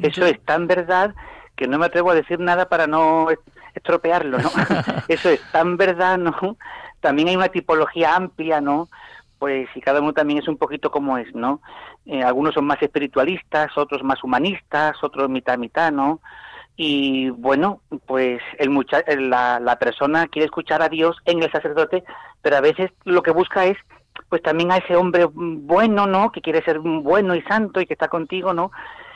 Eso 0.00 0.24
es 0.24 0.40
tan 0.44 0.66
verdad 0.66 1.14
que 1.56 1.66
no 1.66 1.78
me 1.78 1.86
atrevo 1.86 2.10
a 2.10 2.14
decir 2.14 2.38
nada 2.38 2.68
para 2.68 2.86
no 2.86 3.28
estropearlo, 3.74 4.38
¿no? 4.38 4.50
Eso 5.08 5.30
es 5.30 5.40
tan 5.52 5.76
verdad, 5.76 6.18
¿no? 6.18 6.56
También 7.00 7.28
hay 7.28 7.36
una 7.36 7.48
tipología 7.48 8.14
amplia, 8.14 8.60
¿no? 8.60 8.88
Pues 9.38 9.68
y 9.74 9.80
cada 9.80 10.00
uno 10.00 10.12
también 10.12 10.38
es 10.38 10.48
un 10.48 10.58
poquito 10.58 10.90
como 10.90 11.18
es, 11.18 11.34
¿no? 11.34 11.60
Eh, 12.06 12.22
algunos 12.22 12.54
son 12.54 12.64
más 12.64 12.82
espiritualistas, 12.82 13.76
otros 13.76 14.02
más 14.02 14.22
humanistas, 14.24 14.96
otros 15.02 15.28
mitad 15.28 15.58
mitad, 15.58 15.92
¿no? 15.92 16.20
Y 16.76 17.30
bueno, 17.30 17.82
pues 18.06 18.40
el 18.58 18.70
mucha 18.70 19.04
la, 19.06 19.60
la 19.60 19.78
persona 19.78 20.28
quiere 20.28 20.46
escuchar 20.46 20.82
a 20.82 20.88
Dios 20.88 21.16
en 21.26 21.42
el 21.42 21.52
sacerdote, 21.52 22.04
pero 22.40 22.56
a 22.56 22.62
veces 22.62 22.90
lo 23.04 23.22
que 23.22 23.32
busca 23.32 23.66
es 23.66 23.76
pues 24.28 24.42
también 24.42 24.70
a 24.72 24.78
ese 24.78 24.96
hombre 24.96 25.26
bueno, 25.32 26.06
¿no? 26.06 26.32
Que 26.32 26.40
quiere 26.40 26.62
ser 26.62 26.78
bueno 26.78 27.34
y 27.34 27.42
santo 27.42 27.80
y 27.80 27.86
que 27.86 27.94
está 27.94 28.08
contigo, 28.08 28.54
¿no? 28.54 28.70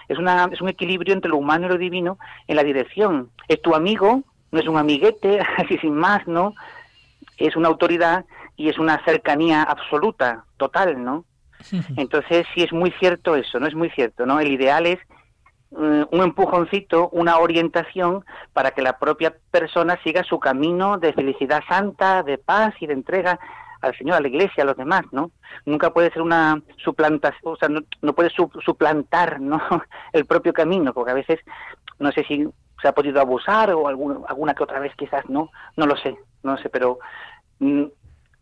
Es, 0.08 0.18
una, 0.18 0.48
es 0.52 0.60
un 0.60 0.68
equilibrio 0.68 1.14
entre 1.14 1.30
lo 1.30 1.38
humano 1.38 1.66
y 1.66 1.70
lo 1.70 1.78
divino 1.78 2.18
en 2.48 2.56
la 2.56 2.64
dirección. 2.64 3.30
Es 3.48 3.62
tu 3.62 3.74
amigo, 3.74 4.22
no 4.50 4.60
es 4.60 4.66
un 4.66 4.76
amiguete, 4.76 5.40
así 5.56 5.78
sin 5.78 5.94
más, 5.94 6.26
¿no? 6.26 6.54
Es 7.38 7.56
una 7.56 7.68
autoridad 7.68 8.24
y 8.56 8.68
es 8.68 8.78
una 8.78 9.02
cercanía 9.04 9.62
absoluta, 9.62 10.44
total, 10.56 11.02
¿no? 11.02 11.24
Entonces 11.96 12.46
sí 12.54 12.62
es 12.62 12.72
muy 12.72 12.90
cierto 12.92 13.36
eso, 13.36 13.58
no 13.60 13.66
es 13.66 13.74
muy 13.74 13.90
cierto, 13.90 14.26
¿no? 14.26 14.40
El 14.40 14.52
ideal 14.52 14.86
es 14.86 14.98
mm, 15.70 16.02
un 16.10 16.22
empujoncito, 16.22 17.08
una 17.10 17.38
orientación 17.38 18.24
para 18.52 18.72
que 18.72 18.82
la 18.82 18.98
propia 18.98 19.34
persona 19.50 19.98
siga 20.02 20.24
su 20.24 20.38
camino 20.38 20.98
de 20.98 21.12
felicidad 21.12 21.62
santa, 21.68 22.22
de 22.22 22.38
paz 22.38 22.74
y 22.80 22.86
de 22.86 22.94
entrega 22.94 23.38
al 23.84 23.96
Señor, 23.96 24.16
a 24.16 24.20
la 24.20 24.28
Iglesia, 24.28 24.62
a 24.62 24.66
los 24.66 24.76
demás, 24.76 25.02
¿no? 25.12 25.30
Nunca 25.66 25.92
puede 25.92 26.10
ser 26.10 26.22
una 26.22 26.62
suplantación, 26.82 27.52
o 27.52 27.56
sea, 27.56 27.68
no, 27.68 28.12
puede 28.14 28.30
suplantar, 28.30 29.40
¿no? 29.40 29.60
El 30.12 30.24
propio 30.24 30.52
camino, 30.52 30.92
porque 30.92 31.12
a 31.12 31.14
veces, 31.14 31.40
no 31.98 32.10
sé 32.12 32.24
si 32.24 32.48
se 32.80 32.88
ha 32.88 32.92
podido 32.92 33.20
abusar 33.20 33.70
o 33.70 33.88
alguna, 33.88 34.20
alguna 34.26 34.54
que 34.54 34.64
otra 34.64 34.80
vez 34.80 34.92
quizás 34.96 35.28
no, 35.28 35.50
no 35.76 35.86
lo 35.86 35.96
sé, 35.96 36.16
no 36.42 36.56
sé, 36.58 36.68
pero 36.68 36.98
mm, 37.60 37.84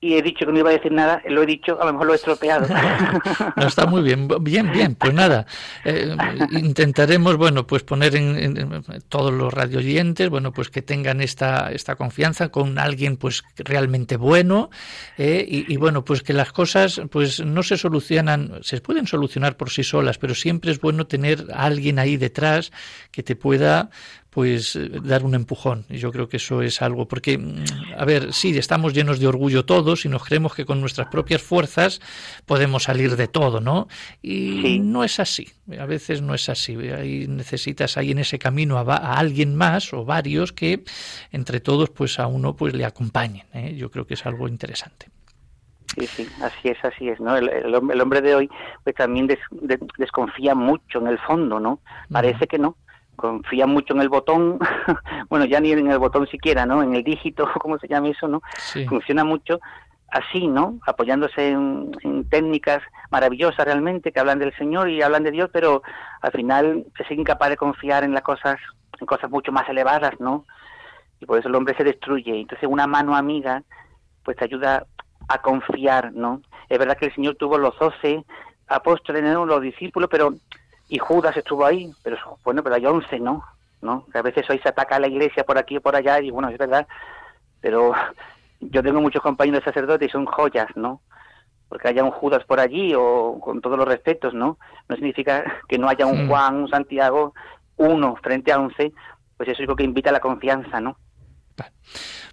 y 0.02 0.14
he 0.16 0.22
dicho 0.22 0.44
que 0.44 0.50
no 0.50 0.58
iba 0.58 0.70
a 0.70 0.72
decir 0.72 0.90
nada, 0.90 1.22
lo 1.28 1.44
he 1.44 1.46
dicho, 1.46 1.80
a 1.80 1.86
lo 1.86 1.92
mejor 1.92 2.08
lo 2.08 2.12
he 2.12 2.16
estropeado. 2.16 2.66
no, 3.56 3.66
está 3.68 3.86
muy 3.86 4.02
bien, 4.02 4.26
bien, 4.40 4.72
bien, 4.72 4.96
pues 4.96 5.14
nada, 5.14 5.46
eh, 5.84 6.16
intentaremos, 6.50 7.36
bueno, 7.36 7.68
pues 7.68 7.84
poner 7.84 8.16
en, 8.16 8.82
todos 9.08 9.32
los 9.32 9.54
radioyentes, 9.54 10.28
bueno, 10.28 10.52
pues 10.52 10.70
que 10.70 10.82
tengan 10.82 11.20
esta, 11.20 11.70
esta 11.70 11.94
confianza 11.94 12.48
con 12.48 12.80
alguien, 12.80 13.16
pues 13.16 13.44
realmente 13.56 14.16
bueno, 14.16 14.70
eh, 15.18 15.46
y, 15.48 15.72
y, 15.72 15.76
bueno, 15.76 16.04
pues 16.04 16.24
que 16.24 16.32
las 16.32 16.50
cosas, 16.50 17.00
pues 17.08 17.38
no 17.38 17.62
se 17.62 17.76
solucionan, 17.76 18.58
se 18.62 18.80
pueden 18.80 19.06
solucionar 19.06 19.56
por 19.56 19.70
sí 19.70 19.84
solas, 19.84 20.18
pero 20.18 20.34
siempre 20.34 20.72
es 20.72 20.80
bueno 20.80 21.06
tener 21.06 21.46
a 21.54 21.62
alguien 21.66 22.00
ahí 22.00 22.16
detrás 22.16 22.72
que 23.12 23.22
te 23.22 23.36
pueda, 23.36 23.90
pues 24.32 24.76
eh, 24.76 24.88
dar 25.04 25.24
un 25.24 25.34
empujón. 25.34 25.84
Y 25.90 25.98
yo 25.98 26.10
creo 26.10 26.26
que 26.28 26.38
eso 26.38 26.62
es 26.62 26.80
algo, 26.80 27.06
porque, 27.06 27.36
mm, 27.36 27.64
a 27.98 28.04
ver, 28.06 28.32
sí, 28.32 28.56
estamos 28.56 28.94
llenos 28.94 29.20
de 29.20 29.26
orgullo 29.26 29.66
todos 29.66 30.06
y 30.06 30.08
nos 30.08 30.24
creemos 30.24 30.54
que 30.54 30.64
con 30.64 30.80
nuestras 30.80 31.08
propias 31.08 31.42
fuerzas 31.42 32.00
podemos 32.46 32.84
salir 32.84 33.16
de 33.16 33.28
todo, 33.28 33.60
¿no? 33.60 33.88
Y 34.22 34.80
no 34.80 35.04
es 35.04 35.20
así, 35.20 35.48
a 35.78 35.84
veces 35.84 36.22
no 36.22 36.34
es 36.34 36.48
así. 36.48 36.74
Ahí 36.88 37.26
necesitas 37.28 37.98
ahí 37.98 38.12
en 38.12 38.20
ese 38.20 38.38
camino 38.38 38.78
a, 38.78 39.18
alguien 39.18 39.54
más 39.54 39.92
o 39.92 40.06
varios 40.06 40.52
que 40.52 40.82
entre 41.30 41.60
todos 41.60 41.90
pues 41.90 42.18
a 42.18 42.26
uno 42.26 42.56
pues 42.56 42.72
le 42.72 42.86
acompañen. 42.86 43.44
¿eh? 43.52 43.74
Yo 43.76 43.90
creo 43.90 44.06
que 44.06 44.14
es 44.14 44.24
algo 44.24 44.48
interesante. 44.48 45.08
Sí, 45.98 46.06
sí, 46.06 46.28
así 46.42 46.70
es, 46.70 46.82
así 46.82 47.08
es, 47.10 47.20
¿no? 47.20 47.36
El, 47.36 48.00
hombre 48.00 48.22
de 48.22 48.34
hoy 48.34 48.50
pues 48.82 48.96
también 48.96 49.28
desconfía 49.98 50.54
mucho 50.54 51.00
en 51.00 51.08
el 51.08 51.18
fondo, 51.18 51.60
¿no? 51.60 51.80
Parece 52.10 52.46
que 52.46 52.58
no, 52.58 52.78
confía 53.16 53.66
mucho 53.66 53.94
en 53.94 54.00
el 54.00 54.08
botón, 54.08 54.58
bueno, 55.28 55.44
ya 55.44 55.60
ni 55.60 55.72
en 55.72 55.90
el 55.90 55.98
botón 55.98 56.26
siquiera, 56.26 56.66
¿no? 56.66 56.82
En 56.82 56.94
el 56.94 57.04
dígito, 57.04 57.48
¿cómo 57.60 57.78
se 57.78 57.88
llama 57.88 58.08
eso, 58.08 58.28
no? 58.28 58.42
Funciona 58.88 59.24
mucho 59.24 59.60
así, 60.08 60.46
¿no? 60.46 60.78
Apoyándose 60.86 61.50
en, 61.50 61.92
técnicas 62.28 62.82
maravillosas 63.10 63.64
realmente 63.64 64.12
que 64.12 64.20
hablan 64.20 64.38
del 64.38 64.54
Señor 64.56 64.88
y 64.88 65.02
hablan 65.02 65.22
de 65.22 65.30
Dios, 65.30 65.50
pero 65.52 65.82
al 66.20 66.32
final 66.32 66.86
se 66.96 67.04
sigue 67.04 67.22
incapaz 67.22 67.50
de 67.50 67.56
confiar 67.56 68.04
en 68.04 68.12
las 68.12 68.22
cosas, 68.22 68.56
en 69.00 69.06
cosas 69.06 69.30
mucho 69.30 69.52
más 69.52 69.68
elevadas, 69.68 70.18
¿no? 70.18 70.46
Y 71.20 71.26
por 71.26 71.38
eso 71.38 71.48
el 71.48 71.54
hombre 71.54 71.76
se 71.76 71.84
destruye. 71.84 72.40
Entonces 72.40 72.68
una 72.70 72.86
mano 72.86 73.14
amiga, 73.14 73.62
pues 74.24 74.36
te 74.36 74.44
ayuda 74.44 74.86
a 75.28 75.38
confiar, 75.38 76.12
¿no? 76.12 76.42
Es 76.68 76.78
verdad 76.78 76.96
que 76.96 77.06
el 77.06 77.14
Señor 77.14 77.36
tuvo 77.36 77.58
los 77.58 77.78
doce 77.78 78.24
apóstoles, 78.68 79.22
¿no? 79.22 79.44
los 79.46 79.60
discípulos, 79.60 80.08
pero 80.10 80.34
y 80.92 80.98
Judas 80.98 81.34
estuvo 81.34 81.64
ahí, 81.64 81.90
pero 82.02 82.18
bueno, 82.44 82.62
pero 82.62 82.74
hay 82.74 82.84
once, 82.84 83.18
¿no? 83.18 83.42
¿no? 83.80 84.04
Que 84.12 84.18
a 84.18 84.22
veces 84.22 84.48
hoy 84.50 84.58
se 84.58 84.68
ataca 84.68 84.96
a 84.96 85.00
la 85.00 85.08
iglesia 85.08 85.42
por 85.42 85.56
aquí 85.56 85.76
y 85.76 85.80
por 85.80 85.96
allá, 85.96 86.20
y 86.20 86.30
bueno, 86.30 86.50
es 86.50 86.58
verdad, 86.58 86.86
pero 87.62 87.94
yo 88.60 88.82
tengo 88.82 89.00
muchos 89.00 89.22
compañeros 89.22 89.64
sacerdotes 89.64 90.10
y 90.10 90.12
son 90.12 90.26
joyas, 90.26 90.68
¿no? 90.74 91.00
Porque 91.70 91.88
haya 91.88 92.04
un 92.04 92.10
Judas 92.10 92.44
por 92.44 92.60
allí 92.60 92.92
o 92.94 93.38
con 93.40 93.62
todos 93.62 93.78
los 93.78 93.88
respetos, 93.88 94.34
¿no? 94.34 94.58
No 94.86 94.96
significa 94.96 95.62
que 95.66 95.78
no 95.78 95.88
haya 95.88 96.04
un 96.04 96.28
Juan, 96.28 96.56
un 96.56 96.68
Santiago, 96.68 97.32
uno 97.78 98.14
frente 98.16 98.52
a 98.52 98.60
once, 98.60 98.92
pues 99.38 99.48
eso 99.48 99.62
es 99.62 99.68
lo 99.68 99.76
que 99.76 99.84
invita 99.84 100.10
a 100.10 100.12
la 100.12 100.20
confianza, 100.20 100.78
¿no? 100.78 100.98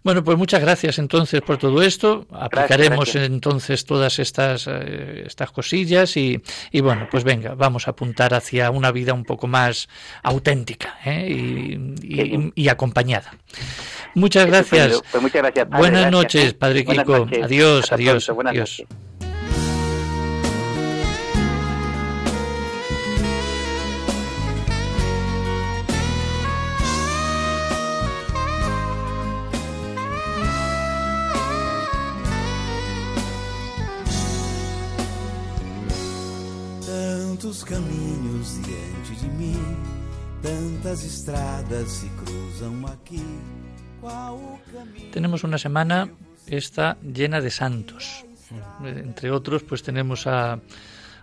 Bueno, 0.04 0.24
pues 0.24 0.38
muchas 0.38 0.62
gracias 0.62 0.98
entonces 0.98 1.42
por 1.42 1.58
todo 1.58 1.82
esto. 1.82 2.26
Aplicaremos 2.32 3.16
entonces 3.16 3.86
todas 3.86 4.20
estas, 4.20 4.68
eh, 4.68 5.24
estas 5.26 5.52
cosillas 5.52 6.16
y, 6.16 6.42
y, 6.72 6.82
bueno, 6.82 7.08
pues 7.12 7.24
venga, 7.24 7.54
vamos 7.56 7.88
a 7.88 7.92
apuntar 7.92 8.34
hacia 8.34 8.72
una 8.72 8.92
vida 8.92 9.14
un 9.14 9.26
poco 9.26 9.48
más 9.48 9.90
auténtica 10.24 10.98
¿eh? 11.06 11.28
y, 11.30 12.52
y, 12.56 12.70
acompañada. 12.70 13.34
Muchas 14.16 14.48
gracias. 14.48 15.02
Pues 15.12 15.22
muchas 15.22 15.42
gracias 15.42 15.70
Buenas 15.70 16.12
noches, 16.12 16.54
Padre 16.54 16.86
Kiko. 16.86 17.28
Adiós, 17.44 17.92
adiós. 17.92 18.30
adiós. 18.30 18.84
Estradas 41.10 42.04
se. 42.04 43.24
Tenemos 45.12 45.44
una 45.44 45.58
semana 45.58 46.10
esta 46.46 46.98
llena 47.02 47.42
de 47.42 47.50
santos. 47.50 48.26
Entre 48.84 49.32
otros, 49.32 49.64
pues 49.64 49.82
tenemos 49.82 50.28
a, 50.28 50.60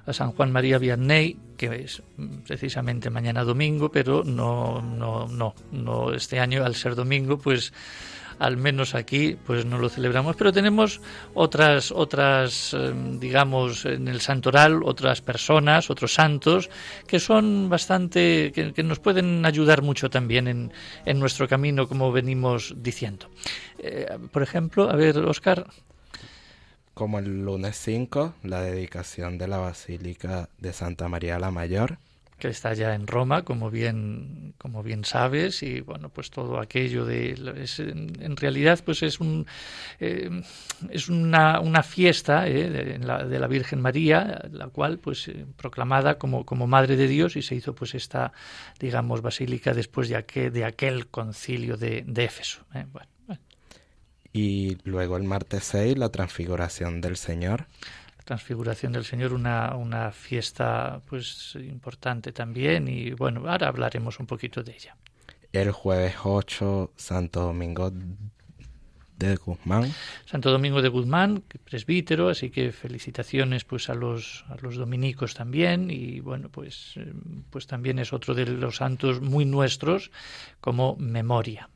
a 0.07 0.12
San 0.12 0.33
Juan 0.33 0.51
María 0.51 0.79
Vianney, 0.79 1.38
que 1.57 1.85
es 1.85 2.03
precisamente 2.46 3.11
mañana 3.11 3.44
domingo, 3.44 3.90
pero 3.90 4.25
no, 4.25 4.83
no, 4.83 5.29
no, 5.29 5.55
no 5.70 6.12
este 6.12 6.40
año 6.40 6.64
al 6.64 6.75
ser 6.75 6.94
domingo, 6.96 7.38
pues 7.38 7.72
al 8.38 8.57
menos 8.57 8.94
aquí 8.94 9.37
pues 9.46 9.64
no 9.64 9.79
lo 9.79 9.88
celebramos, 9.88 10.37
pero 10.37 10.53
tenemos 10.53 11.01
otras 11.35 11.92
otras 11.92 12.75
em, 12.75 13.18
digamos 13.18 13.85
en 13.85 14.09
el 14.09 14.20
santoral 14.20 14.83
otras 14.83 15.20
personas, 15.22 15.90
otros 15.90 16.14
santos 16.14 16.70
que 17.07 17.18
son 17.20 17.68
bastante 17.68 18.53
que, 18.53 18.83
nos 18.83 19.01
pueden 19.01 19.44
ayudar 19.44 19.83
mucho 19.83 20.11
también 20.11 20.49
en, 20.49 20.72
en, 21.05 21.18
nuestro 21.18 21.49
camino 21.49 21.88
como 21.88 22.12
venimos 22.12 22.75
diciendo. 22.77 23.29
Eh, 23.79 24.07
por 24.31 24.42
ejemplo, 24.42 24.88
a 24.88 24.94
ver, 24.94 25.18
Oscar, 25.18 25.66
como 26.94 27.18
el 27.18 27.44
lunes 27.44 27.77
5, 27.77 28.37
la 28.44 28.62
dedicación 28.62 29.37
de 29.37 29.49
la 29.49 29.59
Basílica 29.59 30.49
de 30.59 30.72
Santa 30.72 31.09
María 31.09 31.38
la 31.38 31.51
Mayor 31.51 31.99
que 32.38 32.49
está 32.49 32.75
ya 32.75 32.94
en 32.94 33.07
Roma, 33.07 33.42
como 33.42 33.70
bien, 33.70 34.55
como 34.59 34.83
bien 34.83 35.05
sabes, 35.05 35.62
y 35.62 35.81
bueno, 35.81 36.11
pues 36.11 36.31
todo 36.31 36.61
aquello 36.61 37.07
de, 37.07 37.31
en 38.20 38.37
realidad, 38.37 38.81
pues 38.85 39.03
es 39.03 39.20
un, 39.20 39.46
eh, 40.01 40.42
es 40.90 41.09
una, 41.09 41.61
una 41.61 41.83
fiesta 41.83 42.46
eh, 42.46 42.68
de, 42.68 42.99
la, 42.99 43.46
Virgen 43.46 43.81
María, 43.81 44.42
la 44.51 44.68
cual, 44.68 44.99
pues, 44.99 45.29
eh, 45.29 45.46
proclamada 45.57 46.18
como, 46.18 46.44
como 46.44 46.66
Madre 46.66 46.96
de 46.96 47.09
Dios, 47.09 47.37
y 47.37 47.42
se 47.42 47.55
hizo, 47.55 47.75
pues, 47.75 47.94
esta, 47.94 48.33
digamos, 48.79 49.22
basílica 49.22 49.72
después 49.72 50.09
de 50.09 50.16
aquel, 50.16 50.53
de 50.53 50.64
aquel 50.64 51.07
concilio 51.07 51.77
de, 51.77 52.05
de 52.07 52.25
Éfeso. 52.25 52.64
Y 54.33 54.77
luego 54.85 55.16
el 55.16 55.22
martes 55.22 55.64
6, 55.64 55.96
la 55.96 56.11
transfiguración 56.11 57.01
del 57.01 57.16
Señor. 57.16 57.68
Transfiguración 58.27 58.93
del 58.93 59.05
Señor, 59.05 59.33
una, 59.33 59.77
una 59.77 60.11
fiesta 60.11 61.01
pues 61.09 61.55
importante 61.55 62.33
también 62.33 62.89
y 62.89 63.12
bueno, 63.12 63.49
ahora 63.49 63.69
hablaremos 63.69 64.19
un 64.19 64.27
poquito 64.27 64.65
de 64.65 64.73
ella. 64.73 64.97
El 65.53 65.71
jueves 65.71 66.17
8, 66.25 66.93
Santo 66.97 67.41
Domingo 67.43 67.93
de 69.17 69.37
Guzmán. 69.37 69.95
Santo 70.25 70.51
Domingo 70.51 70.83
de 70.83 70.89
Guzmán, 70.89 71.45
presbítero, 71.62 72.29
así 72.29 72.51
que 72.51 72.73
felicitaciones 72.73 73.65
pues 73.65 73.89
a 73.91 73.95
los 73.95 74.45
a 74.49 74.57
los 74.61 74.75
dominicos 74.75 75.35
también 75.35 75.89
y 75.89 76.19
bueno, 76.19 76.49
pues 76.49 76.95
eh, 76.97 77.12
pues 77.51 77.69
también 77.69 78.01
es 78.01 78.12
otro 78.12 78.35
de 78.35 78.47
los 78.47 78.79
santos 78.79 79.21
muy 79.21 79.45
nuestros 79.45 80.11
como 80.61 80.97
memoria. 80.97 81.71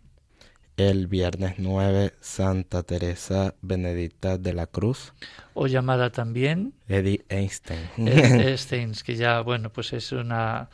El 0.89 1.09
viernes 1.09 1.57
9, 1.59 2.15
Santa 2.23 2.83
Teresa 2.83 3.55
Benedicta 3.61 4.39
de 4.39 4.55
la 4.55 4.67
Cruz. 4.67 5.13
O 5.53 5.67
llamada 5.67 6.09
también 6.09 6.73
Eddie 6.89 7.23
Einstein. 7.29 7.91
Einstein, 7.99 8.95
que 9.05 9.15
ya, 9.15 9.43
bueno, 9.43 9.71
pues 9.71 9.93
es 9.93 10.11
una 10.13 10.71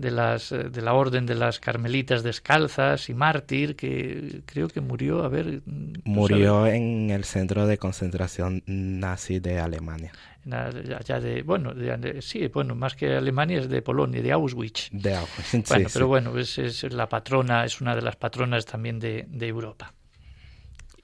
de 0.00 0.10
las 0.10 0.50
eh, 0.50 0.70
de 0.70 0.80
la 0.80 0.94
orden 0.94 1.26
de 1.26 1.34
las 1.34 1.60
carmelitas 1.60 2.22
descalzas 2.22 3.10
y 3.10 3.14
mártir 3.14 3.76
que 3.76 4.42
creo 4.46 4.68
que 4.68 4.80
murió 4.80 5.22
a 5.22 5.28
ver 5.28 5.62
murió 6.04 6.66
en 6.66 7.10
el 7.10 7.24
centro 7.24 7.66
de 7.66 7.76
concentración 7.76 8.62
nazi 8.66 9.40
de 9.40 9.60
Alemania. 9.60 10.12
Allá 10.50 11.20
de 11.20 11.42
bueno 11.42 11.74
sí 12.20 12.46
bueno 12.48 12.74
más 12.74 12.94
que 12.96 13.14
Alemania 13.14 13.58
es 13.60 13.68
de 13.68 13.82
Polonia 13.82 14.22
de 14.22 14.32
Auschwitz. 14.32 14.88
De 14.90 15.14
Auschwitz 15.14 15.68
bueno 15.68 15.88
pero 15.92 16.08
bueno 16.08 16.38
es, 16.38 16.58
es, 16.58 16.82
la 16.90 17.06
patrona 17.06 17.66
es 17.66 17.82
una 17.82 17.94
de 17.94 18.00
las 18.00 18.16
patronas 18.16 18.64
también 18.64 18.98
de, 18.98 19.26
de 19.28 19.48
Europa. 19.48 19.92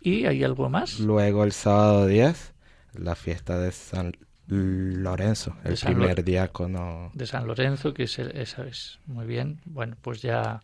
Y 0.01 0.25
hay 0.25 0.43
algo 0.43 0.71
más 0.71 1.01
luego 1.01 1.45
el 1.45 1.53
sábado 1.53 2.07
10 2.07 2.55
la 2.95 3.15
fiesta 3.15 3.59
de 3.59 3.73
San 3.73 4.13
Lorenzo, 4.49 5.57
el 5.65 5.77
primer 5.77 6.23
diácono. 6.23 7.11
De 7.15 7.27
San 7.27 7.47
Lorenzo, 7.49 7.93
que 7.93 8.05
es, 8.05 8.17
esa 8.19 8.65
es 8.65 9.01
muy 9.07 9.27
bien. 9.27 9.61
Bueno, 9.65 9.97
pues 10.01 10.23
ya 10.23 10.63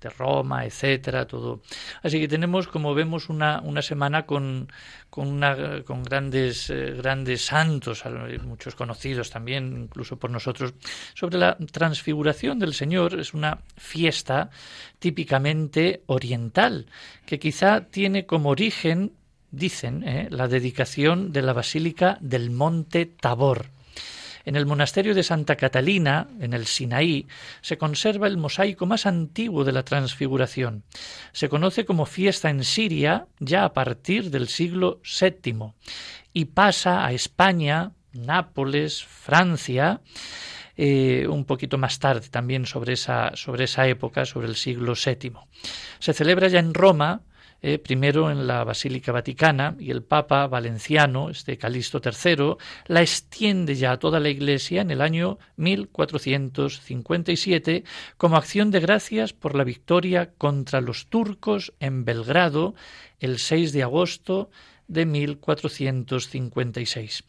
de 0.00 0.10
Roma, 0.10 0.66
etcétera, 0.66 1.26
todo. 1.26 1.62
Así 2.02 2.20
que 2.20 2.28
tenemos, 2.28 2.68
como 2.68 2.94
vemos, 2.94 3.30
una, 3.30 3.60
una 3.62 3.80
semana 3.80 4.26
con, 4.26 4.70
con, 5.08 5.28
una, 5.28 5.82
con 5.82 6.02
grandes, 6.02 6.68
eh, 6.68 6.92
grandes 6.96 7.46
santos, 7.46 8.04
muchos 8.44 8.74
conocidos 8.74 9.30
también, 9.30 9.84
incluso 9.84 10.18
por 10.18 10.30
nosotros, 10.30 10.74
sobre 11.14 11.38
la 11.38 11.56
transfiguración 11.56 12.58
del 12.58 12.74
Señor. 12.74 13.18
Es 13.18 13.32
una 13.32 13.60
fiesta 13.78 14.50
típicamente 14.98 16.02
oriental, 16.06 16.86
que 17.24 17.38
quizá 17.38 17.86
tiene 17.86 18.26
como 18.26 18.50
origen 18.50 19.12
dicen, 19.52 20.02
¿eh? 20.02 20.26
la 20.30 20.48
dedicación 20.48 21.32
de 21.32 21.42
la 21.42 21.52
Basílica 21.52 22.18
del 22.20 22.50
Monte 22.50 23.06
Tabor. 23.06 23.66
En 24.44 24.56
el 24.56 24.66
monasterio 24.66 25.14
de 25.14 25.22
Santa 25.22 25.54
Catalina, 25.54 26.26
en 26.40 26.52
el 26.52 26.66
Sinaí, 26.66 27.28
se 27.60 27.78
conserva 27.78 28.26
el 28.26 28.38
mosaico 28.38 28.86
más 28.86 29.06
antiguo 29.06 29.62
de 29.62 29.70
la 29.70 29.84
Transfiguración. 29.84 30.82
Se 31.32 31.48
conoce 31.48 31.84
como 31.84 32.06
fiesta 32.06 32.50
en 32.50 32.64
Siria 32.64 33.26
ya 33.38 33.64
a 33.64 33.72
partir 33.72 34.30
del 34.30 34.48
siglo 34.48 35.00
VII 35.04 35.74
y 36.32 36.46
pasa 36.46 37.06
a 37.06 37.12
España, 37.12 37.92
Nápoles, 38.12 39.04
Francia, 39.04 40.00
eh, 40.76 41.26
un 41.28 41.44
poquito 41.44 41.78
más 41.78 41.98
tarde 41.98 42.28
también 42.28 42.66
sobre 42.66 42.94
esa, 42.94 43.36
sobre 43.36 43.64
esa 43.64 43.86
época, 43.86 44.24
sobre 44.24 44.48
el 44.48 44.56
siglo 44.56 44.94
VII. 44.94 45.34
Se 46.00 46.12
celebra 46.12 46.48
ya 46.48 46.58
en 46.58 46.74
Roma 46.74 47.22
eh, 47.62 47.78
primero 47.78 48.30
en 48.30 48.46
la 48.46 48.62
Basílica 48.64 49.12
Vaticana 49.12 49.76
y 49.78 49.90
el 49.92 50.02
Papa 50.02 50.46
Valenciano, 50.48 51.30
este 51.30 51.56
Calixto 51.56 52.02
III, 52.04 52.56
la 52.88 53.00
extiende 53.02 53.76
ya 53.76 53.92
a 53.92 53.98
toda 53.98 54.18
la 54.18 54.28
Iglesia 54.28 54.82
en 54.82 54.90
el 54.90 55.00
año 55.00 55.38
1457 55.56 57.84
como 58.16 58.36
acción 58.36 58.72
de 58.72 58.80
gracias 58.80 59.32
por 59.32 59.54
la 59.54 59.62
victoria 59.64 60.32
contra 60.36 60.80
los 60.80 61.06
turcos 61.06 61.72
en 61.78 62.04
Belgrado 62.04 62.74
el 63.20 63.38
6 63.38 63.72
de 63.72 63.84
agosto 63.84 64.50
de 64.88 65.06
1456. 65.06 67.24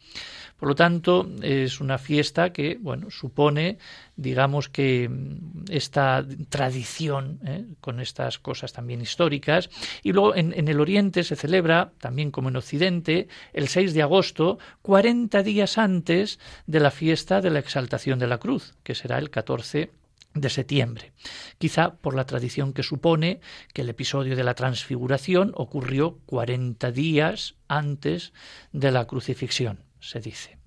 Por 0.58 0.68
lo 0.68 0.74
tanto, 0.74 1.28
es 1.42 1.80
una 1.80 1.98
fiesta 1.98 2.52
que, 2.52 2.78
bueno, 2.80 3.10
supone, 3.10 3.78
digamos 4.16 4.68
que 4.68 5.08
mm, 5.08 5.64
esta 5.70 6.24
tradición 6.48 7.40
¿eh? 7.44 7.64
con 7.80 8.00
estas 8.00 8.38
cosas 8.38 8.72
también 8.72 9.00
históricas. 9.00 9.68
Y 10.02 10.12
luego 10.12 10.34
en, 10.36 10.68
el 10.68 10.80
Oriente 10.80 11.24
se 11.24 11.36
celebra, 11.36 11.92
también 11.98 12.30
como 12.30 12.48
en 12.48 12.56
Occidente, 12.56 13.28
el 13.52 13.68
6 13.68 13.94
de 13.94 14.02
agosto, 14.02 14.58
40 14.82 15.42
días 15.42 15.76
antes 15.76 16.38
de 16.66 16.80
la 16.80 16.90
fiesta 16.90 17.40
de 17.40 17.50
la 17.50 17.58
exaltación 17.58 18.18
de 18.18 18.28
la 18.28 18.38
cruz, 18.38 18.74
que 18.84 18.94
será 18.94 19.18
el 19.18 19.30
14 19.30 19.78
de 19.78 20.03
septiembre, 20.48 21.12
quizá 21.58 21.94
por 21.96 22.14
la 22.14 22.26
tradición 22.26 22.72
que 22.72 22.82
supone 22.82 23.40
que 23.72 23.82
el 23.82 23.88
episodio 23.88 24.36
de 24.36 24.44
la 24.44 24.54
transfiguración 24.54 25.52
ocurrió 25.54 26.18
40 26.26 26.90
días 26.92 27.54
antes 27.68 28.32
de 28.72 28.90
la 28.90 29.06
crucifixión 29.06 29.84
se 30.04 30.20
dice. 30.20 30.58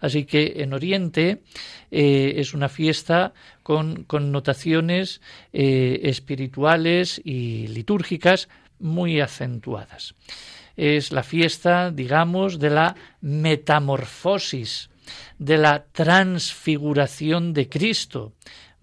Así 0.00 0.24
que 0.24 0.54
en 0.56 0.74
Oriente 0.74 1.42
eh, 1.90 2.34
es 2.36 2.52
una 2.52 2.68
fiesta 2.68 3.32
con 3.62 4.04
connotaciones 4.04 5.22
eh, 5.52 6.00
espirituales 6.04 7.20
y 7.24 7.68
litúrgicas 7.68 8.48
muy 8.78 9.20
acentuadas. 9.20 10.14
Es 10.76 11.12
la 11.12 11.22
fiesta, 11.22 11.90
digamos, 11.90 12.58
de 12.58 12.70
la 12.70 12.96
metamorfosis 13.20 14.90
de 15.38 15.58
la 15.58 15.84
transfiguración 15.92 17.52
de 17.52 17.68
Cristo, 17.68 18.32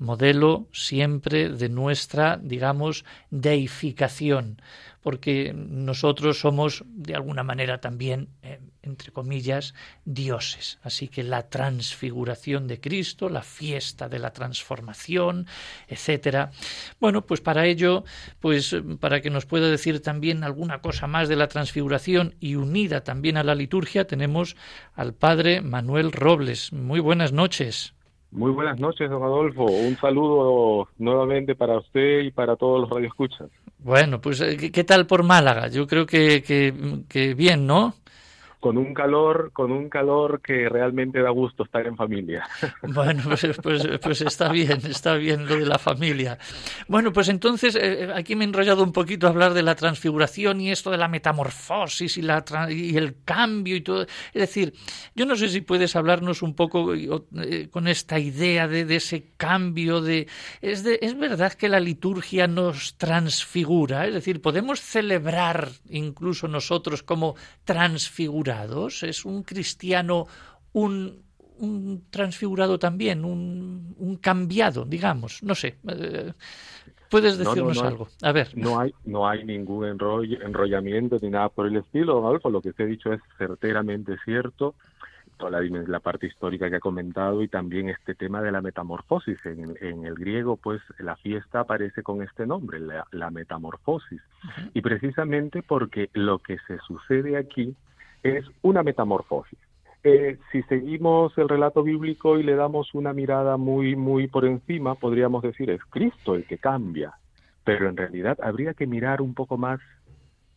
modelo 0.01 0.67
siempre 0.73 1.49
de 1.49 1.69
nuestra, 1.69 2.37
digamos, 2.41 3.05
deificación 3.29 4.61
porque 5.01 5.53
nosotros 5.53 6.39
somos 6.39 6.83
de 6.87 7.15
alguna 7.15 7.43
manera 7.43 7.79
también, 7.81 8.29
eh, 8.43 8.59
entre 8.83 9.11
comillas, 9.11 9.73
dioses. 10.05 10.79
Así 10.83 11.07
que 11.07 11.23
la 11.23 11.49
transfiguración 11.49 12.67
de 12.67 12.79
Cristo, 12.79 13.29
la 13.29 13.41
fiesta 13.41 14.07
de 14.09 14.19
la 14.19 14.31
transformación, 14.31 15.47
etcétera. 15.87 16.51
Bueno, 16.99 17.25
pues 17.25 17.41
para 17.41 17.65
ello, 17.65 18.03
pues 18.39 18.75
para 18.99 19.21
que 19.21 19.29
nos 19.29 19.45
pueda 19.45 19.69
decir 19.69 20.01
también 20.01 20.43
alguna 20.43 20.81
cosa 20.81 21.07
más 21.07 21.27
de 21.29 21.35
la 21.35 21.47
transfiguración 21.47 22.35
y 22.39 22.55
unida 22.55 23.03
también 23.03 23.37
a 23.37 23.43
la 23.43 23.55
liturgia, 23.55 24.05
tenemos 24.05 24.55
al 24.93 25.13
padre 25.13 25.61
Manuel 25.61 26.11
Robles. 26.11 26.71
Muy 26.73 26.99
buenas 26.99 27.31
noches. 27.31 27.93
Muy 28.31 28.51
buenas 28.51 28.79
noches, 28.79 29.09
don 29.09 29.23
Adolfo. 29.23 29.65
Un 29.65 29.97
saludo 29.97 30.87
nuevamente 30.97 31.53
para 31.53 31.77
usted 31.77 32.21
y 32.21 32.31
para 32.31 32.55
todos 32.55 32.81
los 32.81 32.89
radioescuchas. 32.89 33.49
Bueno, 33.79 34.21
pues 34.21 34.39
eh, 34.41 34.71
¿qué 34.71 34.83
tal 34.83 35.05
por 35.05 35.23
Málaga? 35.23 35.67
Yo 35.67 35.85
creo 35.85 36.05
que, 36.05 36.41
que, 36.41 36.73
que 37.09 37.33
bien, 37.33 37.67
¿no? 37.67 37.93
Con 38.61 38.77
un 38.77 38.93
calor, 38.93 39.49
con 39.53 39.71
un 39.71 39.89
calor 39.89 40.39
que 40.39 40.69
realmente 40.69 41.19
da 41.19 41.31
gusto 41.31 41.63
estar 41.63 41.85
en 41.85 41.97
familia. 41.97 42.47
Bueno, 42.83 43.23
pues, 43.25 43.47
pues, 43.61 43.87
pues, 44.01 44.21
está 44.21 44.49
bien, 44.49 44.79
está 44.85 45.15
bien 45.15 45.47
lo 45.47 45.55
de 45.55 45.65
la 45.65 45.79
familia. 45.79 46.37
Bueno, 46.87 47.11
pues 47.11 47.29
entonces 47.29 47.75
eh, 47.75 48.03
eh, 48.03 48.11
aquí 48.13 48.35
me 48.35 48.43
he 48.43 48.47
enrollado 48.47 48.83
un 48.83 48.91
poquito 48.91 49.25
a 49.25 49.31
hablar 49.31 49.53
de 49.53 49.63
la 49.63 49.75
transfiguración 49.75 50.61
y 50.61 50.71
esto 50.71 50.91
de 50.91 50.97
la 50.97 51.07
metamorfosis 51.07 52.17
y, 52.17 52.21
la, 52.21 52.43
y 52.69 52.95
el 52.97 53.23
cambio 53.23 53.75
y 53.75 53.81
todo. 53.81 54.03
Es 54.03 54.41
decir, 54.41 54.73
yo 55.15 55.25
no 55.25 55.35
sé 55.35 55.49
si 55.49 55.61
puedes 55.61 55.95
hablarnos 55.95 56.43
un 56.43 56.53
poco 56.53 56.93
eh, 56.93 57.69
con 57.71 57.87
esta 57.87 58.19
idea 58.19 58.67
de, 58.67 58.95
ese 58.95 59.31
cambio 59.37 60.01
de 60.01 60.27
es, 60.61 60.85
es 60.85 61.17
verdad 61.17 61.53
que 61.53 61.69
la 61.69 61.79
liturgia 61.79 62.47
nos 62.47 62.97
transfigura, 62.97 64.05
es 64.05 64.13
decir, 64.13 64.41
podemos 64.41 64.81
celebrar 64.81 65.69
incluso 65.89 66.47
nosotros 66.47 67.01
como 67.01 67.35
es 69.03 69.25
un 69.25 69.43
cristiano 69.43 70.27
un, 70.73 71.23
un 71.59 72.03
transfigurado 72.09 72.79
también, 72.79 73.23
un, 73.23 73.95
un, 73.97 74.17
cambiado, 74.17 74.85
digamos, 74.85 75.43
no 75.43 75.55
sé. 75.55 75.77
Eh, 75.87 76.33
Puedes 77.11 77.37
decirnos 77.37 77.83
algo. 77.83 78.07
A 78.21 78.31
ver. 78.31 78.51
No 78.55 78.79
hay, 78.79 78.93
no 79.03 79.27
hay 79.27 79.43
ningún 79.43 79.85
enrollamiento 79.85 81.17
ni 81.21 81.29
nada 81.29 81.49
por 81.49 81.67
el 81.67 81.75
estilo, 81.75 82.25
Adolfo. 82.25 82.49
Lo 82.49 82.61
que 82.61 82.71
te 82.71 82.83
he 82.83 82.85
dicho 82.85 83.11
es 83.11 83.19
certeramente 83.37 84.15
cierto. 84.23 84.75
Toda 85.35 85.59
la, 85.59 85.83
la, 85.87 85.99
parte 85.99 86.27
histórica 86.27 86.69
que 86.69 86.77
ha 86.77 86.79
comentado 86.79 87.41
y 87.41 87.49
también 87.49 87.89
este 87.89 88.15
tema 88.15 88.41
de 88.41 88.53
la 88.53 88.61
metamorfosis. 88.61 89.45
En, 89.45 89.75
en 89.81 90.05
el 90.05 90.15
griego, 90.15 90.55
pues 90.55 90.81
la 90.99 91.17
fiesta 91.17 91.59
aparece 91.59 92.01
con 92.01 92.23
este 92.23 92.45
nombre, 92.45 92.79
la, 92.79 93.05
la 93.11 93.29
metamorfosis. 93.29 94.21
Y 94.73 94.79
precisamente 94.79 95.63
porque 95.63 96.09
lo 96.13 96.39
que 96.39 96.59
se 96.65 96.77
sucede 96.87 97.35
aquí 97.35 97.75
es 98.23 98.45
una 98.61 98.83
metamorfosis. 98.83 99.59
Eh, 100.03 100.39
si 100.51 100.63
seguimos 100.63 101.37
el 101.37 101.47
relato 101.47 101.83
bíblico 101.83 102.39
y 102.39 102.43
le 102.43 102.55
damos 102.55 102.93
una 102.95 103.13
mirada 103.13 103.57
muy, 103.57 103.95
muy 103.95 104.27
por 104.27 104.45
encima, 104.45 104.95
podríamos 104.95 105.43
decir 105.43 105.69
es 105.69 105.83
Cristo 105.85 106.33
el 106.33 106.45
que 106.45 106.57
cambia, 106.57 107.13
pero 107.63 107.87
en 107.87 107.97
realidad 107.97 108.39
habría 108.41 108.73
que 108.73 108.87
mirar 108.87 109.21
un 109.21 109.35
poco 109.35 109.57
más 109.57 109.79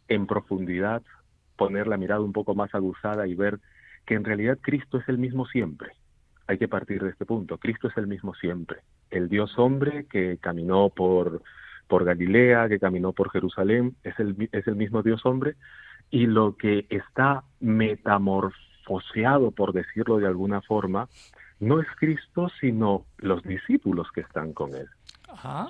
en 0.08 0.26
profundidad, 0.26 1.02
poner 1.56 1.86
la 1.86 1.98
mirada 1.98 2.20
un 2.20 2.32
poco 2.32 2.54
más 2.54 2.74
aguzada 2.74 3.26
y 3.26 3.34
ver 3.34 3.58
que 4.06 4.14
en 4.14 4.24
realidad 4.24 4.58
Cristo 4.60 4.98
es 4.98 5.08
el 5.08 5.18
mismo 5.18 5.46
siempre. 5.46 5.90
Hay 6.46 6.58
que 6.58 6.68
partir 6.68 7.02
de 7.02 7.10
este 7.10 7.26
punto. 7.26 7.58
Cristo 7.58 7.88
es 7.88 7.96
el 7.96 8.06
mismo 8.06 8.34
siempre. 8.34 8.78
El 9.10 9.28
Dios 9.28 9.58
hombre 9.58 10.06
que 10.10 10.38
caminó 10.38 10.90
por, 10.90 11.42
por 11.86 12.04
Galilea, 12.04 12.68
que 12.68 12.78
caminó 12.78 13.12
por 13.12 13.30
Jerusalén, 13.30 13.94
es 14.02 14.18
el, 14.18 14.48
es 14.52 14.66
el 14.66 14.76
mismo 14.76 15.02
Dios 15.02 15.24
hombre, 15.24 15.54
y 16.10 16.26
lo 16.26 16.56
que 16.56 16.86
está 16.90 17.44
metamorfoseado, 17.60 19.50
por 19.50 19.72
decirlo 19.72 20.18
de 20.18 20.26
alguna 20.26 20.60
forma, 20.62 21.08
no 21.60 21.80
es 21.80 21.86
Cristo, 21.96 22.48
sino 22.60 23.04
los 23.18 23.42
discípulos 23.42 24.08
que 24.12 24.20
están 24.20 24.52
con 24.52 24.74
Él. 24.74 24.88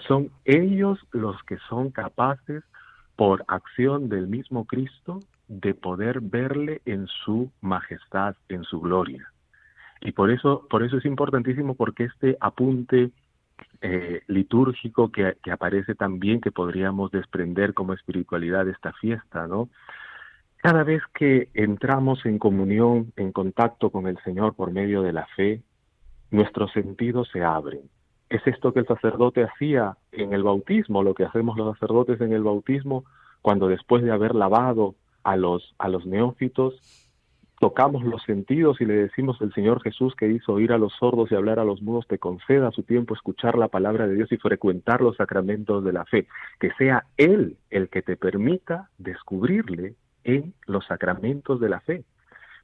Son 0.06 0.30
ellos 0.44 0.98
los 1.12 1.42
que 1.44 1.56
son 1.68 1.90
capaces, 1.90 2.62
por 3.16 3.44
acción 3.48 4.08
del 4.08 4.26
mismo 4.26 4.66
Cristo, 4.66 5.20
de 5.48 5.74
poder 5.74 6.20
verle 6.20 6.82
en 6.84 7.06
su 7.06 7.50
majestad, 7.60 8.34
en 8.48 8.64
su 8.64 8.80
gloria. 8.80 9.32
Y 10.00 10.12
por 10.12 10.30
eso, 10.30 10.66
por 10.68 10.82
eso 10.82 10.98
es 10.98 11.04
importantísimo 11.04 11.74
porque 11.74 12.04
este 12.04 12.36
apunte 12.40 13.10
eh, 13.80 14.22
litúrgico 14.26 15.12
que, 15.12 15.36
que, 15.42 15.52
aparece 15.52 15.94
también, 15.94 16.40
que 16.40 16.50
podríamos 16.50 17.10
desprender 17.10 17.72
como 17.72 17.92
espiritualidad 17.92 18.64
de 18.64 18.72
esta 18.72 18.92
fiesta, 18.94 19.46
¿no? 19.46 19.68
Cada 20.64 20.82
vez 20.82 21.02
que 21.12 21.50
entramos 21.52 22.24
en 22.24 22.38
comunión, 22.38 23.12
en 23.16 23.32
contacto 23.32 23.90
con 23.90 24.06
el 24.06 24.16
Señor 24.24 24.54
por 24.54 24.72
medio 24.72 25.02
de 25.02 25.12
la 25.12 25.26
fe, 25.36 25.60
nuestros 26.30 26.72
sentidos 26.72 27.28
se 27.30 27.44
abren. 27.44 27.82
Es 28.30 28.40
esto 28.46 28.72
que 28.72 28.80
el 28.80 28.86
sacerdote 28.86 29.44
hacía 29.44 29.98
en 30.10 30.32
el 30.32 30.42
bautismo, 30.42 31.02
lo 31.02 31.12
que 31.12 31.24
hacemos 31.24 31.58
los 31.58 31.74
sacerdotes 31.74 32.18
en 32.22 32.32
el 32.32 32.42
bautismo, 32.42 33.04
cuando 33.42 33.68
después 33.68 34.02
de 34.04 34.10
haber 34.10 34.34
lavado 34.34 34.94
a 35.22 35.36
los, 35.36 35.74
a 35.76 35.90
los 35.90 36.06
neófitos, 36.06 36.80
tocamos 37.60 38.02
los 38.02 38.22
sentidos 38.22 38.80
y 38.80 38.86
le 38.86 38.94
decimos 38.94 39.36
el 39.42 39.52
Señor 39.52 39.82
Jesús 39.82 40.14
que 40.16 40.28
hizo 40.28 40.54
oír 40.54 40.72
a 40.72 40.78
los 40.78 40.94
sordos 40.94 41.30
y 41.30 41.34
hablar 41.34 41.58
a 41.58 41.64
los 41.66 41.82
mudos, 41.82 42.06
te 42.08 42.18
conceda 42.18 42.68
a 42.68 42.72
su 42.72 42.84
tiempo 42.84 43.12
escuchar 43.12 43.58
la 43.58 43.68
palabra 43.68 44.06
de 44.06 44.14
Dios 44.14 44.32
y 44.32 44.38
frecuentar 44.38 45.02
los 45.02 45.16
sacramentos 45.16 45.84
de 45.84 45.92
la 45.92 46.06
fe. 46.06 46.26
Que 46.58 46.70
sea 46.78 47.04
Él 47.18 47.58
el 47.68 47.90
que 47.90 48.00
te 48.00 48.16
permita 48.16 48.88
descubrirle 48.96 49.96
en 50.24 50.54
los 50.66 50.86
sacramentos 50.86 51.60
de 51.60 51.68
la 51.68 51.80
fe. 51.80 52.04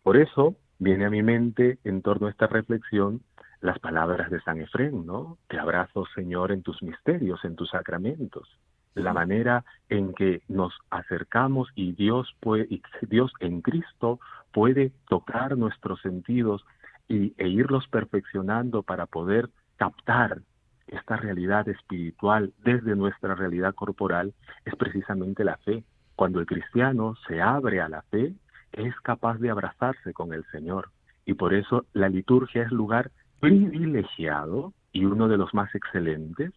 Por 0.03 0.17
eso 0.17 0.57
viene 0.79 1.05
a 1.05 1.11
mi 1.11 1.23
mente 1.23 1.79
en 1.85 2.03
torno 2.03 2.27
a 2.27 2.31
esta 2.31 2.47
reflexión 2.47 3.23
las 3.61 3.79
palabras 3.79 4.31
de 4.31 4.41
San 4.41 4.61
Efrén, 4.61 5.05
¿no? 5.05 5.39
Te 5.49 5.59
abrazo, 5.59 6.07
Señor, 6.15 6.51
en 6.51 6.63
tus 6.63 6.83
misterios, 6.83 7.45
en 7.45 7.57
tus 7.57 7.71
sacramentos. 7.71 8.49
La 8.95 9.13
manera 9.13 9.65
en 9.89 10.15
que 10.15 10.43
nos 10.49 10.73
acercamos 10.91 11.69
y 11.75 11.93
Dios 11.93 12.35
puede, 12.41 12.67
y 12.71 12.83
Dios 13.03 13.33
en 13.41 13.61
Cristo 13.61 14.19
puede 14.53 14.93
tocar 15.09 15.57
nuestros 15.57 16.01
sentidos 16.01 16.65
y, 17.07 17.35
e 17.37 17.49
irlos 17.49 17.87
perfeccionando 17.89 18.83
para 18.83 19.07
poder 19.07 19.51
captar 19.77 20.41
esta 20.89 21.17
realidad 21.17 21.69
espiritual 21.69 22.53
desde 22.59 22.97
nuestra 22.97 23.35
realidad 23.35 23.75
corporal 23.75 24.35
es 24.65 24.75
precisamente 24.77 25.45
la 25.45 25.57
fe. 25.59 25.85
Cuando 26.21 26.39
el 26.39 26.45
cristiano 26.45 27.15
se 27.27 27.41
abre 27.41 27.81
a 27.81 27.89
la 27.89 28.03
fe, 28.03 28.35
es 28.73 28.95
capaz 29.01 29.39
de 29.39 29.49
abrazarse 29.49 30.13
con 30.13 30.35
el 30.35 30.45
Señor. 30.53 30.91
Y 31.25 31.33
por 31.33 31.55
eso 31.55 31.87
la 31.95 32.11
liturgia 32.11 32.63
es 32.63 32.71
lugar 32.71 33.11
privilegiado 33.41 34.75
y 34.93 35.07
uno 35.07 35.29
de 35.29 35.39
los 35.39 35.55
más 35.55 35.75
excelentes 35.75 36.53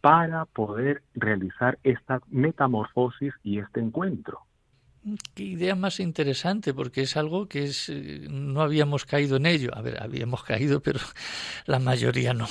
para 0.00 0.44
poder 0.44 1.02
realizar 1.16 1.80
esta 1.82 2.20
metamorfosis 2.28 3.34
y 3.42 3.58
este 3.58 3.80
encuentro. 3.80 4.42
Qué 5.34 5.42
idea 5.42 5.74
más 5.74 6.00
interesante, 6.00 6.74
porque 6.74 7.02
es 7.02 7.16
algo 7.16 7.48
que 7.48 7.64
es, 7.64 7.88
eh, 7.88 8.26
no 8.28 8.62
habíamos 8.62 9.04
caído 9.04 9.36
en 9.36 9.46
ello. 9.46 9.70
A 9.74 9.82
ver, 9.82 10.02
habíamos 10.02 10.42
caído, 10.42 10.80
pero 10.82 11.00
la 11.66 11.78
mayoría 11.78 12.34
no. 12.34 12.48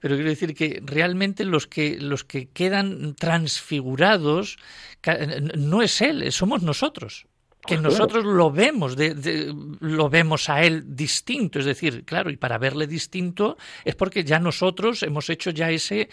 Pero 0.00 0.16
quiero 0.16 0.30
decir 0.30 0.54
que 0.54 0.82
realmente 0.84 1.44
los 1.44 1.66
que, 1.66 1.98
los 2.00 2.24
que 2.24 2.48
quedan 2.48 3.14
transfigurados 3.14 4.56
no 5.56 5.82
es 5.82 6.00
él, 6.00 6.32
somos 6.32 6.62
nosotros 6.62 7.26
que 7.66 7.76
nosotros 7.76 8.24
lo 8.24 8.50
vemos, 8.50 8.96
de, 8.96 9.52
lo 9.80 10.08
vemos 10.08 10.48
a 10.48 10.62
él 10.62 10.96
distinto, 10.96 11.58
es 11.58 11.64
decir, 11.64 12.04
claro, 12.04 12.30
y 12.30 12.36
para 12.36 12.58
verle 12.58 12.86
distinto 12.86 13.58
es 13.84 13.94
porque 13.94 14.24
ya 14.24 14.38
nosotros 14.38 15.02
hemos 15.02 15.28
hecho 15.28 15.50
ya 15.50 15.70
ese 15.70 16.08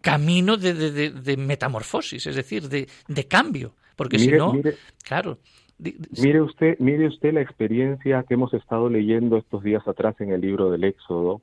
camino 0.00 0.56
de, 0.56 1.36
metamorfosis, 1.36 2.26
es 2.26 2.36
decir, 2.36 2.68
de, 2.68 3.26
cambio. 3.26 3.74
Porque 3.98 4.20
si 4.20 4.30
no, 4.30 4.54
claro. 5.02 5.38
Mire 6.22 6.40
usted, 6.40 6.78
mire 6.78 7.08
usted 7.08 7.34
la 7.34 7.40
experiencia 7.40 8.22
que 8.22 8.34
hemos 8.34 8.54
estado 8.54 8.88
leyendo 8.88 9.36
estos 9.36 9.64
días 9.64 9.86
atrás 9.88 10.14
en 10.20 10.30
el 10.30 10.40
libro 10.40 10.70
del 10.70 10.84
Éxodo, 10.84 11.42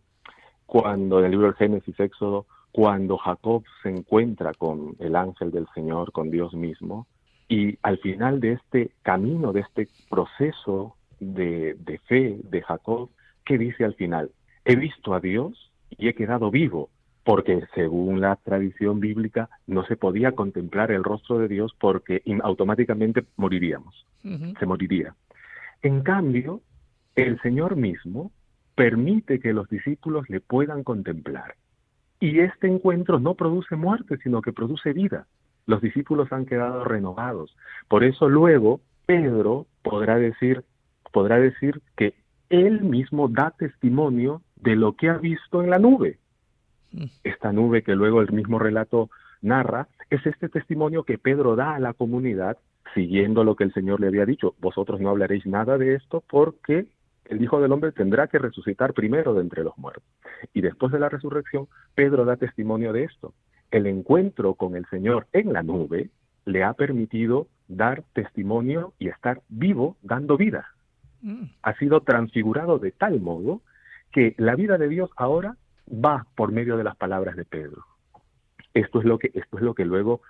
cuando 0.65 1.19
en 1.19 1.25
el 1.25 1.31
libro 1.31 1.47
del 1.47 1.55
Génesis 1.55 1.99
Éxodo, 1.99 2.45
cuando 2.71 3.17
Jacob 3.17 3.63
se 3.83 3.89
encuentra 3.89 4.53
con 4.53 4.95
el 4.99 5.17
ángel 5.17 5.51
del 5.51 5.67
Señor, 5.75 6.13
con 6.13 6.31
Dios 6.31 6.53
mismo, 6.53 7.07
y 7.49 7.77
al 7.83 7.97
final 7.97 8.39
de 8.39 8.53
este 8.53 8.91
camino, 9.01 9.51
de 9.51 9.59
este 9.59 9.89
proceso 10.09 10.95
de, 11.19 11.73
de 11.73 11.99
fe 11.99 12.39
de 12.41 12.61
Jacob, 12.61 13.09
¿qué 13.43 13.57
dice 13.57 13.83
al 13.83 13.95
final? 13.95 14.31
He 14.63 14.77
visto 14.77 15.13
a 15.13 15.19
Dios 15.19 15.71
y 15.89 16.07
he 16.07 16.15
quedado 16.15 16.51
vivo 16.51 16.89
porque 17.25 17.63
según 17.73 18.21
la 18.21 18.35
tradición 18.35 18.99
bíblica 18.99 19.49
no 19.65 19.83
se 19.87 19.97
podía 19.97 20.33
contemplar 20.33 20.91
el 20.91 21.03
rostro 21.03 21.39
de 21.39 21.47
Dios 21.47 21.75
porque 21.79 22.21
automáticamente 22.43 23.25
moriríamos, 23.35 24.05
se 24.21 24.65
moriría. 24.67 25.15
En 25.81 26.01
cambio, 26.01 26.61
el 27.15 27.41
Señor 27.41 27.77
mismo 27.77 28.31
permite 28.75 29.39
que 29.39 29.53
los 29.53 29.67
discípulos 29.69 30.29
le 30.29 30.39
puedan 30.39 30.83
contemplar. 30.83 31.55
Y 32.19 32.41
este 32.41 32.67
encuentro 32.67 33.19
no 33.19 33.33
produce 33.33 33.75
muerte, 33.75 34.17
sino 34.21 34.43
que 34.43 34.53
produce 34.53 34.93
vida. 34.93 35.25
Los 35.65 35.81
discípulos 35.81 36.31
han 36.31 36.45
quedado 36.45 36.83
renovados. 36.83 37.57
Por 37.87 38.03
eso 38.03 38.29
luego 38.29 38.81
Pedro 39.07 39.65
podrá 39.81 40.17
decir, 40.17 40.63
podrá 41.11 41.39
decir 41.39 41.81
que 41.97 42.13
él 42.49 42.81
mismo 42.81 43.29
da 43.29 43.49
testimonio 43.49 44.43
de 44.57 44.75
lo 44.75 44.93
que 44.93 45.09
ha 45.09 45.17
visto 45.17 45.63
en 45.63 45.71
la 45.71 45.79
nube. 45.79 46.19
Esta 47.23 47.51
nube 47.51 47.83
que 47.83 47.95
luego 47.95 48.21
el 48.21 48.31
mismo 48.31 48.59
relato 48.59 49.09
narra, 49.41 49.87
es 50.09 50.25
este 50.25 50.49
testimonio 50.49 51.03
que 51.03 51.17
Pedro 51.17 51.55
da 51.55 51.75
a 51.75 51.79
la 51.79 51.93
comunidad 51.93 52.57
siguiendo 52.93 53.43
lo 53.43 53.55
que 53.55 53.63
el 53.63 53.73
Señor 53.73 53.99
le 53.99 54.07
había 54.07 54.25
dicho. 54.25 54.55
Vosotros 54.59 55.01
no 55.01 55.09
hablaréis 55.09 55.45
nada 55.45 55.77
de 55.77 55.95
esto 55.95 56.23
porque 56.27 56.85
el 57.25 57.41
Hijo 57.41 57.59
del 57.59 57.71
Hombre 57.71 57.91
tendrá 57.91 58.27
que 58.27 58.39
resucitar 58.39 58.93
primero 58.93 59.33
de 59.33 59.41
entre 59.41 59.63
los 59.63 59.77
muertos. 59.77 60.03
Y 60.53 60.61
después 60.61 60.91
de 60.91 60.99
la 60.99 61.09
resurrección, 61.09 61.67
Pedro 61.95 62.25
da 62.25 62.37
testimonio 62.37 62.93
de 62.93 63.03
esto. 63.03 63.33
El 63.71 63.87
encuentro 63.87 64.53
con 64.53 64.75
el 64.75 64.85
Señor 64.87 65.27
en 65.33 65.53
la 65.53 65.63
nube 65.63 66.09
le 66.45 66.63
ha 66.63 66.73
permitido 66.73 67.47
dar 67.67 68.03
testimonio 68.13 68.93
y 68.99 69.07
estar 69.07 69.41
vivo 69.49 69.97
dando 70.03 70.37
vida. 70.37 70.67
Mm. 71.21 71.45
Ha 71.63 71.73
sido 71.77 72.01
transfigurado 72.01 72.77
de 72.77 72.91
tal 72.91 73.19
modo 73.19 73.61
que 74.11 74.35
la 74.37 74.55
vida 74.55 74.77
de 74.77 74.87
Dios 74.87 75.09
ahora 75.17 75.57
va 75.89 76.25
por 76.35 76.51
medio 76.51 76.77
de 76.77 76.83
las 76.83 76.95
palabras 76.95 77.35
de 77.35 77.45
Pedro. 77.45 77.83
Esto 78.73 78.99
es 78.99 79.05
lo 79.05 79.17
que, 79.17 79.31
esto 79.33 79.57
es 79.57 79.63
lo 79.63 79.73
que 79.73 79.85
luego 79.85 80.21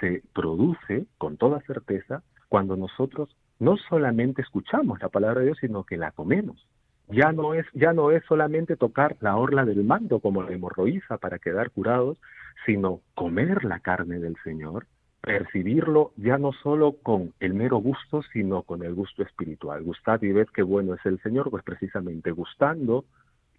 se 0.00 0.22
produce 0.32 1.06
con 1.18 1.36
toda 1.36 1.60
certeza 1.62 2.22
cuando 2.48 2.76
nosotros 2.76 3.36
no 3.58 3.76
solamente 3.76 4.42
escuchamos 4.42 5.00
la 5.00 5.08
palabra 5.08 5.40
de 5.40 5.46
Dios, 5.46 5.58
sino 5.60 5.84
que 5.84 5.96
la 5.96 6.12
comemos. 6.12 6.66
Ya 7.08 7.32
no 7.32 7.54
es, 7.54 7.66
ya 7.74 7.92
no 7.92 8.10
es 8.10 8.24
solamente 8.26 8.76
tocar 8.76 9.16
la 9.20 9.36
orla 9.36 9.64
del 9.64 9.84
mando 9.84 10.20
como 10.20 10.42
la 10.42 10.52
hemorroísa 10.52 11.18
para 11.18 11.38
quedar 11.38 11.70
curados, 11.70 12.18
sino 12.64 13.00
comer 13.14 13.64
la 13.64 13.80
carne 13.80 14.20
del 14.20 14.36
Señor, 14.44 14.86
percibirlo 15.20 16.12
ya 16.16 16.38
no 16.38 16.52
solo 16.52 16.96
con 17.02 17.34
el 17.40 17.54
mero 17.54 17.78
gusto, 17.78 18.22
sino 18.32 18.62
con 18.62 18.84
el 18.84 18.94
gusto 18.94 19.22
espiritual. 19.22 19.82
Gustad 19.82 20.22
y 20.22 20.32
ved 20.32 20.46
qué 20.54 20.62
bueno 20.62 20.94
es 20.94 21.04
el 21.04 21.20
Señor, 21.20 21.50
pues 21.50 21.64
precisamente 21.64 22.30
gustando 22.30 23.04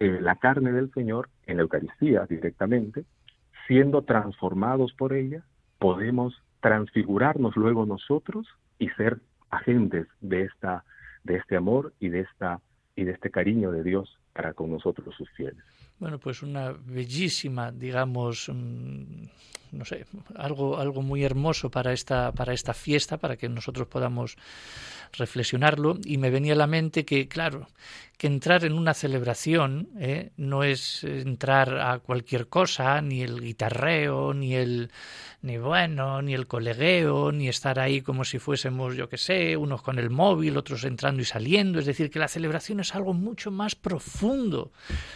eh, 0.01 0.19
la 0.19 0.35
carne 0.37 0.71
del 0.71 0.91
Señor 0.93 1.29
en 1.45 1.57
la 1.57 1.61
Eucaristía 1.61 2.25
directamente, 2.27 3.05
siendo 3.67 4.01
transformados 4.01 4.93
por 4.93 5.13
ella, 5.13 5.43
podemos 5.77 6.33
transfigurarnos 6.59 7.55
luego 7.55 7.85
nosotros 7.85 8.47
y 8.79 8.89
ser 8.89 9.19
agentes 9.51 10.07
de 10.19 10.45
esta 10.45 10.83
de 11.23 11.35
este 11.35 11.55
amor 11.55 11.93
y 11.99 12.09
de 12.09 12.21
esta 12.21 12.61
y 12.95 13.03
de 13.03 13.11
este 13.11 13.29
cariño 13.29 13.71
de 13.71 13.83
Dios 13.83 14.17
para 14.33 14.53
con 14.53 14.71
nosotros 14.71 15.13
sus 15.15 15.29
fieles. 15.33 15.63
Bueno, 15.99 16.17
pues 16.17 16.41
una 16.41 16.71
bellísima, 16.71 17.71
digamos, 17.71 18.49
mm, 18.51 19.25
no 19.71 19.85
sé, 19.85 20.05
algo, 20.35 20.77
algo 20.77 21.01
muy 21.01 21.23
hermoso 21.23 21.71
para 21.71 21.93
esta, 21.93 22.31
para 22.31 22.53
esta 22.53 22.73
fiesta, 22.73 23.17
para 23.17 23.37
que 23.37 23.49
nosotros 23.49 23.87
podamos 23.87 24.37
reflexionarlo. 25.13 25.97
Y 26.03 26.17
me 26.17 26.29
venía 26.29 26.53
a 26.53 26.57
la 26.57 26.67
mente 26.67 27.05
que, 27.05 27.27
claro, 27.27 27.67
que 28.17 28.27
entrar 28.27 28.65
en 28.65 28.73
una 28.73 28.93
celebración 28.93 29.89
¿eh? 29.99 30.31
no 30.37 30.63
es 30.63 31.03
entrar 31.03 31.79
a 31.79 31.99
cualquier 31.99 32.47
cosa, 32.47 33.01
ni 33.01 33.21
el 33.21 33.41
guitarreo, 33.41 34.33
ni 34.33 34.55
el, 34.55 34.91
ni 35.41 35.57
bueno, 35.57 36.21
ni 36.21 36.33
el 36.33 36.47
colegueo, 36.47 37.31
ni 37.31 37.47
estar 37.47 37.79
ahí 37.79 38.01
como 38.01 38.25
si 38.25 38.39
fuésemos, 38.39 38.95
yo 38.95 39.09
qué 39.09 39.17
sé, 39.17 39.57
unos 39.57 39.81
con 39.81 39.99
el 39.99 40.09
móvil, 40.09 40.57
otros 40.57 40.83
entrando 40.83 41.21
y 41.21 41.25
saliendo. 41.25 41.79
Es 41.79 41.85
decir, 41.85 42.09
que 42.09 42.19
la 42.19 42.27
celebración 42.27 42.79
es 42.79 42.93
algo 42.93 43.13
mucho 43.13 43.51
más 43.51 43.75
profundo, 43.75 44.71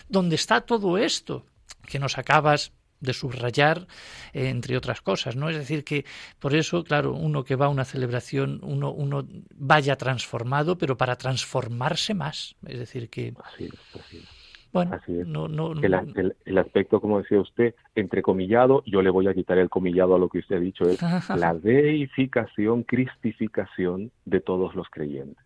donde 0.10 0.36
está 0.36 0.62
todo 0.62 0.98
esto 0.98 1.46
que 1.86 2.00
nos 2.00 2.18
acabas 2.18 2.72
de 3.00 3.14
subrayar, 3.14 3.88
eh, 4.34 4.50
entre 4.50 4.78
otras 4.78 5.02
cosas, 5.02 5.36
¿no? 5.36 5.50
Es 5.50 5.58
decir, 5.58 5.84
que 5.84 6.06
por 6.40 6.56
eso, 6.56 6.84
claro, 6.84 7.14
uno 7.14 7.44
que 7.44 7.56
va 7.56 7.68
a 7.68 7.70
una 7.70 7.86
celebración, 7.86 8.60
uno, 8.64 8.92
uno 8.92 9.28
vaya 9.56 9.96
transformado, 9.96 10.78
pero 10.78 10.98
para 10.98 11.16
transformarse 11.16 12.14
más. 12.14 12.56
Es 12.66 12.80
decir, 12.80 13.10
que... 13.10 13.34
Bueno, 14.76 15.00
No, 15.26 15.48
no, 15.48 15.72
el, 15.72 16.36
el, 16.44 16.58
aspecto, 16.58 17.00
como 17.00 17.20
decía 17.20 17.40
usted, 17.40 17.76
entrecomillado, 17.96 18.84
yo 18.86 19.02
le 19.02 19.10
voy 19.10 19.26
a 19.28 19.34
quitar 19.34 19.58
el 19.58 19.70
comillado 19.70 20.16
a 20.16 20.20
lo 20.20 20.28
que 20.28 20.40
usted 20.40 20.58
ha 20.58 20.60
dicho, 20.60 20.84
es 20.84 21.00
la 21.30 21.54
deificación, 21.54 22.84
cristificación 22.84 24.12
de 24.26 24.42
todos 24.42 24.76
los 24.76 24.90
creyentes. 24.90 25.45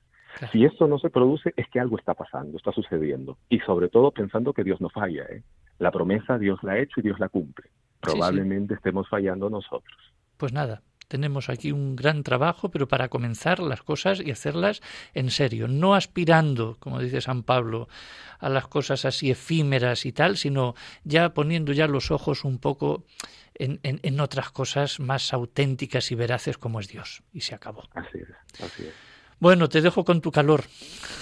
Si 0.51 0.63
esto 0.63 0.87
no 0.87 0.99
se 0.99 1.09
produce, 1.09 1.53
es 1.57 1.67
que 1.69 1.79
algo 1.79 1.97
está 1.97 2.13
pasando, 2.13 2.57
está 2.57 2.71
sucediendo. 2.71 3.37
Y 3.49 3.59
sobre 3.59 3.89
todo 3.89 4.11
pensando 4.11 4.53
que 4.53 4.63
Dios 4.63 4.79
no 4.81 4.89
falla. 4.89 5.23
¿eh? 5.23 5.43
La 5.79 5.91
promesa 5.91 6.37
Dios 6.37 6.59
la 6.63 6.73
ha 6.73 6.79
hecho 6.79 6.99
y 6.99 7.03
Dios 7.03 7.19
la 7.19 7.29
cumple. 7.29 7.69
Probablemente 7.99 8.75
estemos 8.75 9.07
fallando 9.09 9.49
nosotros. 9.49 10.13
Pues 10.37 10.53
nada, 10.53 10.81
tenemos 11.09 11.49
aquí 11.49 11.73
un 11.73 11.95
gran 11.97 12.23
trabajo, 12.23 12.69
pero 12.69 12.87
para 12.87 13.09
comenzar 13.09 13.59
las 13.59 13.81
cosas 13.81 14.21
y 14.21 14.31
hacerlas 14.31 14.81
en 15.13 15.31
serio, 15.31 15.67
no 15.67 15.95
aspirando, 15.95 16.77
como 16.79 16.99
dice 16.99 17.19
San 17.19 17.43
Pablo, 17.43 17.89
a 18.39 18.47
las 18.47 18.67
cosas 18.67 19.03
así 19.03 19.31
efímeras 19.31 20.05
y 20.05 20.13
tal, 20.13 20.37
sino 20.37 20.75
ya 21.03 21.33
poniendo 21.33 21.73
ya 21.73 21.87
los 21.87 22.11
ojos 22.11 22.45
un 22.45 22.59
poco 22.59 23.03
en, 23.55 23.79
en 23.83 24.19
otras 24.21 24.51
cosas 24.51 25.01
más 25.01 25.33
auténticas 25.33 26.11
y 26.11 26.15
veraces 26.15 26.57
como 26.57 26.79
es 26.79 26.87
Dios. 26.87 27.23
Y 27.33 27.41
se 27.41 27.55
acabó. 27.55 27.83
Así 27.93 28.19
es, 28.19 28.61
así 28.63 28.83
es. 28.83 29.08
Bueno, 29.39 29.69
te 29.69 29.81
dejo 29.81 30.03
con 30.03 30.21
tu 30.21 30.31
calor. 30.31 30.63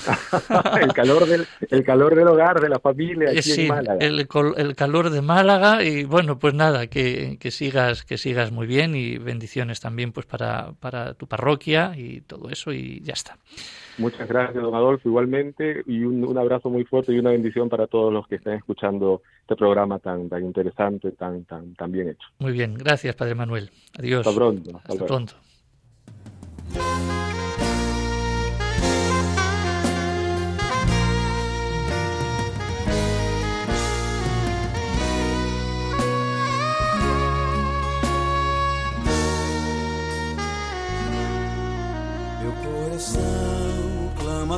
el, 0.81 0.93
calor 0.93 1.25
del, 1.25 1.45
el 1.69 1.83
calor 1.83 2.15
del 2.15 2.27
hogar, 2.27 2.61
de 2.61 2.69
la 2.69 2.79
familia, 2.79 3.29
aquí 3.29 3.41
sí, 3.41 3.61
en 3.63 3.67
Málaga. 3.67 4.05
El, 4.05 4.27
el, 4.57 4.75
calor 4.75 5.09
de 5.09 5.21
Málaga 5.21 5.83
y 5.83 6.05
bueno, 6.05 6.39
pues 6.39 6.53
nada, 6.53 6.87
que, 6.87 7.37
que, 7.39 7.51
sigas, 7.51 8.03
que 8.03 8.17
sigas 8.17 8.51
muy 8.51 8.67
bien 8.67 8.95
y 8.95 9.17
bendiciones 9.17 9.79
también 9.81 10.13
pues 10.13 10.25
para, 10.25 10.71
para 10.79 11.13
tu 11.13 11.27
parroquia 11.27 11.93
y 11.97 12.21
todo 12.21 12.49
eso 12.49 12.71
y 12.71 13.01
ya 13.01 13.13
está. 13.13 13.37
Muchas 13.97 14.27
gracias, 14.27 14.63
don 14.63 14.75
Adolfo, 14.75 15.09
igualmente, 15.09 15.83
y 15.87 16.03
un, 16.03 16.23
un, 16.23 16.37
abrazo 16.37 16.69
muy 16.69 16.85
fuerte 16.85 17.13
y 17.13 17.19
una 17.19 17.31
bendición 17.31 17.67
para 17.67 17.87
todos 17.87 18.13
los 18.13 18.27
que 18.27 18.35
estén 18.35 18.53
escuchando 18.53 19.23
este 19.41 19.55
programa 19.55 19.97
tan, 19.99 20.29
tan 20.29 20.43
interesante, 20.45 21.11
tan, 21.13 21.45
tan, 21.45 21.73
tan 21.73 21.91
bien 21.91 22.09
hecho. 22.09 22.27
Muy 22.39 22.51
bien, 22.51 22.75
gracias, 22.75 23.15
Padre 23.15 23.33
Manuel. 23.33 23.71
Adiós. 23.97 24.25
Hasta 24.25 24.37
pronto. 24.37 24.81
Hasta, 24.83 25.05
pronto. 25.05 25.33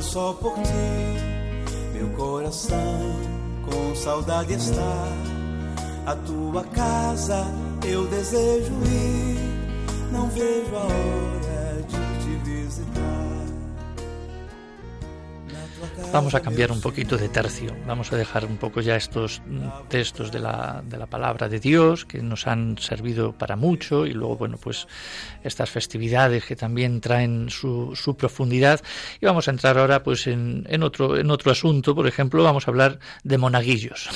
Só 0.02 0.34
por 0.34 0.54
ti. 0.56 1.94
Meu 1.94 2.10
coração 2.10 3.02
com 3.66 3.96
saudade 3.96 4.54
está. 4.54 5.08
A 6.06 6.16
tua 6.16 6.64
casa 6.64 7.46
eu 7.86 8.08
desejo 8.08 8.74
ir. 8.86 10.12
Não 10.12 10.28
vejo 10.30 10.76
a 10.76 10.80
hora 10.80 11.39
Vamos 16.12 16.34
a 16.34 16.42
cambiar 16.42 16.72
un 16.72 16.82
poquito 16.82 17.18
de 17.18 17.30
tercio, 17.30 17.76
vamos 17.86 18.12
a 18.12 18.18
dejar 18.18 18.44
un 18.46 18.58
poco 18.58 18.82
ya 18.82 18.96
estos 18.96 19.44
textos 19.90 20.32
de 20.32 20.40
la, 20.40 20.82
de 20.84 20.98
la 20.98 21.06
palabra 21.06 21.48
de 21.48 21.60
Dios 21.60 22.06
que 22.06 22.24
nos 22.24 22.48
han 22.48 22.80
servido 22.80 23.34
para 23.34 23.56
mucho 23.56 24.08
y 24.08 24.14
luego, 24.14 24.36
bueno, 24.36 24.58
pues 24.58 24.88
estas 25.44 25.70
festividades 25.70 26.46
que 26.46 26.56
también 26.56 27.00
traen 27.00 27.50
su, 27.52 27.96
su 27.96 28.18
profundidad. 28.18 28.82
Y 29.22 29.28
vamos 29.28 29.48
a 29.48 29.52
entrar 29.52 29.78
ahora 29.78 30.02
pues 30.02 30.26
en, 30.26 30.66
en, 30.70 30.82
otro, 30.82 31.16
en 31.16 31.30
otro 31.30 31.52
asunto, 31.52 31.94
por 31.94 32.08
ejemplo, 32.08 32.44
vamos 32.44 32.68
a 32.68 32.72
hablar 32.72 33.00
de 33.24 33.38
monaguillos, 33.38 34.10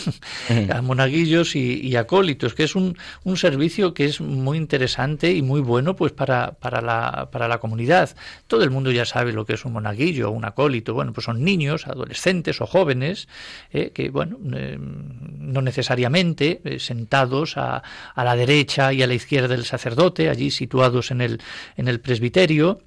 a 0.73 0.81
monaguillos 0.81 1.55
y, 1.55 1.79
y, 1.79 1.95
acólitos, 1.95 2.55
que 2.55 2.63
es 2.63 2.75
un, 2.75 2.97
un 3.23 3.37
servicio 3.37 3.93
que 3.93 4.05
es 4.05 4.19
muy 4.19 4.57
interesante 4.57 5.31
y 5.31 5.43
muy 5.43 5.61
bueno 5.61 5.95
pues 5.95 6.11
para, 6.11 6.53
para, 6.53 6.81
la, 6.81 7.29
para 7.31 7.47
la 7.47 7.59
comunidad. 7.59 8.15
Todo 8.47 8.63
el 8.63 8.71
mundo 8.71 8.91
ya 8.91 9.05
sabe 9.05 9.31
lo 9.31 9.45
que 9.45 9.53
es 9.53 9.63
un 9.63 9.73
monaguillo, 9.73 10.31
un 10.31 10.43
acólito, 10.43 10.95
bueno, 10.95 11.13
pues 11.13 11.25
son 11.25 11.43
niños, 11.43 11.82
adolescentes 11.87 12.61
o 12.61 12.65
jóvenes, 12.65 13.27
eh, 13.71 13.91
que, 13.93 14.09
bueno, 14.09 14.37
eh, 14.53 14.77
no 14.79 15.61
necesariamente 15.61 16.61
eh, 16.63 16.79
sentados 16.79 17.57
a, 17.57 17.83
a, 18.15 18.23
la 18.23 18.35
derecha 18.35 18.93
y 18.93 19.03
a 19.03 19.07
la 19.07 19.13
izquierda 19.13 19.49
del 19.49 19.65
sacerdote, 19.65 20.29
allí 20.29 20.51
situados 20.51 21.11
en 21.11 21.21
el, 21.21 21.41
en 21.77 21.87
el 21.87 21.99
presbiterio, 21.99 22.79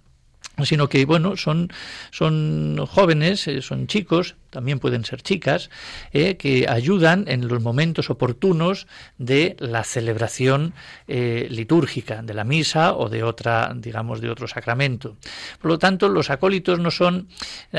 sino 0.64 0.88
que 0.88 1.04
bueno 1.04 1.36
son 1.36 1.70
son 2.10 2.78
jóvenes 2.86 3.46
son 3.60 3.86
chicos 3.88 4.36
también 4.56 4.78
pueden 4.78 5.04
ser 5.04 5.20
chicas, 5.20 5.68
eh, 6.14 6.38
que 6.38 6.64
ayudan 6.66 7.26
en 7.28 7.46
los 7.46 7.60
momentos 7.60 8.08
oportunos 8.08 8.86
de 9.18 9.54
la 9.58 9.84
celebración 9.84 10.72
eh, 11.08 11.46
litúrgica, 11.50 12.22
de 12.22 12.32
la 12.32 12.44
misa 12.44 12.94
o 12.94 13.10
de 13.10 13.22
otra, 13.22 13.74
digamos, 13.76 14.22
de 14.22 14.30
otro 14.30 14.48
sacramento. 14.48 15.18
Por 15.60 15.72
lo 15.72 15.78
tanto, 15.78 16.08
los 16.08 16.30
acólitos 16.30 16.78
no 16.78 16.90
son 16.90 17.28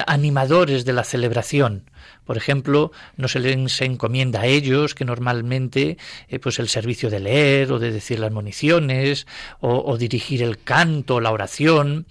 animadores 0.05 0.85
de 0.85 0.93
la 0.93 1.03
celebración, 1.03 1.89
por 2.25 2.37
ejemplo, 2.37 2.91
no 3.15 3.27
se 3.29 3.39
les 3.39 3.81
encomienda 3.81 4.41
a 4.41 4.45
ellos 4.45 4.93
que 4.93 5.05
normalmente 5.05 5.97
eh, 6.27 6.39
pues 6.39 6.59
el 6.59 6.67
servicio 6.67 7.09
de 7.09 7.21
leer 7.21 7.71
o 7.71 7.79
de 7.79 7.91
decir 7.91 8.19
las 8.19 8.31
municiones 8.31 9.27
o, 9.61 9.97
dirigir 9.97 10.43
el 10.43 10.59
canto, 10.59 11.21
la 11.21 11.31
oración. 11.31 12.05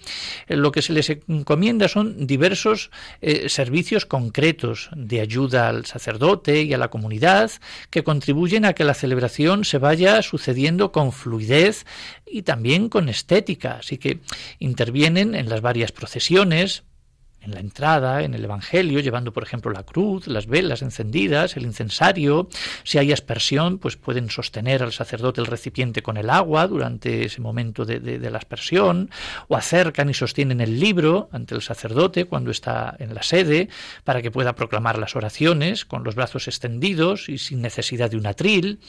Lo 0.49 0.73
que 0.73 0.83
se 0.83 0.93
les 0.95 1.11
encomienda 1.11 1.89
son 1.89 2.27
diversos 2.27 2.91
servicios 3.47 4.07
concretos 4.07 4.56
de 4.95 5.21
ayuda 5.21 5.69
al 5.69 5.87
sacerdote 5.87 6.63
y 6.63 6.73
a 6.75 6.79
la 6.79 6.89
comunidad 6.89 7.51
que 7.91 8.05
contribuyen 8.05 8.65
a 8.65 8.73
que 8.73 8.85
la 8.85 8.95
celebración 8.95 9.65
se 9.65 9.79
vaya 9.79 10.23
sucediendo 10.23 10.93
con 10.93 11.13
fluidez 11.13 11.87
y 12.27 12.43
también 12.43 12.89
con 12.89 13.09
estética. 13.09 13.79
Así 13.81 13.99
que 13.99 14.21
intervienen 14.59 15.35
en 15.35 15.49
las 15.49 15.61
varias 15.61 15.93
procesiones, 15.93 16.85
en 17.47 17.55
la 17.55 17.61
entrada, 17.61 18.23
en 18.23 18.35
el 18.35 18.45
Evangelio, 18.45 19.01
llevando, 19.01 19.33
por 19.33 19.43
ejemplo, 19.43 19.71
la 19.71 19.85
cruz, 19.85 20.27
las 20.27 20.47
velas 20.47 20.83
encendidas, 20.83 21.57
el 21.57 21.65
incensario. 21.65 22.49
Si 22.83 22.99
hay 22.99 23.13
aspersión, 23.13 23.79
pues 23.79 23.97
pueden 23.97 24.29
sostener 24.29 24.83
al 24.83 24.93
sacerdote 24.93 25.41
el 25.41 25.47
recipiente 25.47 26.03
con 26.03 26.17
el 26.17 26.29
agua 26.29 26.67
durante 26.67 27.25
ese 27.25 27.41
momento 27.41 27.85
de, 27.85 28.19
la 28.31 28.39
aspersión, 28.39 29.11
o 29.49 29.57
acercan 29.57 30.11
y 30.11 30.15
sostienen 30.15 30.61
el 30.61 30.79
libro 30.81 31.29
ante 31.33 31.55
el 31.55 31.63
sacerdote 31.63 32.25
cuando 32.25 32.51
está 32.51 32.97
en 32.99 33.15
la 33.15 33.23
sede, 33.23 33.69
para 34.05 34.21
que 34.21 34.31
pueda 34.31 34.55
proclamar 34.55 34.99
las 34.99 35.17
oraciones 35.17 35.85
con 35.85 36.05
los 36.05 36.15
brazos 36.15 36.49
extendidos 36.49 37.29
y 37.29 37.39
sin 37.39 37.63
necesidad 37.63 38.11
de 38.11 38.17
un 38.17 38.27
atril. 38.27 38.81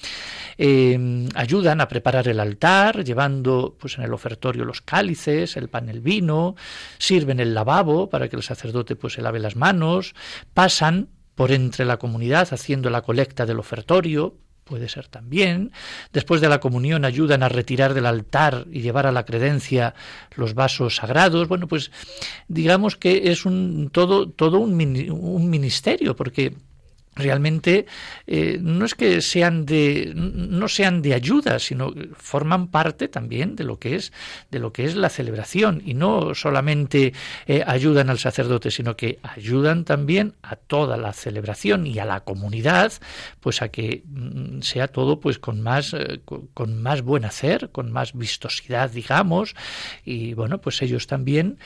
Eh, 0.57 1.27
ayudan 1.35 1.81
a 1.81 1.87
preparar 1.87 2.27
el 2.27 2.39
altar, 2.39 3.03
llevando 3.03 3.75
pues 3.79 3.97
en 3.97 4.03
el 4.03 4.13
ofertorio 4.13 4.65
los 4.65 4.81
cálices, 4.81 5.55
el 5.57 5.69
pan, 5.69 5.89
el 5.89 6.01
vino, 6.01 6.55
sirven 6.97 7.39
el 7.39 7.53
lavabo 7.53 8.09
para 8.09 8.27
que 8.27 8.35
el 8.35 8.43
sacerdote 8.47 8.95
pues 8.95 9.13
se 9.13 9.21
lave 9.21 9.39
las 9.39 9.55
manos, 9.55 10.15
pasan 10.53 11.09
por 11.35 11.51
entre 11.51 11.85
la 11.85 11.97
comunidad 11.97 12.47
haciendo 12.51 12.89
la 12.89 13.03
colecta 13.03 13.45
del 13.45 13.59
ofertorio, 13.59 14.35
puede 14.63 14.89
ser 14.89 15.07
también. 15.07 15.71
Después 16.11 16.41
de 16.41 16.49
la 16.49 16.59
comunión 16.59 17.05
ayudan 17.05 17.43
a 17.43 17.49
retirar 17.49 17.93
del 17.93 18.05
altar 18.05 18.65
y 18.71 18.81
llevar 18.81 19.07
a 19.07 19.11
la 19.11 19.25
credencia 19.25 19.95
los 20.35 20.53
vasos 20.53 20.97
sagrados. 20.97 21.47
Bueno, 21.47 21.67
pues 21.67 21.91
digamos 22.47 22.95
que 22.95 23.31
es 23.31 23.45
un 23.45 23.89
todo 23.91 24.29
todo 24.29 24.59
un, 24.59 24.73
un 25.11 25.49
ministerio 25.49 26.15
porque 26.15 26.55
realmente 27.17 27.85
eh, 28.25 28.59
no 28.61 28.85
es 28.85 28.95
que 28.95 29.21
sean 29.21 29.65
de 29.65 30.13
no 30.15 30.67
sean 30.67 31.01
de 31.01 31.13
ayuda 31.13 31.59
sino 31.59 31.93
forman 32.15 32.67
parte 32.67 33.07
también 33.07 33.55
de 33.55 33.63
lo 33.63 33.79
que 33.79 33.95
es 33.95 34.13
de 34.51 34.59
lo 34.59 34.71
que 34.71 34.85
es 34.85 34.95
la 34.95 35.09
celebración. 35.09 35.81
Y 35.85 35.93
no 35.93 36.35
solamente 36.35 37.13
eh, 37.47 37.63
ayudan 37.65 38.09
al 38.09 38.19
sacerdote 38.19 38.71
sino 38.71 38.95
que 38.95 39.19
ayudan 39.23 39.83
también 39.85 40.33
a 40.41 40.55
toda 40.55 40.97
la 40.97 41.13
celebración 41.13 41.87
y 41.87 41.99
a 41.99 42.05
la 42.05 42.21
comunidad 42.21 42.93
pues 43.39 43.61
a 43.61 43.69
que 43.69 44.03
mm, 44.05 44.61
sea 44.61 44.87
todo 44.87 45.19
pues 45.19 45.39
con 45.39 45.61
más 45.61 45.93
eh, 45.93 46.21
con 46.53 46.81
más 46.81 47.01
buen 47.01 47.25
hacer 47.25 47.69
con 47.71 47.91
más 47.91 48.13
vistosidad 48.13 48.91
digamos. 48.91 49.55
Y 50.05 50.33
bueno 50.33 50.59
pues 50.61 50.81
ellos 50.81 51.07
también 51.07 51.57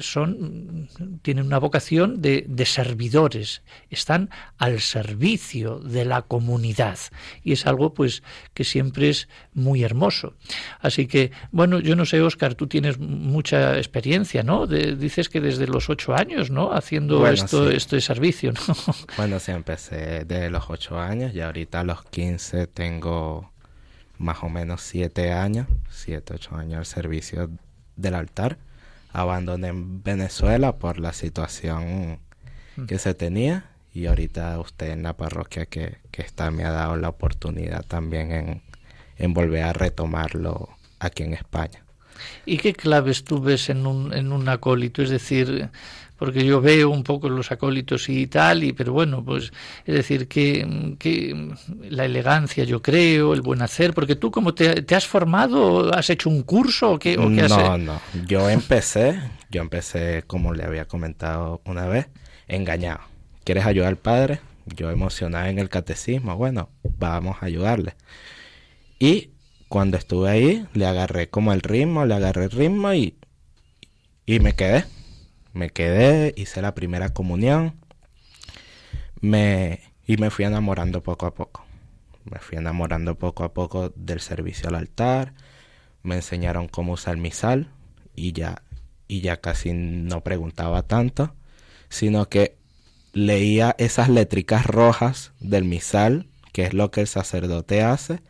son 0.00 0.88
tienen 1.22 1.46
una 1.46 1.58
vocación 1.58 2.20
de, 2.20 2.44
de 2.48 2.66
servidores. 2.66 3.62
Están 3.90 4.30
al 4.58 4.80
servicio 4.80 5.78
de 5.78 6.04
la 6.04 6.22
comunidad. 6.22 6.98
Y 7.42 7.52
es 7.52 7.66
algo 7.66 7.94
pues 7.94 8.22
que 8.54 8.64
siempre 8.64 9.10
es 9.10 9.28
muy 9.52 9.82
hermoso. 9.82 10.34
Así 10.80 11.06
que 11.06 11.32
bueno 11.50 11.80
yo 11.80 11.96
no 11.96 12.04
sé 12.04 12.20
Oscar 12.20 12.54
tú 12.54 12.66
tienes 12.66 12.98
mucha 12.98 13.76
experiencia 13.76 14.42
no 14.42 14.66
dices 14.66 15.28
que 15.28 15.40
desde 15.40 15.66
los 15.66 15.90
ocho 15.90 16.14
años 16.14 16.50
no 16.50 16.72
haciendo 16.72 17.26
esto 17.26 17.70
este 17.70 18.00
servicio 18.00 18.52
no 18.52 18.94
bueno 19.16 19.38
sí 19.38 19.52
empecé 19.52 20.24
desde 20.24 20.50
los 20.50 20.64
ocho 20.68 20.98
años 20.98 21.34
y 21.34 21.40
ahorita 21.40 21.80
a 21.80 21.84
los 21.84 22.02
quince 22.04 22.66
tengo 22.66 23.52
más 24.18 24.42
o 24.42 24.48
menos 24.48 24.82
siete 24.82 25.32
años 25.32 25.66
siete 25.90 26.34
ocho 26.34 26.56
años 26.56 26.78
al 26.78 26.86
servicio 26.86 27.50
del 27.96 28.14
altar. 28.14 28.58
Abandoné 29.12 29.68
en 29.68 30.02
Venezuela 30.02 30.76
por 30.76 30.98
la 30.98 31.12
situación 31.12 32.18
mm. 32.76 32.86
que 32.86 32.98
se 32.98 33.14
tenía 33.14 33.70
y 33.94 34.06
ahorita 34.06 34.58
usted 34.58 34.90
en 34.90 35.04
la 35.04 35.16
parroquia 35.16 35.66
que, 35.66 35.98
está 36.12 36.50
me 36.50 36.64
ha 36.64 36.72
dado 36.72 36.96
la 36.96 37.08
oportunidad 37.08 37.84
también 37.86 38.60
en, 39.16 39.34
volver 39.34 39.62
a 39.62 39.72
retomarlo 39.72 40.68
aquí 40.98 41.22
en 41.22 41.34
España. 41.34 41.84
¿Y 42.44 42.58
qué 42.58 42.72
claves 42.72 43.22
tú 43.24 43.40
ves 43.40 43.70
en 43.70 43.86
un, 43.86 44.12
en 44.12 44.32
un 44.32 44.48
acólito? 44.48 45.02
Es 45.02 45.10
decir, 45.10 45.70
porque 46.16 46.44
yo 46.44 46.60
veo 46.60 46.90
un 46.90 47.04
poco 47.04 47.28
los 47.28 47.52
acólitos 47.52 48.08
y 48.08 48.26
tal, 48.26 48.64
y, 48.64 48.72
pero 48.72 48.92
bueno, 48.92 49.24
pues 49.24 49.52
es 49.84 49.94
decir, 49.94 50.26
que, 50.26 50.96
que 50.98 51.52
la 51.88 52.04
elegancia 52.04 52.64
yo 52.64 52.82
creo, 52.82 53.32
el 53.32 53.42
buen 53.42 53.62
hacer, 53.62 53.94
porque 53.94 54.16
tú 54.16 54.32
como 54.32 54.54
te, 54.54 54.84
has 54.94 55.06
formado, 55.06 55.94
has 55.94 56.10
hecho 56.10 56.28
un 56.30 56.42
curso 56.42 56.92
o 56.92 56.98
qué, 56.98 57.16
o 57.16 57.28
qué 57.28 57.48
No, 57.48 57.78
no, 57.78 58.00
yo 58.26 58.50
empecé, 58.50 59.20
yo 59.50 59.62
empecé 59.62 60.24
como 60.26 60.52
le 60.52 60.64
había 60.64 60.86
comentado 60.86 61.60
una 61.64 61.86
vez, 61.86 62.08
engañado 62.48 63.13
¿Quieres 63.44 63.66
ayudar 63.66 63.88
al 63.88 63.98
padre? 63.98 64.40
Yo 64.66 64.90
emocionado 64.90 65.46
en 65.46 65.58
el 65.58 65.68
catecismo, 65.68 66.36
bueno, 66.36 66.70
vamos 66.82 67.36
a 67.40 67.46
ayudarle. 67.46 67.94
Y 68.98 69.30
cuando 69.68 69.96
estuve 69.96 70.30
ahí, 70.30 70.66
le 70.72 70.86
agarré 70.86 71.28
como 71.28 71.52
el 71.52 71.60
ritmo, 71.60 72.06
le 72.06 72.14
agarré 72.14 72.44
el 72.44 72.50
ritmo 72.50 72.92
y, 72.94 73.16
y 74.26 74.40
me 74.40 74.54
quedé. 74.54 74.84
Me 75.52 75.70
quedé, 75.70 76.34
hice 76.36 76.62
la 76.62 76.74
primera 76.74 77.10
comunión 77.10 77.74
me, 79.24 79.80
y 80.06 80.18
me 80.18 80.30
fui 80.30 80.44
enamorando 80.44 81.02
poco 81.02 81.26
a 81.26 81.34
poco. 81.34 81.64
Me 82.24 82.38
fui 82.38 82.58
enamorando 82.58 83.16
poco 83.18 83.44
a 83.44 83.54
poco 83.54 83.90
del 83.96 84.20
servicio 84.20 84.68
al 84.68 84.74
altar. 84.74 85.34
Me 86.02 86.16
enseñaron 86.16 86.68
cómo 86.68 86.92
usar 86.92 87.16
mi 87.16 87.30
sal 87.30 87.70
y 88.14 88.32
ya, 88.32 88.62
y 89.08 89.22
ya 89.22 89.40
casi 89.40 89.72
no 89.72 90.22
preguntaba 90.22 90.82
tanto, 90.82 91.34
sino 91.88 92.28
que 92.28 92.58
leía 93.14 93.74
esas 93.78 94.08
letricas 94.08 94.66
rojas 94.66 95.32
del 95.40 95.64
misal, 95.64 96.26
que 96.52 96.64
es 96.64 96.74
lo 96.74 96.90
que 96.90 97.00
el 97.00 97.06
sacerdote 97.06 97.82
hace 97.82 98.20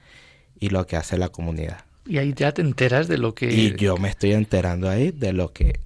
y 0.61 0.69
lo 0.69 0.87
que 0.87 0.97
hace 0.97 1.19
la 1.19 1.31
comunidad. 1.31 1.85
Y 2.07 2.19
ahí 2.19 2.35
ya 2.37 2.53
te 2.53 2.61
enteras 2.61 3.09
de 3.09 3.17
lo 3.17 3.35
que... 3.35 3.51
Y 3.53 3.77
yo 3.77 3.97
me 3.97 4.11
estoy 4.11 4.33
enterando 4.33 4.91
ahí 4.91 5.11
de 5.11 5.33
lo 5.33 5.53
que... 5.53 5.81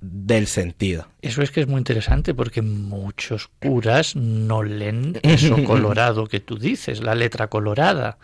del 0.00 0.48
sentido. 0.48 1.06
Eso 1.22 1.42
es 1.42 1.52
que 1.52 1.60
es 1.60 1.68
muy 1.68 1.78
interesante 1.78 2.34
porque 2.34 2.60
muchos 2.60 3.48
curas 3.60 4.16
no 4.16 4.64
leen 4.64 5.20
eso 5.22 5.62
colorado 5.64 6.26
que 6.26 6.40
tú 6.40 6.58
dices, 6.58 7.02
la 7.02 7.14
letra 7.14 7.46
colorada. 7.48 8.18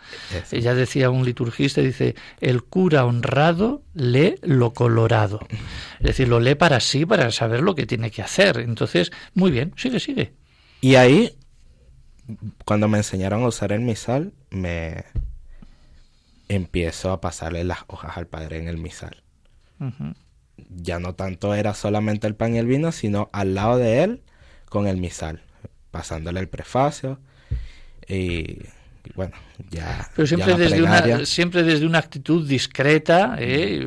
Ella 0.51 0.75
decía 0.75 1.09
un 1.09 1.23
liturgista, 1.23 1.79
dice, 1.81 2.15
el 2.41 2.63
cura 2.63 3.05
honrado 3.05 3.81
lee 3.93 4.35
lo 4.41 4.73
colorado. 4.73 5.39
Es 5.99 6.07
decir, 6.07 6.27
lo 6.27 6.41
lee 6.41 6.55
para 6.55 6.81
sí, 6.81 7.05
para 7.05 7.31
saber 7.31 7.61
lo 7.61 7.75
que 7.75 7.85
tiene 7.85 8.11
que 8.11 8.21
hacer. 8.21 8.57
Entonces, 8.57 9.11
muy 9.33 9.51
bien, 9.51 9.73
sigue, 9.77 10.01
sigue. 10.01 10.33
Y 10.81 10.95
ahí, 10.95 11.37
cuando 12.65 12.89
me 12.89 12.97
enseñaron 12.97 13.43
a 13.43 13.47
usar 13.47 13.71
el 13.71 13.81
misal, 13.81 14.33
me 14.49 15.05
empiezo 16.49 17.11
a 17.11 17.21
pasarle 17.21 17.63
las 17.63 17.79
hojas 17.87 18.17
al 18.17 18.27
padre 18.27 18.59
en 18.59 18.67
el 18.67 18.77
misal. 18.77 19.23
Ya 20.69 20.99
no 20.99 21.13
tanto 21.13 21.53
era 21.53 21.73
solamente 21.73 22.27
el 22.27 22.35
pan 22.35 22.55
y 22.55 22.57
el 22.57 22.65
vino, 22.65 22.91
sino 22.91 23.29
al 23.31 23.53
lado 23.55 23.77
de 23.77 24.03
él 24.03 24.21
con 24.69 24.87
el 24.87 24.97
misal, 24.97 25.41
pasándole 25.91 26.39
el 26.39 26.49
prefacio 26.49 27.19
y, 28.07 28.59
bueno, 29.15 29.35
ya. 29.69 30.09
Pero 30.15 30.27
siempre, 30.27 30.55
desde, 30.55 30.81
una, 30.81 31.25
siempre 31.25 31.63
desde 31.63 31.85
una 31.85 31.99
actitud 31.99 32.47
discreta, 32.47 33.35
¿eh? 33.39 33.85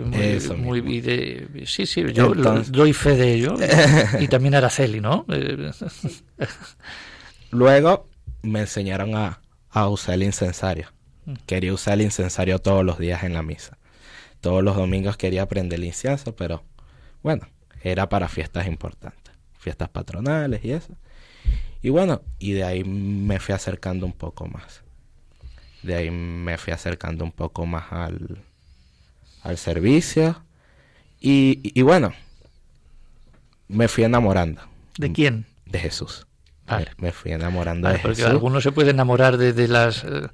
muy, 0.56 1.02
sí, 1.66 1.86
sí, 1.86 2.04
yo 2.12 2.34
doy 2.34 2.92
fe 2.92 3.16
de 3.16 3.34
ello. 3.34 3.56
y 4.20 4.28
también 4.28 4.54
Araceli, 4.54 5.00
¿no? 5.00 5.26
Luego 7.50 8.08
me 8.42 8.61
enseñaron 8.61 9.14
a, 9.16 9.40
a 9.70 9.88
usar 9.88 10.14
el 10.14 10.24
incensario. 10.24 10.88
Quería 11.46 11.72
usar 11.72 11.94
el 11.94 12.02
incensario 12.02 12.58
todos 12.58 12.84
los 12.84 12.98
días 12.98 13.22
en 13.24 13.34
la 13.34 13.42
misa. 13.42 13.78
Todos 14.40 14.62
los 14.62 14.76
domingos 14.76 15.16
quería 15.16 15.46
prender 15.46 15.78
el 15.78 15.84
incienso, 15.84 16.34
pero 16.34 16.62
bueno, 17.22 17.46
era 17.82 18.08
para 18.08 18.28
fiestas 18.28 18.66
importantes, 18.66 19.34
fiestas 19.58 19.88
patronales 19.88 20.64
y 20.64 20.72
eso. 20.72 20.94
Y 21.82 21.90
bueno, 21.90 22.22
y 22.38 22.52
de 22.52 22.64
ahí 22.64 22.84
me 22.84 23.38
fui 23.40 23.54
acercando 23.54 24.06
un 24.06 24.12
poco 24.12 24.46
más. 24.46 24.82
De 25.82 25.94
ahí 25.94 26.10
me 26.10 26.58
fui 26.58 26.72
acercando 26.72 27.24
un 27.24 27.32
poco 27.32 27.64
más 27.66 27.90
al, 27.90 28.42
al 29.42 29.56
servicio. 29.56 30.42
Y, 31.20 31.60
y 31.62 31.82
bueno, 31.82 32.12
me 33.68 33.88
fui 33.88 34.04
enamorando. 34.04 34.62
¿De 34.98 35.12
quién? 35.12 35.46
De 35.64 35.78
Jesús. 35.78 36.26
Me, 36.98 37.12
fui 37.12 37.32
enamorando 37.32 37.88
de 37.88 37.98
porque 37.98 38.16
Jesús. 38.16 38.30
algunos 38.30 38.62
se 38.62 38.72
puede 38.72 38.90
enamorar 38.90 39.36
de, 39.36 39.52
las 39.68 40.02
de, 40.02 40.28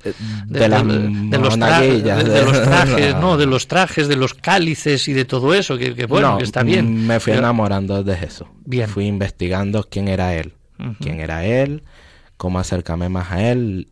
de, 0.46 0.68
las 0.68 0.86
de, 0.86 1.38
los, 1.38 1.58
de, 1.58 2.44
los 2.44 2.62
trajes, 2.62 3.16
no. 3.16 3.36
de 3.36 3.46
los 3.46 3.68
trajes, 3.68 4.08
de 4.08 4.16
los 4.16 4.34
cálices 4.34 5.08
y 5.08 5.12
de 5.12 5.24
todo 5.24 5.54
eso, 5.54 5.78
que, 5.78 5.94
que 5.94 6.06
bueno, 6.06 6.38
que 6.38 6.44
está 6.44 6.62
bien. 6.62 7.06
Me 7.06 7.20
fui 7.20 7.32
enamorando 7.32 8.02
de 8.02 8.16
Jesús. 8.16 8.48
Bien. 8.64 8.88
Fui 8.88 9.06
investigando 9.06 9.86
quién 9.88 10.08
era 10.08 10.34
él, 10.34 10.54
quién 11.00 11.20
era 11.20 11.44
él, 11.44 11.82
cómo 12.36 12.58
acercarme 12.58 13.08
más 13.08 13.30
a 13.32 13.50
él. 13.50 13.88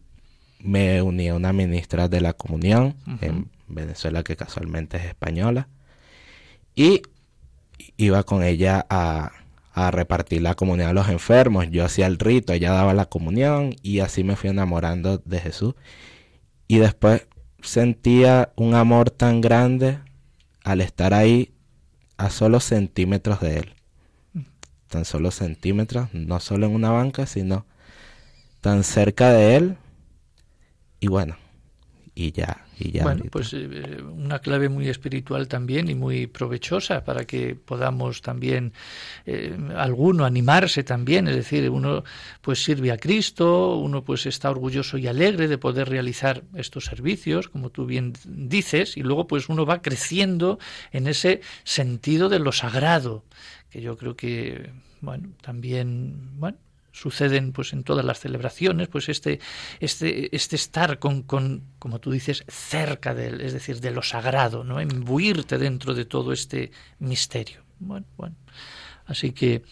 Me 0.58 1.02
uní 1.02 1.28
a 1.28 1.34
una 1.34 1.52
ministra 1.52 2.08
de 2.08 2.20
la 2.20 2.32
comunión 2.32 2.96
en 3.20 3.50
Venezuela 3.68 4.22
que 4.22 4.36
casualmente 4.36 4.96
es 4.96 5.04
española 5.04 5.68
y 6.74 7.02
iba 7.96 8.22
con 8.22 8.42
ella 8.42 8.84
a 8.88 9.32
a 9.74 9.90
repartir 9.90 10.40
la 10.40 10.54
comunión 10.54 10.88
a 10.88 10.92
los 10.92 11.08
enfermos. 11.08 11.68
Yo 11.70 11.84
hacía 11.84 12.06
el 12.06 12.18
rito, 12.18 12.52
ella 12.52 12.70
daba 12.70 12.94
la 12.94 13.06
comunión 13.06 13.74
y 13.82 13.98
así 13.98 14.22
me 14.22 14.36
fui 14.36 14.50
enamorando 14.50 15.18
de 15.18 15.40
Jesús. 15.40 15.74
Y 16.68 16.78
después 16.78 17.26
sentía 17.60 18.52
un 18.56 18.76
amor 18.76 19.10
tan 19.10 19.40
grande 19.40 19.98
al 20.62 20.80
estar 20.80 21.12
ahí 21.12 21.52
a 22.16 22.30
solo 22.30 22.60
centímetros 22.60 23.40
de 23.40 23.58
él. 23.58 23.74
Tan 24.88 25.04
solo 25.04 25.32
centímetros, 25.32 26.08
no 26.12 26.38
solo 26.38 26.66
en 26.66 26.74
una 26.74 26.92
banca, 26.92 27.26
sino 27.26 27.66
tan 28.60 28.84
cerca 28.84 29.32
de 29.32 29.56
él. 29.56 29.76
Y 31.00 31.08
bueno, 31.08 31.36
y 32.14 32.30
ya 32.30 32.64
bueno, 33.02 33.24
pues 33.30 33.52
eh, 33.54 34.02
una 34.02 34.38
clave 34.38 34.68
muy 34.68 34.88
espiritual 34.88 35.48
también 35.48 35.88
y 35.88 35.94
muy 35.94 36.26
provechosa 36.26 37.04
para 37.04 37.24
que 37.24 37.56
podamos 37.56 38.22
también 38.22 38.72
eh, 39.26 39.56
alguno 39.76 40.24
animarse 40.24 40.84
también, 40.84 41.26
es 41.26 41.34
decir, 41.34 41.68
uno 41.70 42.04
pues 42.40 42.62
sirve 42.62 42.92
a 42.92 42.98
Cristo, 42.98 43.76
uno 43.78 44.04
pues 44.04 44.26
está 44.26 44.50
orgulloso 44.50 44.96
y 44.96 45.08
alegre 45.08 45.48
de 45.48 45.58
poder 45.58 45.88
realizar 45.88 46.44
estos 46.54 46.84
servicios, 46.84 47.48
como 47.48 47.70
tú 47.70 47.86
bien 47.86 48.12
dices, 48.24 48.96
y 48.96 49.02
luego 49.02 49.26
pues 49.26 49.48
uno 49.48 49.66
va 49.66 49.82
creciendo 49.82 50.58
en 50.92 51.08
ese 51.08 51.40
sentido 51.64 52.28
de 52.28 52.38
lo 52.38 52.52
sagrado, 52.52 53.24
que 53.70 53.80
yo 53.80 53.96
creo 53.96 54.16
que 54.16 54.70
bueno, 55.00 55.30
también 55.42 56.38
bueno, 56.38 56.58
suceden 56.94 57.52
pues 57.52 57.72
en 57.72 57.82
todas 57.82 58.04
las 58.04 58.20
celebraciones, 58.20 58.86
pues 58.86 59.08
este, 59.08 59.40
este, 59.80 60.34
este 60.34 60.54
estar 60.54 61.00
con, 61.00 61.22
con, 61.22 61.64
como 61.80 61.98
tú 61.98 62.12
dices, 62.12 62.44
cerca 62.46 63.14
de 63.14 63.26
él, 63.26 63.40
es 63.40 63.52
decir, 63.52 63.80
de 63.80 63.90
lo 63.90 64.00
sagrado, 64.00 64.62
¿no? 64.62 64.80
Imbuirte 64.80 65.58
dentro 65.58 65.92
de 65.92 66.04
todo 66.04 66.32
este 66.32 66.70
misterio. 67.00 67.62
Bueno, 67.80 68.06
bueno. 68.16 68.36
Así 69.06 69.32
que, 69.32 69.64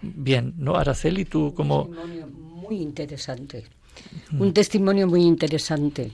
bien, 0.00 0.54
¿no? 0.56 0.76
Araceli, 0.76 1.26
tú 1.26 1.54
como... 1.54 1.82
Un 1.82 1.92
testimonio 1.92 2.26
muy 2.26 2.76
interesante. 2.80 3.64
Un 4.32 4.52
testimonio 4.54 5.06
muy 5.06 5.22
interesante. 5.22 6.12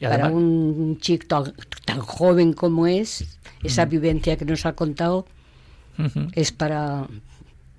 Para 0.00 0.28
un 0.28 0.98
chico 1.00 1.44
tan, 1.84 2.00
joven 2.00 2.52
como 2.52 2.88
es, 2.88 3.38
esa 3.62 3.84
vivencia 3.84 4.36
que 4.36 4.44
nos 4.44 4.66
ha 4.66 4.74
contado 4.74 5.24
es 6.34 6.50
para, 6.50 7.06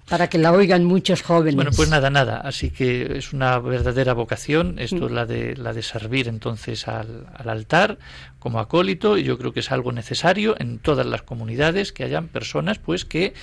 para 0.07 0.29
que 0.29 0.37
la 0.37 0.51
oigan 0.51 0.85
muchos 0.85 1.23
jóvenes. 1.23 1.55
Bueno, 1.55 1.71
pues 1.75 1.89
nada, 1.89 2.09
nada. 2.09 2.37
Así 2.37 2.69
que 2.69 3.17
es 3.17 3.33
una 3.33 3.57
verdadera 3.59 4.13
vocación, 4.13 4.77
esto 4.77 5.07
es 5.07 5.11
la 5.11 5.25
de, 5.25 5.55
la 5.57 5.73
de 5.73 5.81
servir 5.81 6.27
entonces 6.27 6.87
al, 6.87 7.27
al, 7.33 7.49
altar 7.49 7.97
como 8.39 8.59
acólito, 8.59 9.17
y 9.17 9.23
yo 9.23 9.37
creo 9.37 9.51
que 9.51 9.61
es 9.61 9.71
algo 9.71 9.91
necesario 9.91 10.55
en 10.59 10.77
todas 10.77 11.05
las 11.07 11.23
comunidades 11.23 11.91
que 11.91 12.03
hayan 12.03 12.27
personas 12.27 12.77
pues 12.77 13.03
que, 13.03 13.33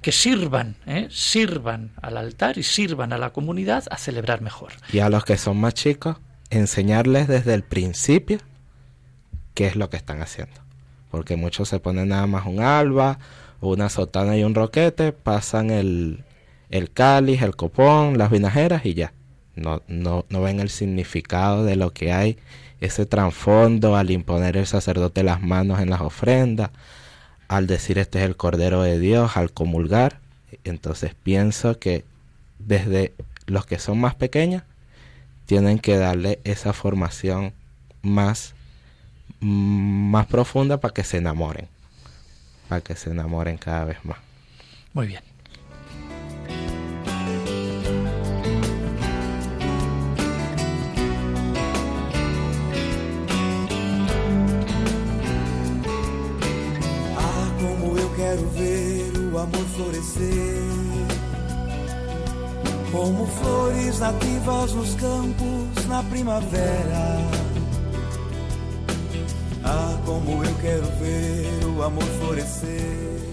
que 0.00 0.12
sirvan, 0.12 0.76
¿eh? 0.86 1.08
sirvan 1.10 1.90
al 2.00 2.16
altar 2.16 2.56
y 2.56 2.62
sirvan 2.62 3.12
a 3.12 3.18
la 3.18 3.30
comunidad 3.30 3.84
a 3.90 3.96
celebrar 3.96 4.40
mejor. 4.40 4.72
Y 4.92 5.00
a 5.00 5.08
los 5.08 5.24
que 5.24 5.36
son 5.36 5.58
más 5.58 5.74
chicos, 5.74 6.18
enseñarles 6.50 7.26
desde 7.26 7.54
el 7.54 7.64
principio 7.64 8.38
qué 9.54 9.66
es 9.66 9.74
lo 9.74 9.90
que 9.90 9.96
están 9.96 10.22
haciendo. 10.22 10.60
Porque 11.10 11.36
muchos 11.36 11.68
se 11.68 11.80
ponen 11.80 12.08
nada 12.08 12.26
más 12.26 12.46
un 12.46 12.60
alba 12.60 13.18
una 13.62 13.88
sotana 13.88 14.36
y 14.36 14.44
un 14.44 14.54
roquete, 14.54 15.12
pasan 15.12 15.70
el, 15.70 16.24
el 16.68 16.90
cáliz, 16.90 17.42
el 17.42 17.56
copón, 17.56 18.18
las 18.18 18.30
vinajeras 18.30 18.84
y 18.84 18.94
ya. 18.94 19.12
No, 19.54 19.82
no, 19.86 20.24
no 20.28 20.42
ven 20.42 20.60
el 20.60 20.68
significado 20.68 21.64
de 21.64 21.76
lo 21.76 21.92
que 21.92 22.12
hay, 22.12 22.38
ese 22.80 23.06
trasfondo 23.06 23.96
al 23.96 24.10
imponer 24.10 24.56
el 24.56 24.66
sacerdote 24.66 25.22
las 25.22 25.40
manos 25.42 25.80
en 25.80 25.90
las 25.90 26.00
ofrendas, 26.00 26.70
al 27.48 27.66
decir 27.66 27.98
este 27.98 28.18
es 28.18 28.24
el 28.24 28.36
Cordero 28.36 28.82
de 28.82 28.98
Dios, 28.98 29.36
al 29.36 29.52
comulgar. 29.52 30.18
Entonces 30.64 31.14
pienso 31.14 31.78
que 31.78 32.04
desde 32.58 33.12
los 33.46 33.66
que 33.66 33.78
son 33.78 34.00
más 34.00 34.14
pequeños 34.14 34.62
tienen 35.46 35.78
que 35.78 35.96
darle 35.98 36.40
esa 36.44 36.72
formación 36.72 37.52
más, 38.00 38.54
más 39.40 40.26
profunda 40.26 40.80
para 40.80 40.94
que 40.94 41.04
se 41.04 41.18
enamoren 41.18 41.68
para 42.72 42.80
que 42.80 42.96
se 42.96 43.10
enamoren 43.10 43.58
cada 43.58 43.84
vez 43.84 43.98
más. 44.02 44.16
Muy 44.94 45.06
bien. 45.06 45.20
Ah, 57.14 57.48
como 57.60 57.98
eu 57.98 58.08
quero 58.16 58.48
ver 58.52 59.18
o 59.34 59.38
amor 59.38 59.66
florescer. 59.76 60.62
Como 62.90 63.26
flores 63.26 63.98
nativas 63.98 64.72
nos 64.72 64.94
campos 64.94 65.86
na 65.88 66.02
primavera 66.04 67.41
Ah, 69.64 69.96
como 70.04 70.44
eu 70.44 70.54
quero 70.56 70.86
ver 70.98 71.64
o 71.66 71.82
amor 71.82 72.04
florescer. 72.18 73.31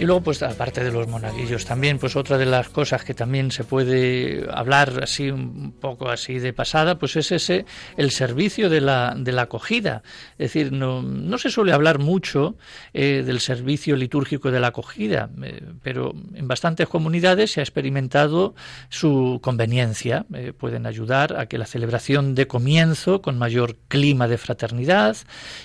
Y 0.00 0.06
luego, 0.06 0.22
pues 0.22 0.42
aparte 0.42 0.82
de 0.82 0.90
los 0.90 1.08
monaguillos, 1.08 1.66
también, 1.66 1.98
pues 1.98 2.16
otra 2.16 2.38
de 2.38 2.46
las 2.46 2.70
cosas 2.70 3.04
que 3.04 3.12
también 3.12 3.50
se 3.50 3.64
puede 3.64 4.48
hablar 4.50 5.00
así 5.02 5.30
un 5.30 5.72
poco 5.72 6.08
así 6.08 6.38
de 6.38 6.54
pasada, 6.54 6.98
pues 6.98 7.16
es 7.16 7.30
ese 7.32 7.66
el 7.98 8.10
servicio 8.10 8.70
de 8.70 8.80
la, 8.80 9.14
de 9.14 9.32
la 9.32 9.42
acogida. 9.42 10.02
Es 10.38 10.54
decir, 10.54 10.72
no, 10.72 11.02
no 11.02 11.36
se 11.36 11.50
suele 11.50 11.74
hablar 11.74 11.98
mucho 11.98 12.56
eh, 12.94 13.22
del 13.26 13.40
servicio 13.40 13.94
litúrgico 13.94 14.50
de 14.50 14.60
la 14.60 14.68
acogida, 14.68 15.28
eh, 15.42 15.60
pero 15.82 16.14
en 16.32 16.48
bastantes 16.48 16.88
comunidades 16.88 17.52
se 17.52 17.60
ha 17.60 17.62
experimentado 17.62 18.54
su 18.88 19.38
conveniencia. 19.42 20.24
Eh, 20.32 20.54
pueden 20.56 20.86
ayudar 20.86 21.38
a 21.38 21.44
que 21.44 21.58
la 21.58 21.66
celebración 21.66 22.34
dé 22.34 22.46
comienzo 22.46 23.20
con 23.20 23.36
mayor 23.36 23.76
clima 23.88 24.28
de 24.28 24.38
fraternidad 24.38 25.18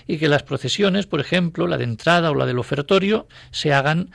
y 0.08 0.18
que 0.18 0.28
las 0.28 0.44
procesiones, 0.44 1.06
por 1.06 1.22
ejemplo, 1.22 1.68
la 1.68 1.78
de 1.78 1.86
entrada 1.86 2.32
o 2.32 2.36
la 2.36 2.46
del 2.46 2.60
ofertorio, 2.60 3.30
se 3.52 3.72
hagan 3.72 4.12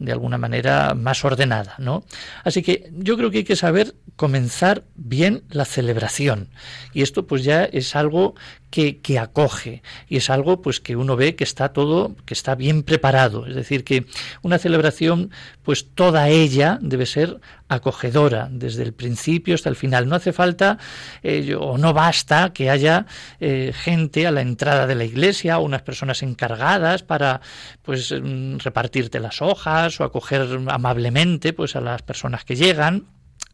de 0.00 0.12
alguna 0.12 0.38
manera 0.38 0.94
más 0.94 1.24
ordenada, 1.24 1.74
¿no? 1.78 2.04
Así 2.42 2.62
que 2.62 2.90
yo 2.92 3.16
creo 3.16 3.30
que 3.30 3.38
hay 3.38 3.44
que 3.44 3.54
saber 3.54 3.94
comenzar 4.16 4.84
bien 4.96 5.44
la 5.50 5.64
celebración. 5.64 6.48
Y 6.92 7.02
esto 7.02 7.26
pues 7.26 7.44
ya 7.44 7.64
es 7.64 7.94
algo 7.94 8.34
que, 8.70 9.00
que, 9.00 9.18
acoge. 9.18 9.82
Y 10.08 10.16
es 10.16 10.30
algo 10.30 10.62
pues 10.62 10.80
que 10.80 10.96
uno 10.96 11.16
ve 11.16 11.36
que 11.36 11.44
está 11.44 11.72
todo 11.72 12.16
que 12.24 12.34
está 12.34 12.54
bien 12.54 12.82
preparado. 12.82 13.46
Es 13.46 13.54
decir 13.54 13.84
que 13.84 14.06
una 14.42 14.58
celebración 14.58 15.30
pues 15.62 15.94
toda 15.94 16.28
ella 16.28 16.78
debe 16.80 17.06
ser 17.06 17.40
acogedora 17.68 18.48
desde 18.50 18.82
el 18.82 18.92
principio 18.92 19.54
hasta 19.54 19.68
el 19.68 19.76
final. 19.76 20.08
No 20.08 20.16
hace 20.16 20.32
falta 20.32 20.78
eh, 21.22 21.54
o 21.58 21.78
no 21.78 21.92
basta 21.92 22.52
que 22.52 22.70
haya 22.70 23.06
eh, 23.38 23.72
gente 23.74 24.26
a 24.26 24.32
la 24.32 24.40
entrada 24.40 24.86
de 24.86 24.96
la 24.96 25.04
iglesia 25.04 25.58
o 25.58 25.64
unas 25.64 25.82
personas 25.82 26.22
encargadas 26.22 27.02
para 27.02 27.40
pues 27.82 28.12
mm, 28.12 28.58
repartirte 28.58 29.20
las 29.20 29.40
hojas 29.40 29.89
o 29.98 30.04
acoger 30.04 30.46
amablemente 30.68 31.52
pues 31.52 31.74
a 31.74 31.80
las 31.80 32.02
personas 32.02 32.44
que 32.44 32.54
llegan 32.54 33.06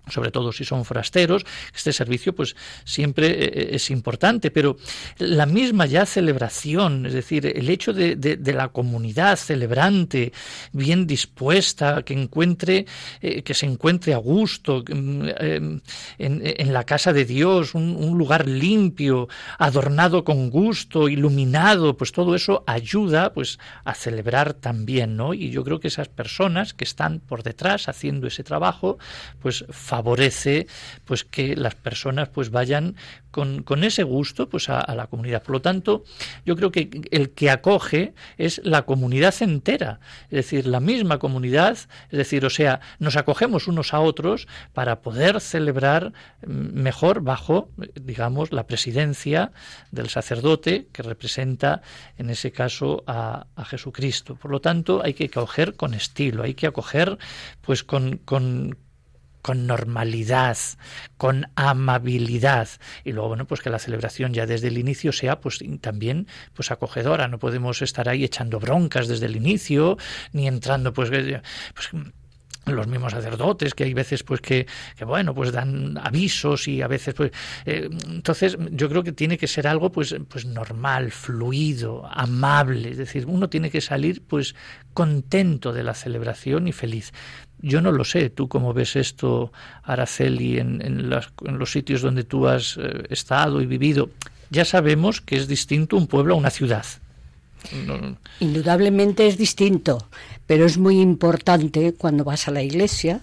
sobre 0.09 0.31
todo 0.31 0.53
si 0.53 0.65
son 0.65 0.85
forasteros, 0.85 1.45
este 1.75 1.93
servicio 1.93 2.35
pues 2.35 2.55
siempre 2.85 3.27
eh, 3.27 3.35
eh, 3.45 3.69
es 3.73 3.91
importante, 3.91 4.51
pero 4.51 4.77
la 5.19 5.47
misma 5.47 5.87
ya 5.87 6.07
celebración, 6.07 7.07
es 7.07 7.13
decir, 7.13 7.47
el 7.47 7.69
hecho 7.69 7.93
de, 7.93 8.17
la 8.57 8.69
comunidad 8.69 9.37
celebrante 9.37 10.33
bien 10.73 11.07
dispuesta, 11.07 12.03
que 12.03 12.15
encuentre, 12.15 12.87
eh, 13.21 13.43
que 13.43 13.55
se 13.55 13.67
encuentre 13.67 14.15
a 14.15 14.19
gusto 14.19 14.83
mm, 14.89 15.29
en, 16.19 16.73
la 16.73 16.85
casa 16.85 17.13
de 17.13 17.25
Dios, 17.25 17.75
un, 17.75 17.97
un, 17.97 18.17
lugar 18.17 18.49
limpio, 18.49 19.29
adornado 19.59 20.25
con 20.25 20.51
gusto, 20.51 21.09
iluminado, 21.09 21.97
pues 21.97 22.13
todo 22.13 22.35
eso 22.35 22.65
ayuda 22.67 23.33
pues 23.33 23.59
a 23.85 23.95
celebrar 23.95 24.55
también, 24.55 25.17
¿no? 25.17 25.35
Y 25.35 25.51
yo 25.51 25.65
creo 25.65 25.81
que 25.81 25.89
esas 25.89 26.09
personas 26.09 26.75
que 26.75 26.85
están 26.85 27.21
por 27.21 27.43
detrás 27.43 27.89
haciendo 27.89 28.27
ese 28.27 28.45
trabajo, 28.45 28.99
pues 29.41 29.65
favorece 29.97 30.67
pues 31.07 31.25
que 31.25 31.57
las 31.57 31.75
personas 31.75 32.29
pues 32.29 32.51
vayan 32.51 32.97
con, 33.31 33.85
ese 33.85 34.03
gusto 34.03 34.49
pues 34.49 34.69
a, 34.71 34.95
la 34.95 35.09
comunidad. 35.09 35.43
Por 35.43 35.53
lo 35.53 35.61
tanto, 35.61 36.05
yo 36.47 36.57
creo 36.57 36.71
que 36.71 36.89
el 37.11 37.31
que 37.31 37.51
acoge 37.51 38.15
es 38.39 38.61
la 38.65 38.83
comunidad 38.83 39.35
entera, 39.41 40.01
es 40.25 40.37
decir, 40.43 40.67
la 40.67 40.81
misma 40.81 41.19
comunidad, 41.19 41.77
es 42.11 42.19
decir, 42.19 42.47
o 42.47 42.51
sea, 42.51 42.81
nos 42.99 43.17
acogemos 43.17 43.69
unos 43.69 43.93
a 43.93 44.01
otros 44.01 44.49
para 44.73 45.01
poder 45.01 45.41
celebrar 45.41 46.13
mm, 46.47 46.81
mejor 46.81 47.21
bajo, 47.21 47.69
digamos, 47.95 48.53
la 48.53 48.67
presidencia 48.67 49.53
del 49.91 50.09
sacerdote 50.09 50.89
que 50.93 51.03
representa 51.03 51.83
en 52.17 52.31
ese 52.31 52.53
caso 52.53 53.05
a, 53.07 53.47
a 53.55 53.65
Jesucristo. 53.67 54.37
Por 54.37 54.51
lo 54.51 54.61
tanto, 54.61 55.03
hay 55.05 55.13
que 55.13 55.27
acoger 55.27 55.75
con 55.75 55.93
estilo, 55.93 56.43
hay 56.43 56.55
que 56.55 56.67
acoger 56.67 57.19
pues 57.61 57.85
con, 57.85 58.17
con, 58.25 58.79
con 59.47 59.65
normalidad, 59.69 60.59
con 61.17 61.47
amabilidad. 61.55 62.69
Y 63.05 63.13
luego 63.13 63.29
bueno 63.29 63.47
pues 63.47 63.61
que 63.61 63.71
la 63.71 63.79
celebración 63.79 64.35
ya 64.35 64.45
desde 64.45 64.67
el 64.67 64.77
inicio 64.77 65.13
sea 65.13 65.39
pues 65.39 65.61
también 65.81 66.27
pues 66.53 66.73
acogedora, 66.73 67.29
no 67.29 67.39
podemos 67.39 67.81
estar 67.81 68.09
ahí 68.09 68.25
echando 68.25 68.59
broncas 68.59 69.07
desde 69.07 69.27
el 69.27 69.37
inicio 69.37 69.99
ni 70.33 70.49
entrando 70.49 70.93
pues, 70.93 71.11
pues 71.11 71.91
los 72.67 72.87
mismos 72.89 73.13
sacerdotes 73.13 73.75
que 73.75 73.85
hay 73.85 73.95
veces 73.95 74.23
pues 74.23 74.41
que, 74.41 74.67
bueno 75.07 75.35
pues 75.35 75.53
dan 75.53 75.99
avisos 76.03 76.69
y 76.69 76.83
a 76.83 76.89
veces 76.89 77.15
pues 77.15 77.31
eh, 77.65 77.89
entonces 78.09 78.57
yo 78.73 78.89
creo 78.89 79.03
que 79.03 79.13
tiene 79.13 79.39
que 79.39 79.47
ser 79.47 79.67
algo 79.69 79.93
pues 79.93 80.15
pues 80.29 80.47
normal 80.47 81.13
fluido 81.13 82.07
amable 82.11 82.91
es 82.91 82.97
decir 82.97 83.25
uno 83.27 83.49
tiene 83.49 83.71
que 83.71 83.81
salir 83.81 84.23
pues 84.27 84.55
contento 84.95 85.73
de 85.73 85.85
la 85.85 85.95
celebración 85.95 86.67
y 86.69 86.73
feliz 86.73 87.13
yo 87.59 87.81
no 87.81 87.91
lo 87.91 88.05
sé, 88.05 88.29
tú 88.31 88.49
cómo 88.49 88.75
ves 88.75 88.97
esto, 88.97 89.51
Araceli, 89.83 90.59
en, 90.59 90.83
en, 90.83 91.09
los 91.09 91.73
sitios 91.73 92.03
donde 92.03 92.23
tú 92.23 92.47
has 92.47 92.77
eh, 92.77 93.05
estado 93.09 93.63
y 93.63 93.67
vivido. 93.67 94.11
Ya 94.51 94.65
sabemos 94.65 95.21
que 95.21 95.37
es 95.37 95.49
distinto 95.49 95.97
un 95.97 96.07
pueblo 96.07 96.35
a 96.35 96.37
una 96.37 96.51
ciudad. 96.51 96.85
Indudablemente 98.41 99.27
es 99.27 99.37
distinto, 99.39 100.09
pero 100.47 100.67
es 100.67 100.79
muy 100.79 101.01
importante 101.01 101.95
cuando 101.95 102.25
vas 102.25 102.49
a 102.49 102.51
la 102.53 102.63
iglesia 102.63 103.21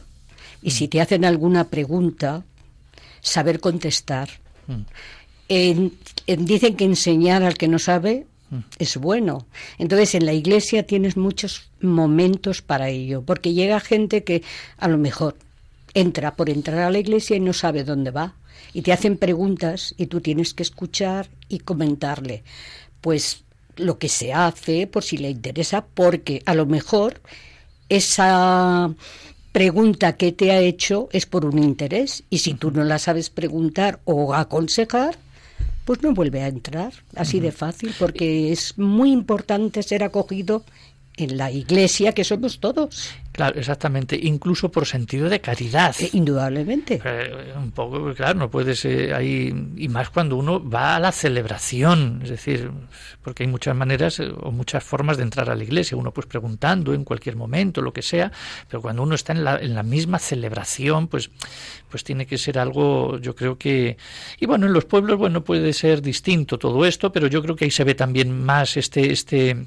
y 0.62 0.72
si 0.72 0.88
te 0.88 1.02
hacen 1.02 1.26
alguna 1.26 1.66
pregunta, 1.66 2.44
saber 3.22 3.60
contestar. 3.60 4.30
Mm. 4.68 5.88
dicen 6.46 6.76
que 6.76 6.86
enseñar 6.86 7.44
al 7.44 7.58
que 7.58 7.68
no 7.68 7.80
sabe 7.80 8.26
es 8.80 8.98
bueno. 8.98 9.46
Entonces 9.78 10.16
en 10.16 10.26
la 10.26 10.34
iglesia 10.34 10.84
tienes 10.84 11.18
muchos 11.18 11.70
momentos 11.82 12.62
para 12.62 12.90
ello, 12.90 13.24
porque 13.24 13.54
llega 13.54 13.80
gente 13.80 14.24
que 14.24 14.44
a 14.78 14.88
lo 14.88 14.98
mejor 14.98 15.38
entra 15.94 16.36
por 16.36 16.50
entrar 16.50 16.80
a 16.80 16.92
la 16.92 17.00
iglesia 17.00 17.36
y 17.36 17.40
no 17.40 17.54
sabe 17.54 17.84
dónde 17.84 18.12
va. 18.12 18.36
Y 18.74 18.82
te 18.82 18.94
hacen 18.94 19.18
preguntas 19.18 19.94
y 19.98 20.08
tú 20.08 20.22
tienes 20.22 20.54
que 20.54 20.64
escuchar 20.64 21.30
y 21.48 21.60
comentarle. 21.60 22.44
Pues 23.02 23.43
lo 23.78 23.98
que 23.98 24.10
se 24.10 24.34
hace, 24.34 24.88
por 24.88 25.04
si 25.04 25.18
le 25.18 25.30
interesa, 25.30 25.86
porque 25.86 26.42
a 26.46 26.54
lo 26.54 26.66
mejor 26.66 27.22
esa 27.90 28.94
pregunta 29.52 30.18
que 30.18 30.32
te 30.32 30.52
ha 30.52 30.60
hecho 30.60 31.10
es 31.12 31.26
por 31.26 31.46
un 31.46 31.60
interés 31.60 32.24
y 32.30 32.40
si 32.40 32.56
tú 32.56 32.72
no 32.72 32.84
la 32.84 33.00
sabes 33.00 33.30
preguntar 33.30 34.00
o 34.06 34.34
aconsejar, 34.34 35.18
pues 35.86 36.02
no 36.02 36.14
vuelve 36.14 36.42
a 36.42 36.48
entrar, 36.48 36.94
así 37.16 37.40
de 37.40 37.52
fácil, 37.52 37.94
porque 38.00 38.52
es 38.52 38.78
muy 38.78 39.12
importante 39.12 39.84
ser 39.84 40.04
acogido 40.04 40.64
en 41.18 41.38
la 41.38 41.52
iglesia 41.52 42.14
que 42.14 42.24
somos 42.24 42.60
todos. 42.60 43.10
Claro, 43.34 43.60
exactamente, 43.60 44.16
incluso 44.16 44.72
por 44.72 44.86
sentido 44.86 45.28
de 45.28 45.42
caridad. 45.42 45.96
Eh, 46.00 46.12
indudablemente. 46.14 47.02
Eh, 47.04 47.52
un 47.58 47.72
poco, 47.72 48.14
claro, 48.14 48.38
no 48.38 48.52
puede 48.52 48.76
ser 48.76 49.16
ahí, 49.16 49.52
y 49.76 49.88
más 49.90 50.12
cuando 50.12 50.38
uno 50.38 50.64
va 50.70 50.96
a 50.96 51.00
la 51.00 51.12
celebración, 51.12 52.20
es 52.22 52.30
decir, 52.30 52.70
porque 53.24 53.42
hay 53.42 53.50
muchas 53.50 53.76
maneras 53.76 54.20
eh, 54.20 54.32
o 54.40 54.52
muchas 54.52 54.84
formas 54.84 55.18
de 55.18 55.24
entrar 55.24 55.50
a 55.50 55.56
la 55.56 55.64
iglesia, 55.64 55.98
uno 55.98 56.12
pues 56.12 56.28
preguntando 56.28 56.94
en 56.94 57.04
cualquier 57.04 57.36
momento, 57.36 57.82
lo 57.82 57.92
que 57.92 58.04
sea, 58.04 58.32
pero 58.70 58.84
cuando 58.84 59.02
uno 59.02 59.16
está 59.16 59.34
en 59.34 59.44
la, 59.44 59.58
en 59.58 59.74
la 59.74 59.82
misma 59.82 60.20
celebración, 60.20 61.08
pues, 61.08 61.32
pues 61.90 62.04
tiene 62.04 62.28
que 62.28 62.38
ser 62.38 62.60
algo, 62.60 63.18
yo 63.18 63.36
creo 63.36 63.58
que, 63.58 63.98
y 64.40 64.46
bueno, 64.46 64.68
en 64.68 64.74
los 64.74 64.86
pueblos, 64.86 65.18
bueno, 65.18 65.44
puede 65.44 65.74
ser 65.74 66.04
distinto 66.04 66.60
todo 66.60 66.86
esto, 66.86 67.12
pero 67.12 67.26
yo 67.26 67.42
creo 67.42 67.56
que 67.56 67.66
ahí 67.66 67.72
se 67.72 67.84
ve 67.84 67.96
también 67.96 68.46
más 68.46 68.78
este, 68.78 69.12
este, 69.12 69.66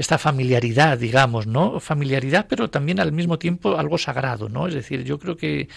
esta 0.00 0.16
familiaridad, 0.16 0.96
digamos, 0.96 1.46
¿no? 1.46 1.78
Familiaridad, 1.78 2.46
pero 2.48 2.70
también 2.70 3.00
al 3.00 3.12
mismo 3.12 3.38
tiempo 3.38 3.76
algo 3.76 3.98
sagrado, 3.98 4.48
¿no? 4.48 4.66
Es 4.66 4.72
decir, 4.72 5.04
yo 5.04 5.18
creo 5.18 5.36
que, 5.36 5.68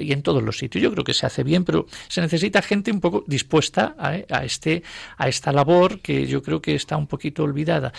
y 0.00 0.12
en 0.12 0.22
todos 0.22 0.42
los 0.42 0.58
sitios, 0.58 0.82
yo 0.82 0.90
creo 0.90 1.04
que 1.04 1.14
se 1.14 1.26
hace 1.26 1.44
bien, 1.44 1.62
pero 1.62 1.86
se 2.08 2.20
necesita 2.20 2.60
gente 2.60 2.90
un 2.90 3.00
poco 3.00 3.22
dispuesta 3.28 3.94
a, 3.96 4.42
este, 4.42 4.82
a 5.16 5.28
esta 5.28 5.52
labor 5.52 6.00
que 6.00 6.26
yo 6.26 6.42
creo 6.42 6.60
que 6.60 6.74
está 6.74 6.96
un 6.96 7.06
poquito 7.06 7.44
olvidada 7.44 7.92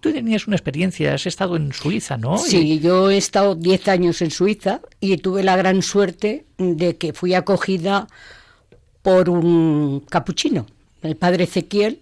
tú 0.00 0.12
tenías 0.12 0.48
una 0.48 0.56
experiencia, 0.56 1.14
has 1.14 1.26
estado 1.26 1.54
en 1.54 1.72
Suiza, 1.72 2.16
¿no? 2.16 2.38
Sí, 2.38 2.80
yo 2.80 3.08
he 3.08 3.16
estado 3.16 3.54
10 3.54 3.86
años 3.86 4.20
en 4.20 4.32
Suiza 4.32 4.80
y 4.98 5.16
tuve 5.16 5.44
la 5.44 5.56
gran 5.56 5.80
suerte 5.80 6.44
de 6.58 6.96
que 6.96 7.12
fui 7.12 7.34
acogida 7.34 8.08
por 9.02 9.28
un 9.30 10.00
capuchino, 10.08 10.66
el 11.02 11.14
padre 11.14 11.44
Ezequiel, 11.44 12.00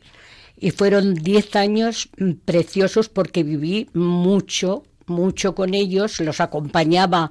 y 0.58 0.70
fueron 0.70 1.14
diez 1.14 1.56
años 1.56 2.08
preciosos 2.44 3.08
porque 3.08 3.42
viví 3.42 3.88
mucho, 3.92 4.84
mucho 5.06 5.54
con 5.54 5.74
ellos, 5.74 6.20
los 6.20 6.40
acompañaba 6.40 7.30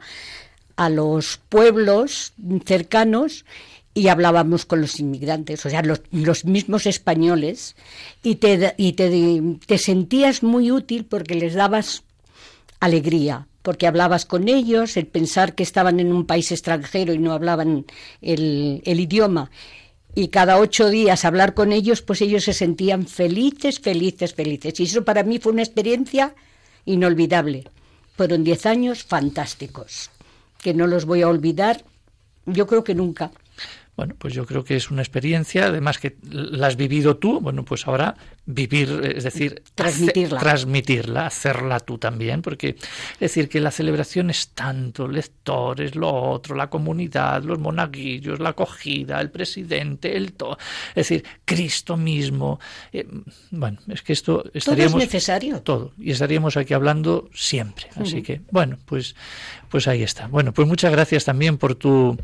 a 0.75 0.89
los 0.89 1.39
pueblos 1.49 2.33
cercanos 2.65 3.45
y 3.93 4.07
hablábamos 4.07 4.65
con 4.65 4.81
los 4.81 4.99
inmigrantes, 4.99 5.65
o 5.65 5.69
sea, 5.69 5.83
los, 5.83 6.45
mismos 6.45 6.87
españoles, 6.87 7.75
y, 8.23 8.35
te, 8.35 8.73
y 8.77 8.93
te, 8.93 9.41
te, 9.65 9.77
sentías 9.77 10.41
muy 10.41 10.71
útil 10.71 11.05
porque 11.05 11.35
les 11.35 11.53
dabas 11.53 12.03
alegría, 12.79 13.47
porque 13.61 13.85
hablabas 13.85 14.25
con 14.25 14.49
ellos, 14.49 14.97
el 14.97 15.05
pensar 15.05 15.53
que 15.53 15.63
estaban 15.63 15.99
en 15.99 16.11
un 16.11 16.25
país 16.25 16.51
extranjero 16.51 17.13
y 17.13 17.19
no 17.19 17.33
hablaban 17.33 17.85
el, 18.21 18.81
el 18.83 18.99
idioma, 18.99 19.51
y 20.15 20.27
cada 20.27 20.59
ocho 20.59 20.89
días 20.89 21.25
hablar 21.25 21.53
con 21.53 21.71
ellos, 21.71 22.01
pues 22.01 22.21
ellos 22.21 22.43
se 22.43 22.53
sentían 22.53 23.07
felices, 23.07 23.79
felices, 23.79 24.33
felices. 24.33 24.79
Y 24.79 24.83
eso 24.83 25.03
para 25.03 25.23
mí 25.23 25.39
fue 25.39 25.51
una 25.51 25.63
experiencia 25.63 26.35
inolvidable. 26.85 27.65
Fueron 28.15 28.43
diez 28.43 28.65
años 28.65 29.03
fantásticos, 29.03 30.11
que 30.61 30.73
no 30.73 30.85
los 30.85 31.05
voy 31.05 31.23
a 31.23 31.29
olvidar, 31.29 31.83
yo 32.45 32.67
creo 32.67 32.83
que 32.83 32.93
nunca. 32.93 33.31
Bueno, 33.95 34.15
pues 34.17 34.33
yo 34.33 34.45
creo 34.47 34.63
que 34.63 34.75
es 34.75 34.89
una 34.89 35.03
experiencia, 35.03 35.67
además 35.67 35.99
que 35.99 36.17
la 36.31 36.65
has 36.65 36.75
vivido 36.75 37.17
tú, 37.17 37.39
bueno, 37.39 37.63
pues 37.63 37.85
ahora 37.87 38.15
vivir, 38.45 38.89
es 39.15 39.23
decir, 39.23 39.61
transmitirla, 39.75 40.39
transmitirla 40.39 41.27
hacerla 41.27 41.79
tú 41.79 41.99
también, 41.99 42.41
porque 42.41 42.69
es 42.69 43.19
decir, 43.19 43.49
que 43.49 43.59
la 43.59 43.69
celebración 43.69 44.31
es 44.31 44.49
tanto, 44.49 45.07
lectores, 45.07 45.95
lo 45.95 46.11
otro, 46.11 46.55
la 46.55 46.71
comunidad, 46.71 47.43
los 47.43 47.59
monaguillos, 47.59 48.39
la 48.39 48.49
acogida, 48.49 49.21
el 49.21 49.29
presidente, 49.29 50.17
el 50.17 50.33
todo, 50.33 50.57
es 50.89 51.07
decir, 51.07 51.23
Cristo 51.45 51.95
mismo. 51.95 52.59
Eh, 52.91 53.07
bueno, 53.51 53.77
es 53.89 54.01
que 54.01 54.13
esto 54.13 54.43
estaríamos... 54.55 54.93
Todo 54.93 55.01
es 55.01 55.07
necesario. 55.07 55.61
Todo, 55.61 55.93
y 55.99 56.09
estaríamos 56.09 56.57
aquí 56.57 56.73
hablando 56.73 57.29
siempre. 57.31 57.89
Así 57.95 58.23
que, 58.23 58.41
bueno, 58.49 58.79
pues, 58.85 59.15
pues 59.69 59.87
ahí 59.87 60.01
está. 60.01 60.25
Bueno, 60.25 60.51
pues 60.51 60.67
muchas 60.67 60.91
gracias 60.91 61.25
también 61.25 61.59
por 61.59 61.75
tu 61.75 62.17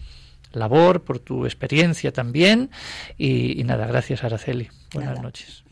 labor, 0.51 1.03
por 1.03 1.19
tu 1.19 1.45
experiencia 1.45 2.11
también. 2.11 2.71
Y, 3.17 3.63
nada, 3.63 3.87
gracias 3.87 4.23
Araceli. 4.23 4.69
Buenas 4.93 5.21
noches. 5.21 5.63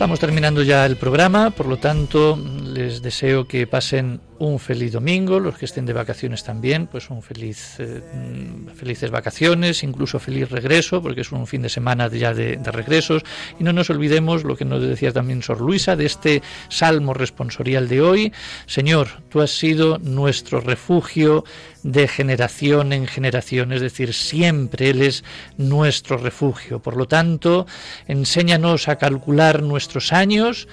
Estamos 0.00 0.18
terminando 0.18 0.62
ya 0.62 0.86
el 0.86 0.96
programa, 0.96 1.50
por 1.50 1.66
lo 1.66 1.76
tanto 1.76 2.38
les 2.64 3.02
deseo 3.02 3.46
que 3.46 3.66
pasen 3.66 4.22
un 4.40 4.58
feliz 4.58 4.92
domingo, 4.92 5.38
los 5.38 5.58
que 5.58 5.66
estén 5.66 5.84
de 5.84 5.92
vacaciones 5.92 6.42
también, 6.42 6.86
pues 6.86 7.10
un 7.10 7.20
feliz, 7.20 7.76
eh, 7.78 8.00
mm, 8.00 8.68
felices 8.68 9.10
vacaciones, 9.10 9.82
incluso 9.82 10.18
feliz 10.18 10.50
regreso, 10.50 11.02
porque 11.02 11.20
es 11.20 11.30
un 11.30 11.46
fin 11.46 11.60
de 11.60 11.68
semana 11.68 12.08
ya 12.08 12.32
de, 12.32 12.58
regresos. 12.70 13.22
Y 13.58 13.64
no 13.64 13.74
nos 13.74 13.90
olvidemos 13.90 14.44
lo 14.44 14.56
que 14.56 14.64
nos 14.64 14.82
decía 14.82 15.12
también 15.12 15.42
Sor 15.42 15.60
Luisa 15.60 15.94
de 15.94 16.06
este 16.06 16.42
salmo 16.70 17.12
responsorial 17.12 17.86
de 17.88 18.00
hoy. 18.00 18.32
Señor, 18.66 19.08
tú 19.28 19.42
has 19.42 19.50
sido 19.50 19.98
nuestro 19.98 20.60
refugio 20.60 21.44
de 21.82 22.08
generación 22.08 22.92
en 22.92 23.06
generación, 23.06 23.72
es 23.72 23.80
decir, 23.80 24.14
siempre 24.14 24.90
Él 24.90 25.02
es 25.02 25.22
nuestro 25.58 26.16
refugio. 26.16 26.80
Por 26.80 26.96
lo 26.96 27.06
tanto, 27.06 27.66
enséñanos 28.06 28.88
a 28.88 28.96
calcular 28.96 29.62
nuestros 29.62 30.12
años, 30.12 30.68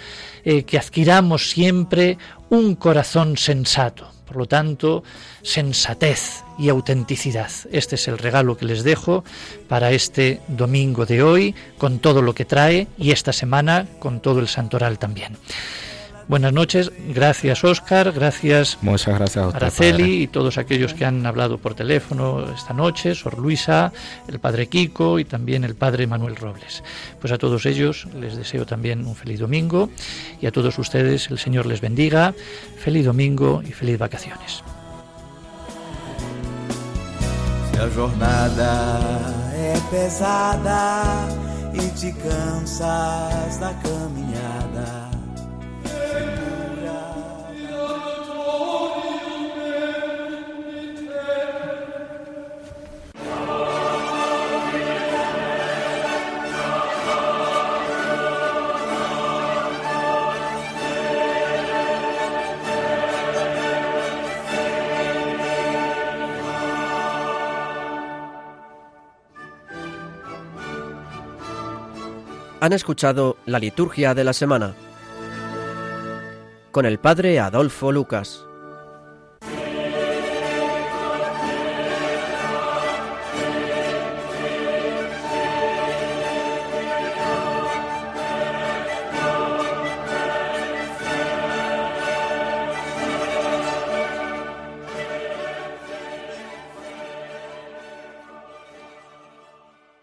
eh, 0.45 0.63
que 0.63 0.77
adquiramos 0.77 1.49
siempre 1.49 2.17
un 2.49 2.75
corazón 2.75 3.37
sensato. 3.37 4.11
Por 4.25 4.37
lo 4.37 4.45
tanto, 4.45 5.03
sensatez 5.41 6.43
y 6.59 6.67
autenticidad. 6.67 7.49
Este 7.71 7.95
es 7.95 8.07
el 8.09 8.17
regalo 8.17 8.57
que 8.57 8.65
les 8.65 8.83
dejo 8.83 9.23
para 9.69 9.91
este 9.91 10.41
domingo 10.49 11.05
de 11.05 11.23
hoy, 11.23 11.55
con 11.77 11.99
todo 11.99 12.21
lo 12.21 12.35
que 12.35 12.43
trae, 12.43 12.87
y 12.97 13.11
esta 13.11 13.31
semana 13.31 13.87
con 13.99 14.19
todo 14.19 14.41
el 14.41 14.49
santoral 14.49 14.99
también. 14.99 15.37
Buenas 16.27 16.51
noches, 16.51 16.91
gracias 17.09 17.63
Oscar, 17.63 18.11
gracias, 18.11 18.77
Muchas 18.81 19.15
gracias 19.15 19.37
a 19.37 19.55
Araceli 19.55 20.23
y 20.23 20.27
todos 20.27 20.57
aquellos 20.57 20.93
que 20.93 21.05
han 21.05 21.25
hablado 21.25 21.57
por 21.57 21.73
teléfono 21.73 22.51
esta 22.53 22.73
noche, 22.73 23.15
Sor 23.15 23.37
Luisa, 23.37 23.93
el 24.27 24.39
padre 24.39 24.67
Kiko 24.67 25.19
y 25.19 25.25
también 25.25 25.63
el 25.63 25.75
padre 25.75 26.05
Manuel 26.05 26.35
Robles. 26.35 26.83
Pues 27.21 27.31
a 27.31 27.37
todos 27.37 27.65
ellos 27.65 28.07
les 28.19 28.35
deseo 28.35 28.65
también 28.65 29.07
un 29.07 29.15
feliz 29.15 29.39
domingo 29.39 29.89
y 30.41 30.47
a 30.47 30.51
todos 30.51 30.77
ustedes 30.77 31.29
el 31.31 31.39
Señor 31.39 31.65
les 31.65 31.79
bendiga, 31.79 32.33
feliz 32.77 33.05
domingo 33.05 33.61
y 33.65 33.71
feliz 33.71 33.97
vacaciones. 33.97 34.63
la 37.77 37.87
jornada 37.95 38.99
pesada 39.91 41.27
e 41.73 41.87
te 41.99 42.11
cansas 42.13 43.59
da 43.59 43.73
caminhada 43.83 45.06
Han 72.59 72.73
escuchado 72.73 73.37
la 73.45 73.59
liturgia 73.59 74.15
de 74.15 74.23
la 74.23 74.33
semana 74.33 74.73
con 76.71 76.87
el 76.87 76.97
padre 76.97 77.39
Adolfo 77.39 77.91
Lucas. 77.91 78.46